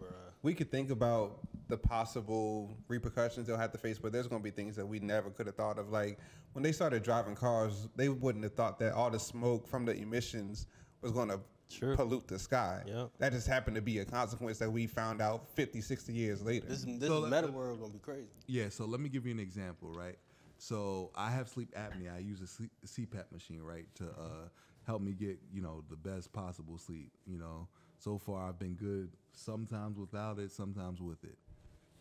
[0.42, 1.40] we could think about
[1.70, 5.30] the possible repercussions they'll have to face, but there's gonna be things that we never
[5.30, 5.90] could have thought of.
[5.90, 6.20] Like
[6.54, 9.96] when they started driving cars, they wouldn't have thought that all the smoke from the
[9.96, 10.68] emissions
[11.02, 11.40] was gonna
[11.70, 11.96] Sure.
[11.96, 12.84] pollute the sky.
[12.86, 13.12] Yep.
[13.18, 16.68] That just happened to be a consequence that we found out 50, 60 years later.
[16.68, 18.30] This this So let- meta world gonna be crazy.
[18.48, 20.18] Yeah, so let me give you an example, right?
[20.58, 22.16] So I have sleep apnea.
[22.16, 24.48] I use a sleep, CPAP machine, right, to uh,
[24.86, 27.12] help me get you know the best possible sleep.
[27.26, 27.68] You know,
[27.98, 29.10] so far I've been good.
[29.34, 31.38] Sometimes without it, sometimes with it.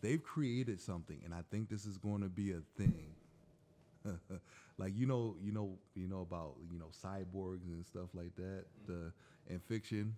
[0.01, 3.15] They've created something, and I think this is going to be a thing.
[4.77, 8.65] like you know, you know, you know about you know cyborgs and stuff like that.
[8.87, 8.93] Mm-hmm.
[8.93, 10.15] The in fiction,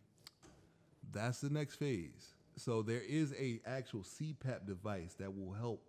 [1.11, 2.33] that's the next phase.
[2.57, 5.81] So there is a actual CPAP device that will help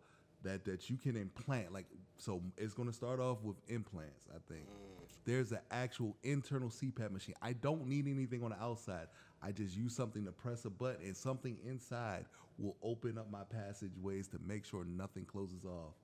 [0.42, 1.72] that that you can implant.
[1.72, 1.86] Like
[2.18, 4.26] so, it's going to start off with implants.
[4.30, 5.08] I think mm.
[5.24, 7.34] there's an actual internal CPAP machine.
[7.42, 9.06] I don't need anything on the outside.
[9.42, 12.24] I just use something to press a button, and something inside
[12.58, 15.94] will open up my passageways to make sure nothing closes off,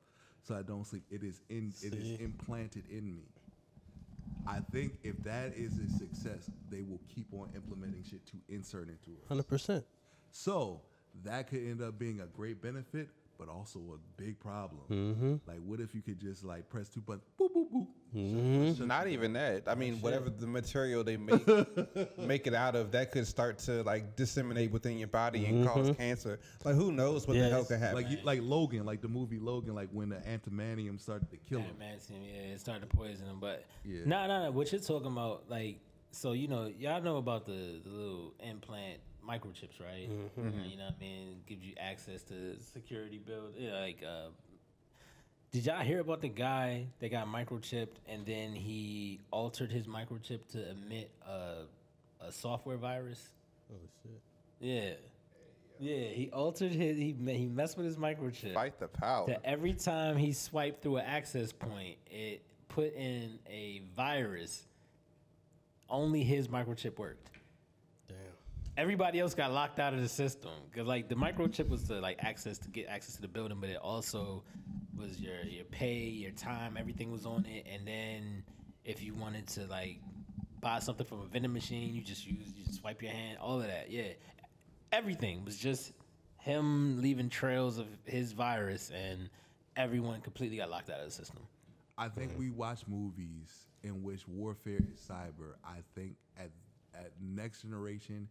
[0.42, 1.04] so I don't sleep.
[1.10, 1.72] It is in.
[1.82, 3.22] It is implanted in me.
[4.46, 8.88] I think if that is a success, they will keep on implementing shit to insert
[8.88, 9.24] into it.
[9.28, 9.84] Hundred percent.
[10.32, 10.80] So
[11.24, 13.08] that could end up being a great benefit,
[13.38, 14.82] but also a big problem.
[14.90, 15.34] Mm-hmm.
[15.46, 17.86] Like, what if you could just like press two buttons, boop boop boop?
[18.14, 18.86] Mm-hmm.
[18.86, 19.62] Not even that.
[19.66, 21.46] I mean, whatever the material they make
[22.18, 25.90] make it out of, that could start to like disseminate within your body and cause
[25.96, 26.38] cancer.
[26.64, 27.68] Like, who knows what the hell Yes.
[27.68, 27.94] could happen?
[27.96, 31.60] Like, you, like Logan, like the movie Logan, like when the antimanium started to kill
[31.60, 31.74] him.
[31.80, 33.38] Adamantium, yeah, it started to poison him.
[33.40, 34.00] But Yeah.
[34.04, 34.50] no, no, no.
[34.50, 35.80] What you're talking about, like,
[36.10, 40.10] so you know, y'all know about the, the little implant microchips, right?
[40.10, 40.60] Mm-hmm.
[40.68, 41.36] You know what I mean?
[41.46, 43.54] Gives you access to security build.
[43.56, 44.28] Yeah, like, uh,
[45.52, 50.46] did y'all hear about the guy that got microchipped and then he altered his microchip
[50.52, 51.64] to emit a,
[52.26, 53.28] a software virus?
[53.70, 54.20] Oh shit.
[54.60, 54.94] Yeah.
[55.78, 58.54] Yeah, he altered his, he, he messed with his microchip.
[58.54, 59.26] Fight the power.
[59.26, 64.64] That every time he swiped through an access point, it put in a virus.
[65.90, 67.30] Only his microchip worked.
[68.08, 68.16] Damn.
[68.78, 72.16] Everybody else got locked out of the system because, like, the microchip was to like
[72.20, 74.44] access to get access to the building, but it also
[74.96, 77.66] was your your pay, your time, everything was on it.
[77.72, 78.44] And then
[78.84, 80.00] if you wanted to like
[80.60, 83.60] buy something from a vending machine, you just use you just swipe your hand, all
[83.60, 83.90] of that.
[83.90, 84.12] Yeah,
[84.90, 85.92] everything was just
[86.38, 89.30] him leaving trails of his virus and
[89.76, 91.40] everyone completely got locked out of the system.
[91.96, 95.54] I think we watch movies in which warfare is cyber.
[95.64, 96.50] I think at
[96.94, 98.28] at next generation,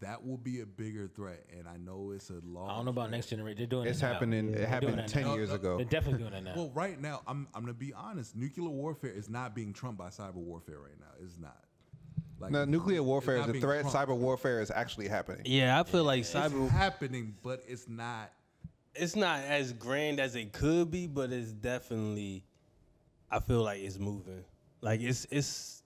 [0.00, 1.44] that will be a bigger threat.
[1.56, 2.68] And I know it's a long.
[2.70, 3.58] I don't know about next generation.
[3.58, 4.12] They're doing It's it now.
[4.12, 4.54] happening.
[4.54, 5.34] It happened ten now.
[5.34, 5.76] years No, ago.
[5.76, 6.52] They're definitely doing it now.
[6.56, 8.36] Well, right now, I'm I'm gonna be honest.
[8.36, 11.06] Nuclear warfare is not being trumped by cyber warfare right now.
[11.22, 11.58] It's not.
[12.40, 13.82] Like No, nuclear warfare is a threat.
[13.82, 13.96] trumped.
[13.96, 15.42] Cyber warfare is actually happening.
[15.46, 16.68] Yeah, I feel like It's cyber.
[16.68, 18.32] happening, but it's not.
[18.96, 22.44] It's not as grand as it could be, but it's definitely.
[23.30, 24.44] I feel like it's moving.
[24.80, 25.82] Like it's it's.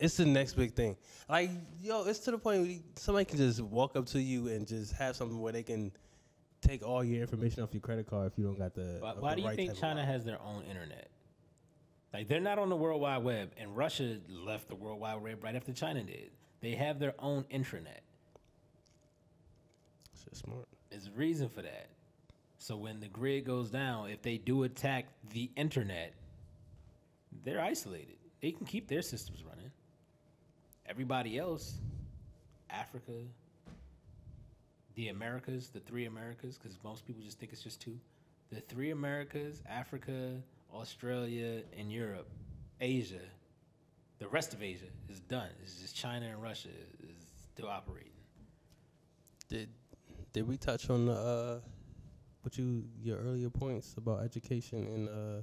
[0.00, 0.96] It's the next big thing.
[1.28, 1.50] Like
[1.82, 4.92] yo, it's to the point where somebody can just walk up to you and just
[4.94, 5.92] have something where they can
[6.62, 8.96] take all your information off your credit card if you don't got the.
[8.98, 11.10] Why, uh, the why do you right think China has their own internet?
[12.14, 15.44] Like they're not on the World Wide Web, and Russia left the World Wide Web
[15.44, 16.30] right after China did.
[16.62, 18.00] They have their own intranet.
[20.24, 20.66] Shit smart.
[20.90, 21.90] There's a reason for that.
[22.58, 26.14] So when the grid goes down, if they do attack the internet,
[27.44, 28.16] they're isolated.
[28.40, 29.70] They can keep their systems running.
[30.90, 31.74] Everybody else,
[32.68, 33.12] Africa,
[34.96, 37.96] the Americas, the three Americas, because most people just think it's just two.
[38.50, 40.32] The three Americas, Africa,
[40.74, 42.28] Australia, and Europe,
[42.80, 43.20] Asia,
[44.18, 45.48] the rest of Asia is done.
[45.62, 46.68] It's just China and Russia
[47.04, 48.10] is still operating.
[49.48, 49.68] Did
[50.32, 51.60] did we touch on the uh,
[52.42, 55.42] what you your earlier points about education and uh?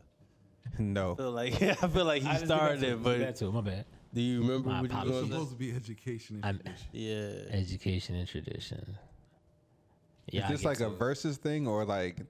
[0.79, 1.13] No.
[1.13, 3.35] I feel like I feel like he I just did started it, but Did that
[3.37, 3.51] too.
[3.51, 3.85] My bad.
[4.17, 6.87] Do you remember My what you It's was supposed to be education and I'm- tradition.
[6.91, 7.55] Yeah.
[7.55, 8.97] Education and tradition.
[10.27, 10.97] is I this get like a it.
[10.97, 12.21] versus thing or like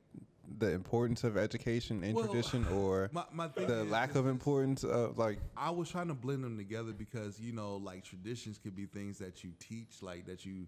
[0.59, 4.15] the importance of education and Well, tradition or My, my thing the is- lack is
[4.17, 8.03] of importance of like I was trying to blend them together because you know, like
[8.03, 10.67] traditions could be things that you teach, like that you,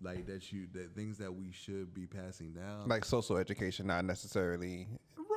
[0.00, 2.86] like that you, that things that we should be passing down.
[2.88, 4.86] like social education, not necessarily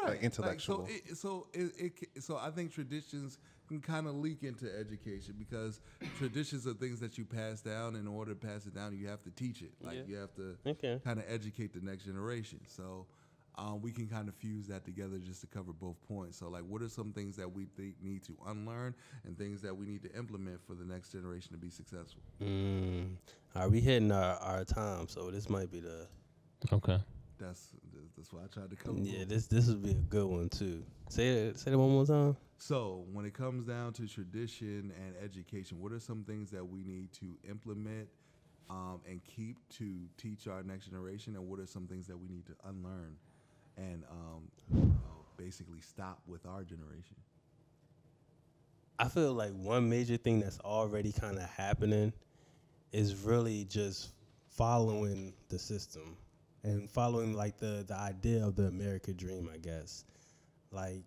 [0.06, 0.86] like intellectual.
[0.86, 4.66] so it, so it, it ca- so I think traditions can kind of leak into
[4.78, 5.80] education because
[6.18, 7.96] traditions are things that you pass down.
[7.96, 9.72] In order to pass it down, you have to teach it.
[9.82, 10.04] Like Yeah.
[10.08, 11.00] you have to Okay.
[11.04, 12.60] kind of educate the next generation.
[12.68, 13.08] So.
[13.56, 16.40] Um, we can kind of fuse that together just to cover both points.
[16.40, 18.96] So, like, what are some things that we think need to unlearn
[19.26, 22.24] and things that we need to implement for the next generation to be successful?
[22.42, 23.10] Mm.
[23.56, 26.08] All right, we hitting our, our time, so this might be the
[26.72, 26.98] Okay.
[27.38, 27.68] That's
[28.24, 28.98] that's why I tried to cover.
[29.02, 29.26] yeah.
[29.28, 30.84] This this would be a good one too.
[31.10, 32.38] Say it say that one more time.
[32.58, 36.84] So, when it comes down to tradition and education, what are some things that we
[36.86, 38.08] need to implement
[38.70, 41.36] um, and keep to teach our next generation?
[41.36, 43.18] And what are some things that we need to unlearn
[43.76, 44.44] and um,
[44.74, 47.18] you know, basically stop with our generation?
[49.00, 52.14] I feel like one major thing that's already kind of happening
[52.94, 54.12] is really just
[54.48, 56.16] following the system
[56.64, 60.06] and following like the the idea of the American dream, I guess.
[60.72, 61.04] Like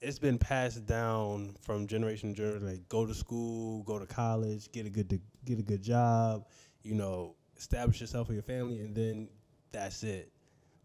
[0.00, 2.66] it's been passed down from generation to generation.
[2.66, 6.46] Like go to school, go to college, get a good de- get a good job,
[6.82, 9.28] you know, establish yourself for your family, and then
[9.72, 10.32] that's it.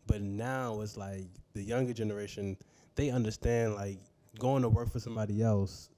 [0.07, 2.57] But now it's like the younger generation,
[2.95, 3.99] they understand like
[4.39, 5.89] going to work for somebody else,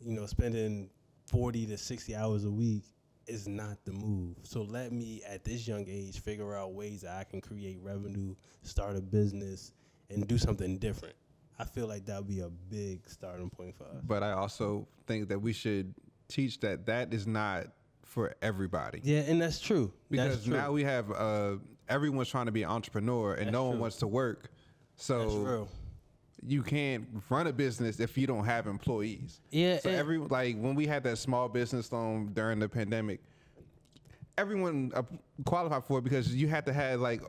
[0.00, 0.90] you know, spending
[1.26, 2.84] 40 to 60 hours a week
[3.28, 4.36] is not the move.
[4.42, 8.34] So let me at this young age figure out ways that I can create revenue,
[8.62, 9.72] start a business,
[10.10, 11.14] and do something different.
[11.58, 14.02] I feel like that would be a big starting point for us.
[14.04, 15.92] but I also think that we should
[16.28, 17.66] teach that that is not
[18.04, 19.00] for everybody.
[19.02, 19.92] Yeah, and that's true.
[20.10, 20.56] Because that's true.
[20.56, 21.56] now we have uh,
[21.88, 24.50] everyone's trying to be an entrepreneur and That's no one wants to work.
[24.96, 25.68] that's So true.
[26.46, 29.40] You can't run a business if you don't have employees.
[29.50, 33.20] Yeah, So every like when we had that small business loan during the pandemic,
[34.36, 35.02] everyone uh,
[35.44, 37.22] qualified for it because you had to have like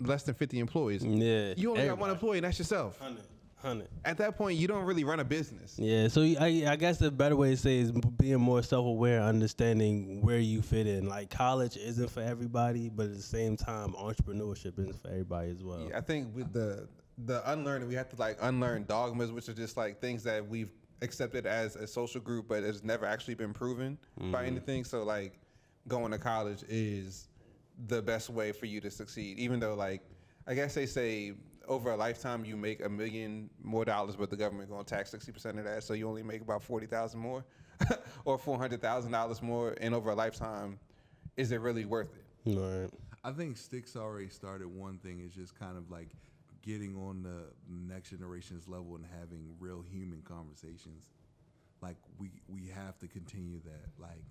[0.00, 1.04] less than fifty employees.
[1.04, 3.00] Yeah, You only got one employee, and that's yourself.
[3.00, 3.22] 100,
[3.60, 3.88] 100.
[4.04, 5.78] At that point, you don't really run a business.
[5.78, 10.20] Yeah, so I, I guess the better way to say is being more self-aware, understanding
[10.22, 11.06] where you fit in.
[11.08, 15.62] Like college isn't for everybody, but at the same time, entrepreneurship isn't for everybody as
[15.62, 15.88] well.
[15.94, 16.88] I think with the
[17.18, 20.72] the unlearning, we have to like unlearn dogmas, which are just like things that we've
[21.02, 23.98] accepted as a social group, but has never actually been proven
[24.32, 24.46] by mm.
[24.46, 24.84] anything.
[24.84, 25.38] So like
[25.86, 27.28] going to college is
[27.86, 30.02] the best way for you to succeed, even though like
[30.46, 31.34] I guess they say
[31.66, 35.10] over a lifetime you make a million more dollars, but the government going to tax
[35.10, 37.44] sixty percent of that, so you only make about forty thousand more,
[38.24, 40.78] or four hundred thousand dollars more, and over a lifetime,
[41.36, 42.56] is it really worth it?
[42.56, 42.90] Right.
[43.22, 46.10] I think Sticks already started one thing is just kind of like
[46.64, 51.10] getting on the next generation's level and having real human conversations.
[51.82, 53.90] Like we we have to continue that.
[54.00, 54.24] Like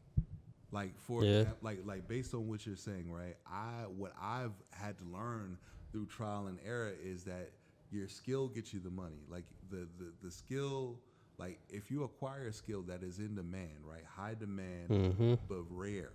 [0.71, 1.45] like for Yeah.
[1.61, 3.37] like like based on what you're saying, right?
[3.45, 5.57] I what I've had to learn
[5.91, 7.51] through trial and error is that
[7.91, 9.23] your skill gets you the money.
[9.29, 10.99] Like the the, the skill,
[11.37, 15.33] like if you acquire a skill that is in demand, right, high demand mm-hmm.
[15.47, 16.13] but rare,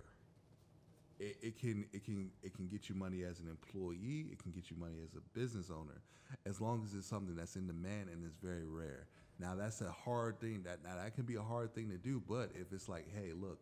[1.19, 4.27] it, it can it can it can get you money as an employee.
[4.31, 6.01] It can get you money as a business owner,
[6.45, 9.07] as long as it's something that's in demand and it's very rare.
[9.39, 10.63] Now that's a hard thing.
[10.63, 12.21] That now that can be a hard thing to do.
[12.27, 13.59] But if it's like, hey, look,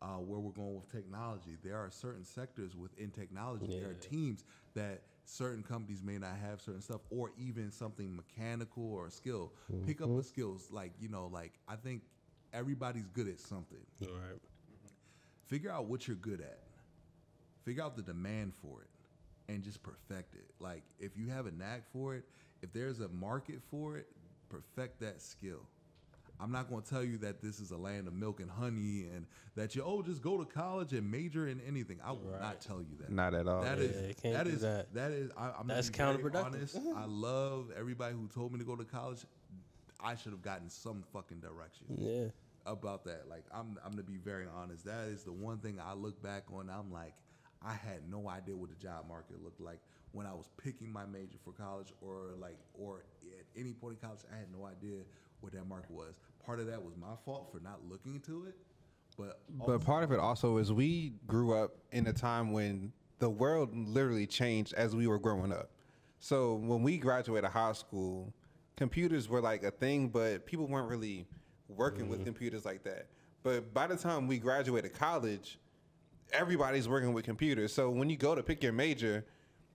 [0.00, 3.66] uh, where we're going with technology, there are certain sectors within technology.
[3.78, 4.44] There are teams
[4.74, 9.52] that certain companies may not have certain stuff, or even something mechanical or a skill.
[9.86, 12.02] Pick up a skills like you know, like I think
[12.54, 14.40] everybody's good at something All right.
[15.46, 16.58] figure out what you're good at
[17.68, 21.50] figure out the demand for it and just perfect it like if you have a
[21.50, 22.24] knack for it
[22.62, 24.06] if there's a market for it
[24.48, 25.60] perfect that skill
[26.40, 29.04] i'm not going to tell you that this is a land of milk and honey
[29.14, 32.58] and that you oh just go to college and major in anything i will not
[32.58, 33.60] tell you that Not at all.
[33.60, 34.94] that Yeah, is you can't that do is that.
[34.94, 36.46] that is I, I'm That's gonna be very counterproductive.
[36.46, 36.78] honest.
[36.96, 39.26] I love everybody who told me to go to college.
[40.02, 42.28] I should have gotten some fucking direction Yeah.
[42.64, 43.24] about that.
[43.28, 44.86] Like I'm I'm gonna be very honest.
[44.86, 46.70] That is the one thing I look back on.
[46.70, 47.12] I'm like,
[47.62, 49.80] I had no idea what the job market looked like
[50.12, 53.04] when I was picking my major for college, or like, or
[53.38, 55.00] at any point in college, I had no idea
[55.40, 56.18] what that market was.
[56.44, 58.56] Part of that was my fault for not looking into it,
[59.16, 63.28] but But part of it also is we grew up in a time when the
[63.28, 65.70] world literally changed as we were growing up.
[66.20, 68.32] So when we graduated high school,
[68.76, 71.26] computers were like a thing, but people weren't really
[71.68, 72.26] working with mm-hmm.
[72.26, 73.08] computers like that.
[73.42, 75.58] But by the time we graduated college,
[76.32, 77.72] everybody's working with computers.
[77.72, 79.24] So when you go to pick your major,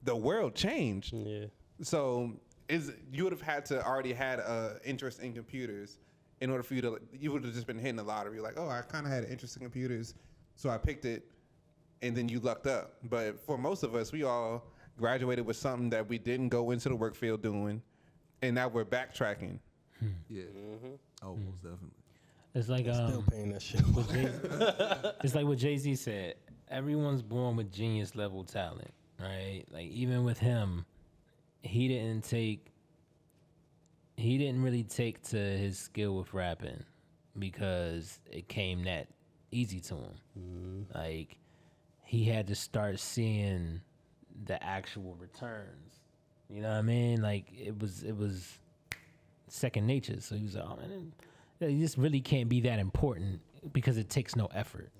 [0.04, 1.14] the world changed.
[1.14, 1.46] Yeah.
[1.82, 2.34] So
[2.70, 6.00] is you would have had to already had a interest in computers
[6.42, 8.70] in order for you to you would have just been hitting the lottery like oh
[8.70, 10.14] I kind of had an interest in computers
[10.56, 11.26] so I picked it
[12.02, 14.64] and then you lucked up but for most of us we all
[14.98, 17.82] graduated with something that we didn't go into the work field doing
[18.42, 19.60] and now we're backtracking
[20.30, 20.44] yeah,
[21.22, 21.90] oh, most definitely.
[22.56, 23.82] It's like Still um, paying that shit.
[25.24, 26.36] it's like what Jay Z said.
[26.74, 29.64] Everyone's born with genius level talent, right?
[29.72, 30.86] Like even with him,
[31.62, 32.66] he didn't take.
[34.18, 36.84] He didn't really take to his skill with rapping
[37.38, 39.08] because it came that
[39.52, 40.16] easy to him.
[40.40, 40.98] Mm-hmm.
[40.98, 41.38] Like
[42.04, 43.82] he had to start seeing
[44.46, 46.00] the actual returns.
[46.50, 47.22] You know what I mean?
[47.22, 48.58] Like it was it was
[49.48, 50.20] second nature.
[50.22, 51.14] So he was like, oh man,
[51.60, 53.42] it just really can't be that important
[53.72, 54.92] because it takes no effort.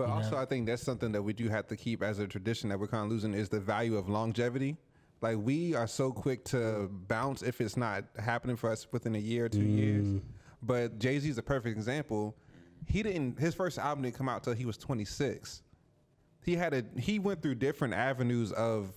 [0.00, 2.70] But also I think that's something that we do have to keep as a tradition
[2.70, 4.78] that we're kind of losing is the value of longevity.
[5.20, 9.18] Like we are so quick to bounce if it's not happening for us within a
[9.18, 10.06] year or two years.
[10.06, 10.22] Mm.
[10.62, 12.34] But Jay-Z is a perfect example.
[12.86, 15.62] He didn't his first album didn't come out till he was 26
[16.42, 18.92] he had a he went through different avenues of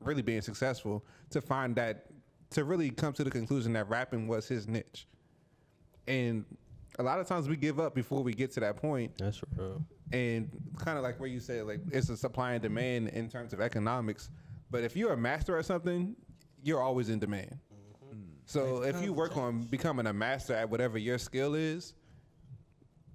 [0.00, 2.06] really being successful to find that
[2.50, 5.06] to really come to the conclusion that rapping was his niche.
[6.06, 6.46] And
[6.98, 9.12] a lot of times we give up before we get to that point.
[9.18, 13.08] That's real and kind of like where you said, like it's a supply and demand
[13.08, 14.30] in terms of economics.
[14.70, 16.14] But if you're a master at something,
[16.62, 17.58] you're always in demand.
[18.44, 21.94] So if you work on becoming a master at whatever your skill is,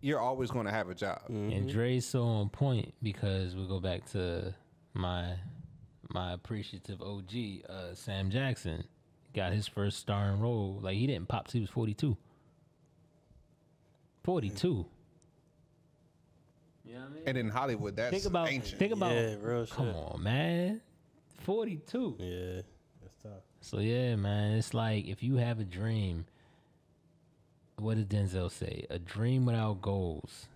[0.02, 1.22] you're always going to have a job.
[1.24, 1.52] Mm-hmm.
[1.52, 4.54] And Dre's so on point because we go back to
[4.94, 5.36] my
[6.10, 7.34] my appreciative OG
[7.70, 8.86] uh, Sam Jackson
[9.36, 10.80] got his first starring role.
[10.82, 12.18] Like he didn't pop till he was 42.
[14.24, 14.86] 42.
[16.88, 17.24] You know what I mean?
[17.28, 20.82] and in hollywood that's think about ancient think about Yeah, real come on, man.
[21.44, 22.16] Forty two.
[22.20, 22.62] Yeah.
[23.02, 23.44] That's tough.
[23.62, 26.26] So yeah, man, it's like if you have a dream,
[27.78, 28.86] what did Denzel say?
[28.90, 30.48] A dream without goals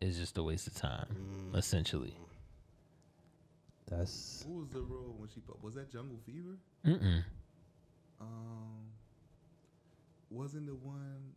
[0.00, 2.14] is just a waste of time, essentially.
[3.90, 6.56] That's Who was the role when she was that Jungle Fever?
[6.86, 7.24] Mm-mm.
[8.20, 8.86] Um,
[10.30, 11.34] wasn't the one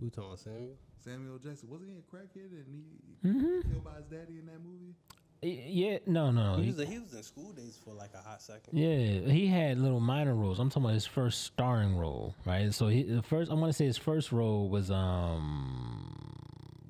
[0.00, 0.76] who talking about Samuel?
[1.04, 1.68] Samuel Jackson?
[1.70, 4.94] Wasn't he a crackhead and he, he killed by his daddy in that movie?
[5.40, 8.42] Yeah, no, no, He he, was, he was in School Daze for like a hot
[8.42, 8.76] second.
[8.76, 10.58] yeah, he had little minor roles.
[10.58, 12.74] I'm talking about his first starring role, right?
[12.74, 16.34] So he, the first, I want to say his first role was um,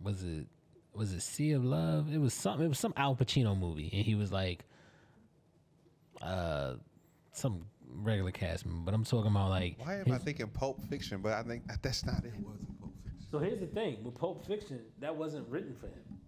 [0.02, 0.46] was it
[0.94, 2.10] was it Sea of Love?
[2.12, 2.64] It was something.
[2.64, 4.64] It was some Al Pacino movie, and he was like,
[6.22, 6.74] uh,
[7.32, 7.66] some
[7.96, 8.82] regular cast member.
[8.86, 11.62] But I'm talking about like why am his- i thinking pulp fiction but i think
[11.82, 12.77] that's not it Wasn't Pulp Fiction.
[13.30, 16.18] So here's the thing with Pulp Fiction, that wasn't written for him.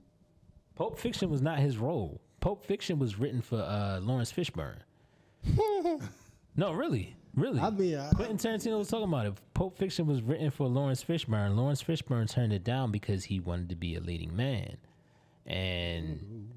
[0.74, 2.20] Pulp Fiction was not his role.
[2.40, 4.78] Pulp Fiction was written for uh, Laurence Fishburne.
[6.56, 7.60] no, really, really.
[7.60, 9.34] I mean, I- Quentin Tarantino was talking about it.
[9.54, 11.56] Pulp Fiction was written for Laurence Fishburne.
[11.56, 14.76] Laurence Fishburne turned it down because he wanted to be a leading man,
[15.46, 16.50] and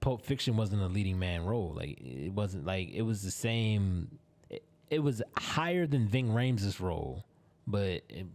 [0.00, 1.72] Pulp Fiction wasn't a leading man role.
[1.74, 4.18] Like it wasn't like it was the same.
[4.50, 7.24] It, it was higher than Ving Rhames' role,
[7.66, 8.26] but it,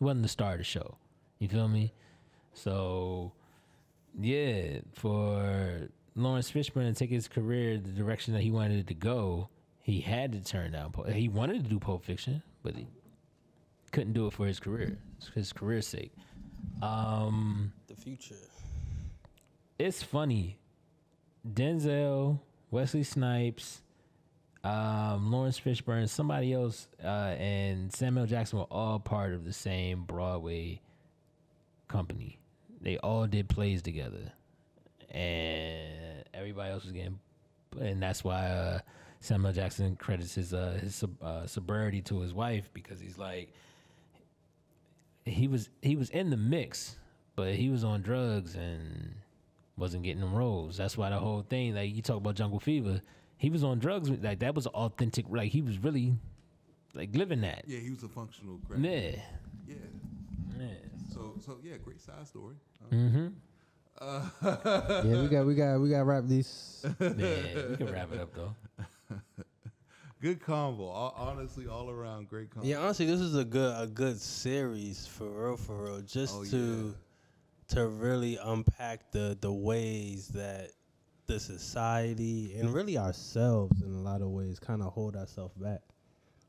[0.00, 0.96] he wasn't the star of the show.
[1.38, 1.92] You feel me?
[2.54, 3.30] So
[4.18, 8.94] yeah, for Laurence Fishburne to take his career the direction that he wanted it to
[8.94, 9.48] go,
[9.82, 10.90] he had to turn down.
[10.90, 12.86] Pulp- He wanted to do Pulp Fiction, but he
[13.92, 14.98] couldn't do it for his career,
[15.34, 16.12] his career's sake.
[16.82, 18.34] Um, The future.
[19.78, 20.58] it's funny.
[21.48, 22.40] Denzel,
[22.70, 23.80] Wesley Snipes,
[24.62, 30.04] um, Laurence Fishburne, somebody else, uh, and Samuel Jackson were all part of the same
[30.04, 30.80] Broadway
[31.88, 32.38] company.
[32.80, 34.32] They all did plays together,
[35.10, 37.18] and everybody else was getting,
[37.80, 38.78] and that's why uh,
[39.20, 43.52] Samuel Jackson credits his uh, his uh, sobriety to his wife because he's like,
[45.24, 46.96] he was he was in the mix,
[47.34, 49.14] but he was on drugs and
[49.76, 50.76] wasn't getting them roles.
[50.76, 53.00] That's why the whole thing, like you talk about Jungle Fever,
[53.40, 54.10] he was on drugs.
[54.10, 55.24] Like that was authentic.
[55.30, 56.14] Like he was really
[56.94, 57.64] like living that.
[57.66, 59.18] Yeah, he was a functional graduate.
[59.66, 59.74] Yeah.
[59.74, 60.66] Yeah.
[60.66, 60.66] Yeah.
[61.14, 62.54] So so yeah, great side story.
[62.92, 63.28] Mm-hmm.
[63.98, 66.84] Uh, yeah, we got we got we got to wrap these.
[67.00, 67.06] Yeah,
[67.70, 68.54] we can wrap it up though.
[70.20, 70.84] Good combo.
[70.84, 72.68] All, honestly, all around great combo.
[72.68, 76.00] Yeah, honestly, this is a good a good series for real, for real.
[76.02, 76.94] Just Oh, to
[77.68, 80.72] to really unpack the the ways that
[81.30, 85.80] the society and really ourselves in a lot of ways kind of hold ourselves back,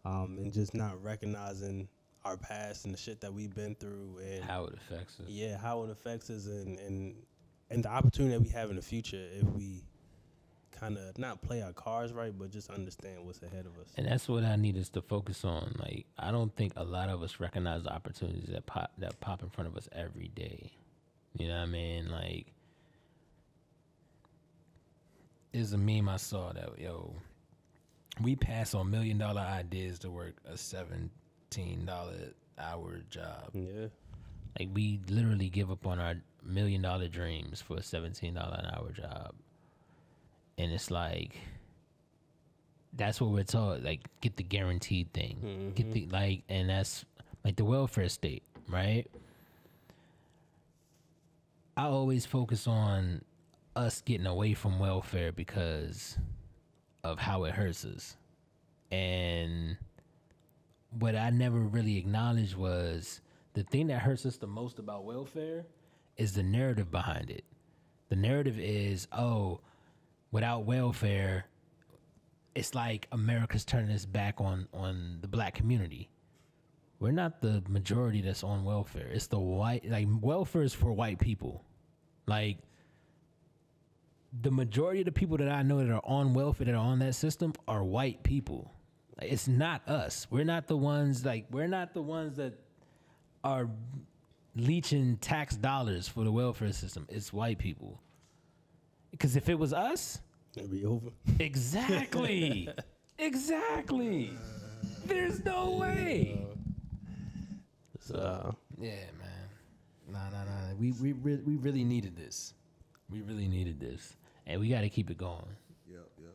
[0.06, 1.88] um, and just not recognizing
[2.26, 5.26] our past and the shit that we've been through and How it affects us.
[5.28, 7.16] yeah, how it affects us and and
[7.70, 9.82] and the opportunity that we have in the future if we
[10.72, 13.88] kind of not play our cards right, but just understand what's ahead of us.
[13.98, 15.76] And that's what I need us to focus on.
[15.80, 19.44] Like I don't think a lot of us recognize the opportunities that pop that pop
[19.44, 20.72] in front of us every day.
[21.38, 22.10] You know what I mean?
[22.12, 22.48] Like
[25.52, 27.14] there's a meme I saw that yo,
[28.22, 33.50] we pass on million dollar ideas to work a seventeen dollar hour job.
[33.54, 33.88] Yeah.
[34.60, 38.66] Like we literally give up on our million dollar dreams for a seventeen dollar an
[38.74, 39.34] hour job.
[40.58, 41.38] And it's like
[42.94, 43.84] that's what we're taught.
[43.84, 45.74] Like get the guaranteed thing.
[45.76, 46.14] Get the mm-hmm.
[46.14, 47.06] like and that's
[47.44, 49.06] like the welfare state, right?
[51.78, 53.22] I always focus on
[53.76, 56.18] us getting away from welfare because
[57.04, 58.18] of how it hurts us.
[58.92, 59.78] And
[61.00, 63.22] what I never really acknowledged was
[63.54, 65.66] the thing that hurts us the most about welfare
[66.18, 67.46] is the narrative behind it.
[68.10, 69.62] The narrative is, oh,
[70.32, 71.46] without welfare,
[72.56, 76.10] it's like America's turning its back on on the black community.
[77.00, 79.08] We're not the majority that's on welfare.
[79.08, 81.64] It's the white like welfare is for white people.
[82.28, 82.58] Like
[84.40, 87.00] the majority of the people that I know that are on welfare that are on
[87.00, 88.72] that system are white people.
[89.22, 90.26] It's not us.
[90.30, 92.54] We're not the ones like we're not the ones that
[93.44, 93.70] are
[94.56, 97.06] leeching tax dollars for the welfare system.
[97.10, 98.00] It's white people.
[99.12, 100.22] Because if it was us,
[100.56, 101.10] it'd be over.
[101.40, 102.70] exactly,
[103.20, 104.32] exactly.
[105.06, 106.46] There's no way.
[108.00, 109.28] So Yeah, man.
[110.12, 110.74] Nah, nah, nah.
[110.80, 112.54] We we re- we really needed this.
[113.10, 114.16] We really needed this,
[114.48, 115.56] and we got to keep it going.
[115.88, 116.34] Yep, yep.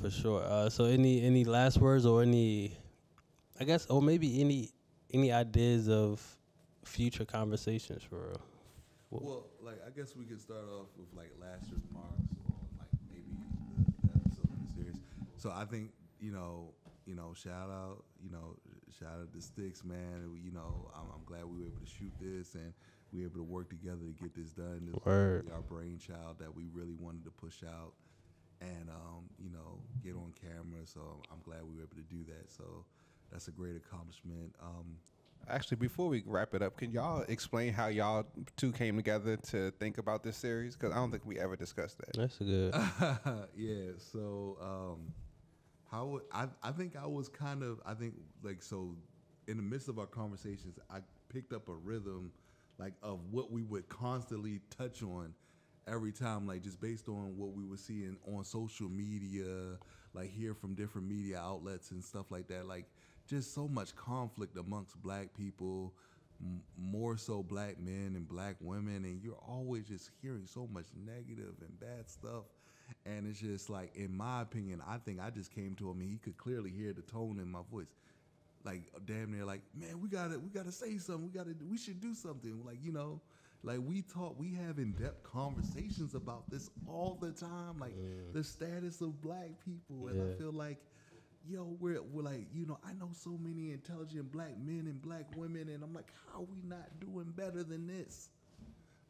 [0.00, 0.42] for sure.
[0.42, 2.76] Uh, so any any last words or any,
[3.60, 4.70] I guess, or maybe any
[5.12, 6.22] any ideas of
[6.84, 8.40] future conversations for real.
[9.10, 12.88] Well, like I guess we could start off with like last year's marks on like
[13.08, 13.36] maybe
[13.76, 14.96] the, the episode of the series.
[15.36, 15.90] So I think
[16.20, 16.72] you know,
[17.06, 18.56] you know, shout out, you know,
[18.98, 20.38] shout out to Sticks, man.
[20.42, 22.72] You know, I'm, I'm glad we were able to shoot this and
[23.16, 24.88] we were able to work together to get this done.
[24.92, 25.48] This Word.
[25.54, 27.92] our brainchild that we really wanted to push out
[28.60, 30.84] and um, you know get on camera.
[30.84, 31.00] So
[31.32, 32.50] I'm glad we were able to do that.
[32.52, 32.84] So
[33.32, 34.54] that's a great accomplishment.
[34.62, 34.96] Um,
[35.48, 38.26] Actually, before we wrap it up, can y'all explain how y'all
[38.56, 40.74] two came together to think about this series?
[40.74, 42.16] Because I don't think we ever discussed that.
[42.16, 42.74] That's good.
[43.56, 43.92] yeah.
[43.98, 45.12] So um,
[45.90, 48.94] how would- I I think I was kind of I think like so
[49.46, 50.98] in the midst of our conversations I
[51.28, 52.32] picked up a rhythm
[52.78, 55.34] like of what we would constantly touch on
[55.88, 59.78] every time like just based on what we were seeing on social media
[60.14, 62.66] like hear from different media outlets and stuff like that.
[62.66, 62.86] Like
[63.28, 65.92] just so much conflict amongst black people
[66.40, 70.86] m- more so black men and black women and you're always just hearing so much
[71.04, 72.44] negative and bad stuff.
[73.04, 76.08] And it's just like in my opinion i think i just came to him and
[76.08, 77.88] he could clearly hear the tone in my voice
[78.66, 82.00] like damn near like man we gotta we gotta say something we gotta we should
[82.00, 83.22] do something like you know
[83.64, 87.96] Like we talk, we have in depth conversations about this all the time, like
[88.32, 90.26] the status of black people, and Yeah.
[90.26, 90.78] I feel like,
[91.48, 95.26] yo, we're we're like, you know, I know so many intelligent black men and black
[95.34, 98.30] women, and I'm like, how are we not doing better than this?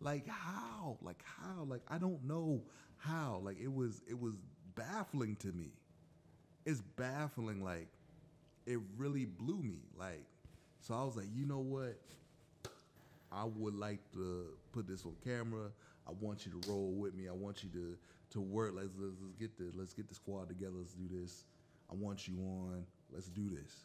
[0.00, 0.98] Like how?
[1.02, 1.64] Like how?
[1.64, 2.62] Like I don't know
[2.98, 3.40] how.
[3.44, 4.34] Like it was it was
[4.74, 5.72] baffling to me.
[6.64, 7.62] It's baffling.
[7.64, 7.88] Like
[8.66, 9.80] it really blew me.
[9.98, 10.24] Like
[10.80, 11.97] so I was like, you know what?
[13.32, 15.70] I would like to put this on camera.
[16.06, 17.28] I want you to roll with me.
[17.28, 17.97] I want you to
[18.32, 18.72] to work.
[18.74, 20.74] Let's let's, let's get the let's get the squad together.
[20.78, 21.44] Let's do this.
[21.90, 22.84] I want you on.
[23.12, 23.84] Let's do this.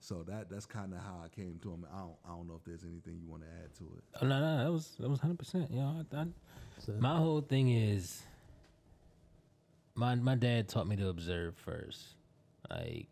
[0.00, 1.86] So that that's kind of how I came to him.
[1.92, 4.04] I don't I don't know if there's anything you want to add to it.
[4.22, 5.70] Oh, no, no, that was that was hundred percent.
[5.70, 6.26] You know, I, I,
[6.98, 8.22] my whole thing is
[9.94, 12.14] my my dad taught me to observe first,
[12.70, 13.08] like,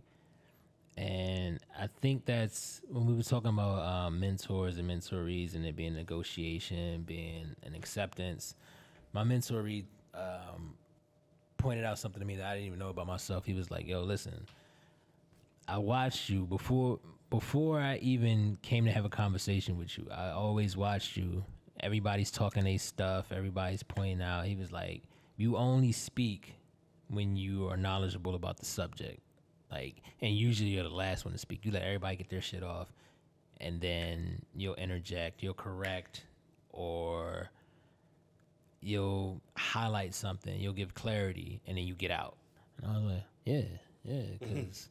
[0.97, 5.77] and I think that's when we were talking about um, mentors and mentorees and it
[5.77, 8.55] being negotiation, being an acceptance.
[9.13, 10.75] My mentoree um,
[11.59, 13.45] pointed out something to me that I didn't even know about myself.
[13.45, 14.47] He was like, "Yo, listen."
[15.69, 20.07] I watched you before before I even came to have a conversation with you.
[20.11, 21.45] I always watched you.
[21.81, 23.33] Everybody's talking their stuff.
[23.33, 24.47] Everybody's pointing out.
[24.47, 25.03] He was like,
[25.37, 26.55] "You only speak
[27.09, 29.21] when you are knowledgeable about the subject."
[29.71, 31.65] Like, and usually you're the last one to speak.
[31.65, 32.93] You let everybody get their shit off,
[33.61, 35.43] and then you'll interject.
[35.43, 36.25] You'll correct,
[36.71, 37.51] or
[38.81, 40.59] you'll highlight something.
[40.61, 42.37] You'll give clarity, and then you get out.
[42.79, 43.63] And I was like, "Yeah,
[44.05, 44.89] yeah," because.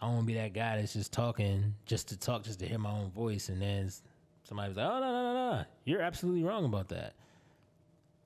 [0.00, 2.66] I don't want to be that guy that's just talking just to talk, just to
[2.66, 4.02] hear my own voice, and then s-
[4.42, 7.14] somebody was like, "Oh no, no, no, no, you're absolutely wrong about that."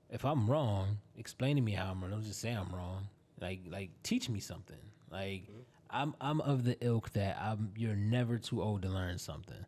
[0.09, 2.11] If I'm wrong, explain to me how I'm wrong.
[2.11, 3.07] Don't just say I'm wrong.
[3.39, 4.75] Like, like teach me something.
[5.11, 5.43] Like,
[5.89, 7.71] I'm I'm of the ilk that I'm.
[7.75, 9.65] You're never too old to learn something,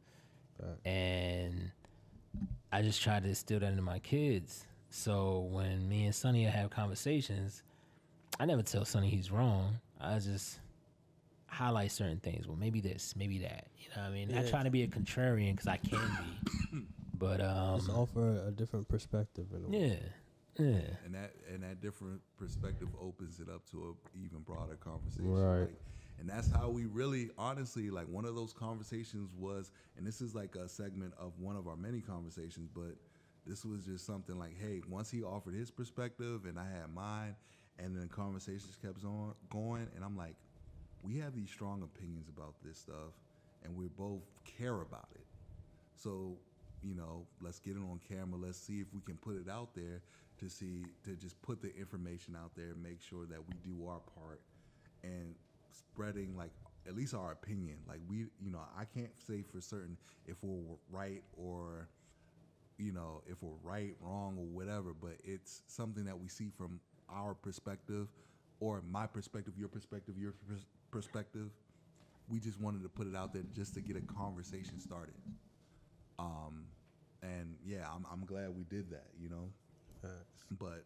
[0.86, 1.72] and
[2.72, 4.66] I just try to instill that into my kids.
[4.90, 7.64] So when me and Sonny have conversations,
[8.40, 9.80] I never tell Sonny he's wrong.
[10.00, 10.60] I just
[11.48, 12.48] highlight certain things.
[12.48, 13.68] Well, maybe this, maybe that.
[13.78, 14.34] You know what I mean?
[14.36, 14.50] I Yeah.
[14.50, 16.00] try to be a contrarian because I can
[16.72, 16.78] be.
[17.18, 19.46] But Just um, offer a different perspective.
[19.56, 19.88] In a way.
[19.90, 19.96] yeah,
[20.58, 25.30] yeah, and that and that different perspective opens it up to a even broader conversation
[25.30, 25.62] Right.
[25.62, 25.76] like,
[26.20, 30.36] and that's how we really honestly like one of those conversations was and this is
[30.36, 32.96] like a segment of one of our many conversations but
[33.46, 37.36] this was just something like hey once he offered his perspective and i had mine
[37.80, 40.36] and then conversations kept on going and i'm like
[41.02, 43.14] we have these strong opinions about this stuff
[43.64, 45.26] and we both care about it
[45.96, 46.38] so,
[46.82, 48.40] you know, let's get it on camera.
[48.40, 50.02] Let's see if we can put it out there
[50.42, 54.02] to see to just put the information out there, make sure that we do our
[54.20, 54.42] part
[55.04, 55.36] and
[55.72, 56.52] spreading like
[56.88, 57.78] at least our opinion.
[57.88, 59.98] Like we, you know, I can't say for certain
[60.28, 61.88] if we're right or
[62.78, 66.80] you know, if we're right, wrong, or whatever, but it's something that we see from
[67.10, 68.08] our perspective
[68.60, 71.50] or my perspective, your perspective, your pers- perspective.
[72.30, 75.16] We just wanted to put it out there just to get a conversation started.
[76.18, 76.66] Um,
[77.22, 79.50] and yeah, I'm, I'm glad we did that, you know.
[80.02, 80.46] Facts.
[80.60, 80.84] But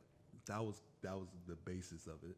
[0.48, 2.36] that was that was the basis of it.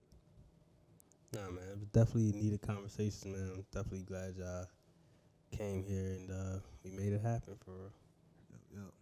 [1.34, 3.52] Nah, man, it was definitely needed conversation, man.
[3.56, 4.68] I'm definitely glad y'all
[5.52, 7.92] came here and uh, we made it happen for real.
[8.50, 8.94] Yep, yep.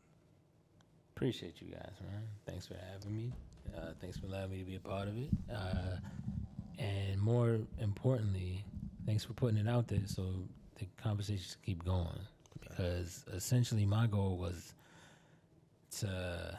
[1.16, 2.24] appreciate you guys, man.
[2.48, 3.32] Thanks for having me.
[3.76, 5.30] Uh, thanks for allowing me to be a part of it.
[5.54, 5.98] Uh,
[6.80, 8.64] and more importantly,
[9.06, 10.24] thanks for putting it out there so
[10.80, 12.20] the conversations keep going.
[12.60, 14.74] Because essentially, my goal was
[16.00, 16.58] to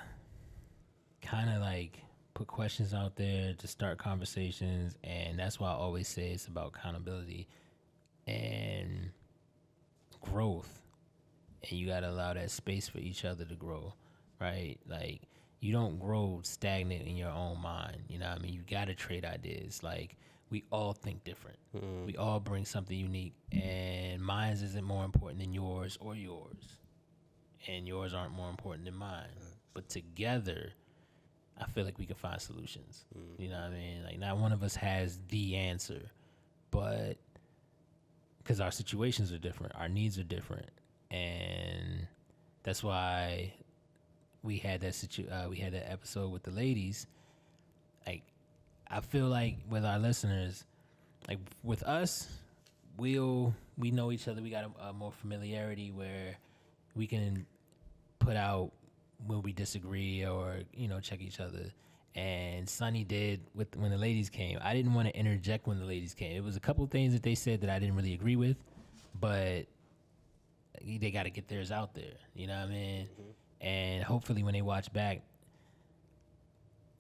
[1.27, 1.99] kind of like
[2.35, 6.73] put questions out there to start conversations, and that's why I always say it's about
[6.75, 7.49] accountability
[8.27, 9.11] and
[10.21, 10.83] growth
[11.71, 13.95] and you got to allow that space for each other to grow,
[14.41, 14.79] right?
[14.89, 15.23] Like
[15.61, 18.05] you don't grow stagnant in your own mind.
[18.09, 18.53] You know what I mean?
[18.53, 19.83] You got to trade ideas.
[19.83, 20.17] Like
[20.51, 21.59] we all think different.
[21.77, 22.07] Mm.
[22.07, 26.79] We all bring something unique, and mine isn't more important than yours or yours,
[27.67, 29.27] and yours aren't more important than mine.
[29.75, 30.73] But together,
[31.61, 33.05] I feel like we can find solutions.
[33.39, 34.05] You know what I mean?
[34.05, 36.01] Like not one of us has the answer,
[36.71, 37.17] but
[38.39, 40.69] because our situations are different, our needs are different,
[41.11, 42.07] and
[42.63, 43.53] that's why
[44.43, 47.07] we had that situ- uh, we had that episode with the ladies.
[48.07, 48.23] Like,
[48.89, 50.65] I feel like with our listeners,
[51.29, 52.29] like with us,
[52.97, 54.43] we'll we know each other.
[54.43, 56.37] We got a, a more familiarity where
[56.95, 57.47] we can
[58.19, 58.73] put out
[59.27, 61.73] when we disagree or you know check each other.
[62.15, 64.59] And Sonny did with when the ladies came.
[64.63, 66.35] I didn't want to interject when the ladies came.
[66.35, 68.57] It was a couple of things that they said that I didn't really agree with,
[69.21, 69.67] but
[70.85, 72.15] they got to get theirs out there.
[72.35, 73.07] You know what I mean?
[73.07, 73.67] Mm-hmm.
[73.67, 75.23] and hopefully when they watch back,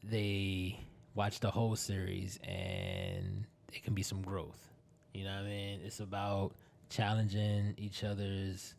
[0.03, 0.79] they
[1.15, 4.69] watch the whole series and it can be some growth.
[5.15, 5.81] You know what I mean?
[5.85, 6.53] It's about
[6.91, 8.75] challenging each other's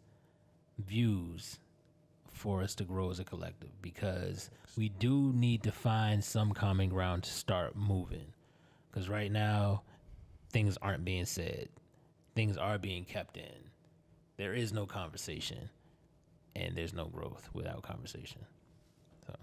[0.79, 1.57] views
[2.37, 6.89] for us to grow as a collective because we do need to find some common
[6.89, 8.33] ground to start moving.
[8.89, 9.83] Because right now,
[10.51, 11.69] things aren't being said,
[12.35, 13.69] things are being kept in.
[14.37, 15.69] There is no conversation,
[16.55, 18.45] and there's no growth without conversation.
[19.25, 19.35] So,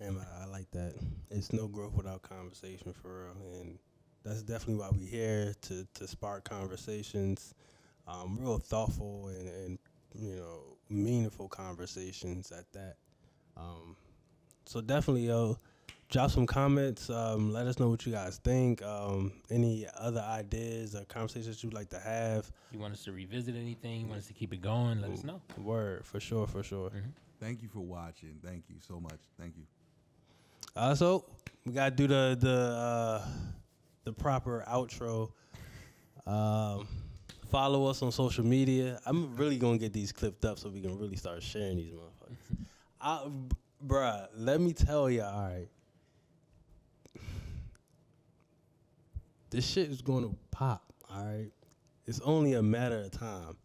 [0.00, 0.94] And I, I like that.
[1.30, 3.78] It's no growth without conversation for real, and
[4.24, 7.54] that's definitely why we're here to to spark conversations,
[8.06, 9.78] um, real thoughtful and, and
[10.18, 12.96] you know meaningful conversations at that.
[13.56, 13.96] Um,
[14.64, 15.58] so definitely, yo,
[16.08, 17.10] drop some comments.
[17.10, 18.82] Um, let us know what you guys think.
[18.82, 22.50] Um, any other ideas or conversations you'd like to have?
[22.72, 24.02] you want us to revisit anything?
[24.02, 25.00] You want us to keep it going?
[25.00, 25.40] Let us know.
[25.58, 26.90] Word for sure, for sure.
[27.40, 28.38] Thank you for watching.
[28.44, 29.18] Thank you so much.
[29.38, 29.64] Thank you.
[30.74, 31.24] Uh, so
[31.64, 33.28] we gotta do the the uh,
[34.04, 35.30] the proper outro.
[36.26, 36.88] Um,
[37.48, 39.00] follow us on social media.
[39.06, 42.56] I'm really gonna get these clipped up so we can really start sharing these motherfuckers.
[43.00, 43.26] I,
[43.86, 45.68] bruh, let me tell you, all right.
[49.50, 51.50] This shit is gonna pop, all right.
[52.06, 53.56] It's only a matter of time.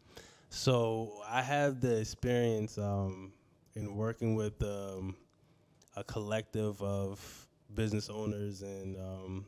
[0.49, 3.31] So I have the experience um,
[3.75, 5.15] in working with um,
[5.95, 9.45] a collective of business owners and um,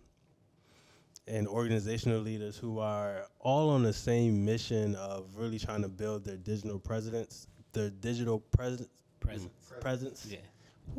[1.27, 6.25] and organizational leaders who are all on the same mission of really trying to build
[6.25, 8.89] their digital presence, their digital presence,
[9.19, 9.51] Presence.
[9.79, 10.27] presence.
[10.29, 10.39] Yeah.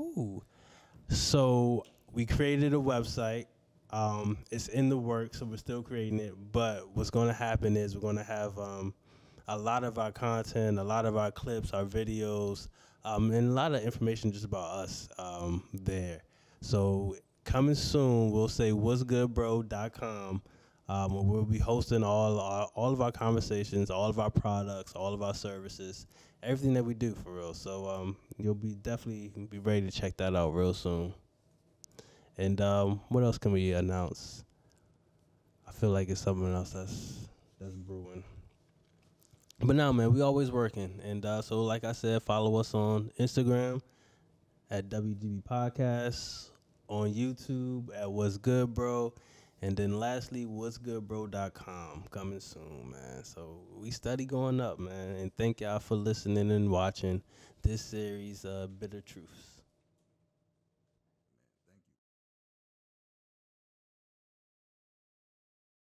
[0.03, 0.43] Ooh.
[1.09, 3.47] So we created a website.
[3.91, 6.35] Um, it's in the works, so we're still creating it.
[6.53, 8.95] But what's going to happen is we're going to have um,
[9.47, 12.69] a lot of our content, a lot of our clips, our videos,
[13.05, 16.23] um, and a lot of information just about us um, there.
[16.63, 20.43] So coming soon, we'll say what'sgoodbro.com.
[20.87, 24.93] Um, where we'll be hosting all our, all of our conversations, all of our products,
[24.93, 26.07] all of our services,
[26.43, 27.55] everything that we do for real.
[27.55, 31.15] So um, you'll be definitely be ready to check that out real soon.
[32.37, 34.45] And um, what else can we announce?
[35.67, 37.29] I feel like it's something else that's
[37.61, 38.25] that's brewing.
[39.61, 43.11] But now, man, we always working, and uh, so like I said, follow us on
[43.19, 43.81] Instagram
[44.71, 46.51] at WGB Podcast,
[46.89, 49.15] on YouTube at What's Good Bro,
[49.63, 53.25] and then lastly, What's what'sgoodbro.com coming soon, man.
[53.25, 57.23] So we study going up, man, and thank y'all for listening and watching
[57.63, 59.54] this series, uh, Bitter Truths.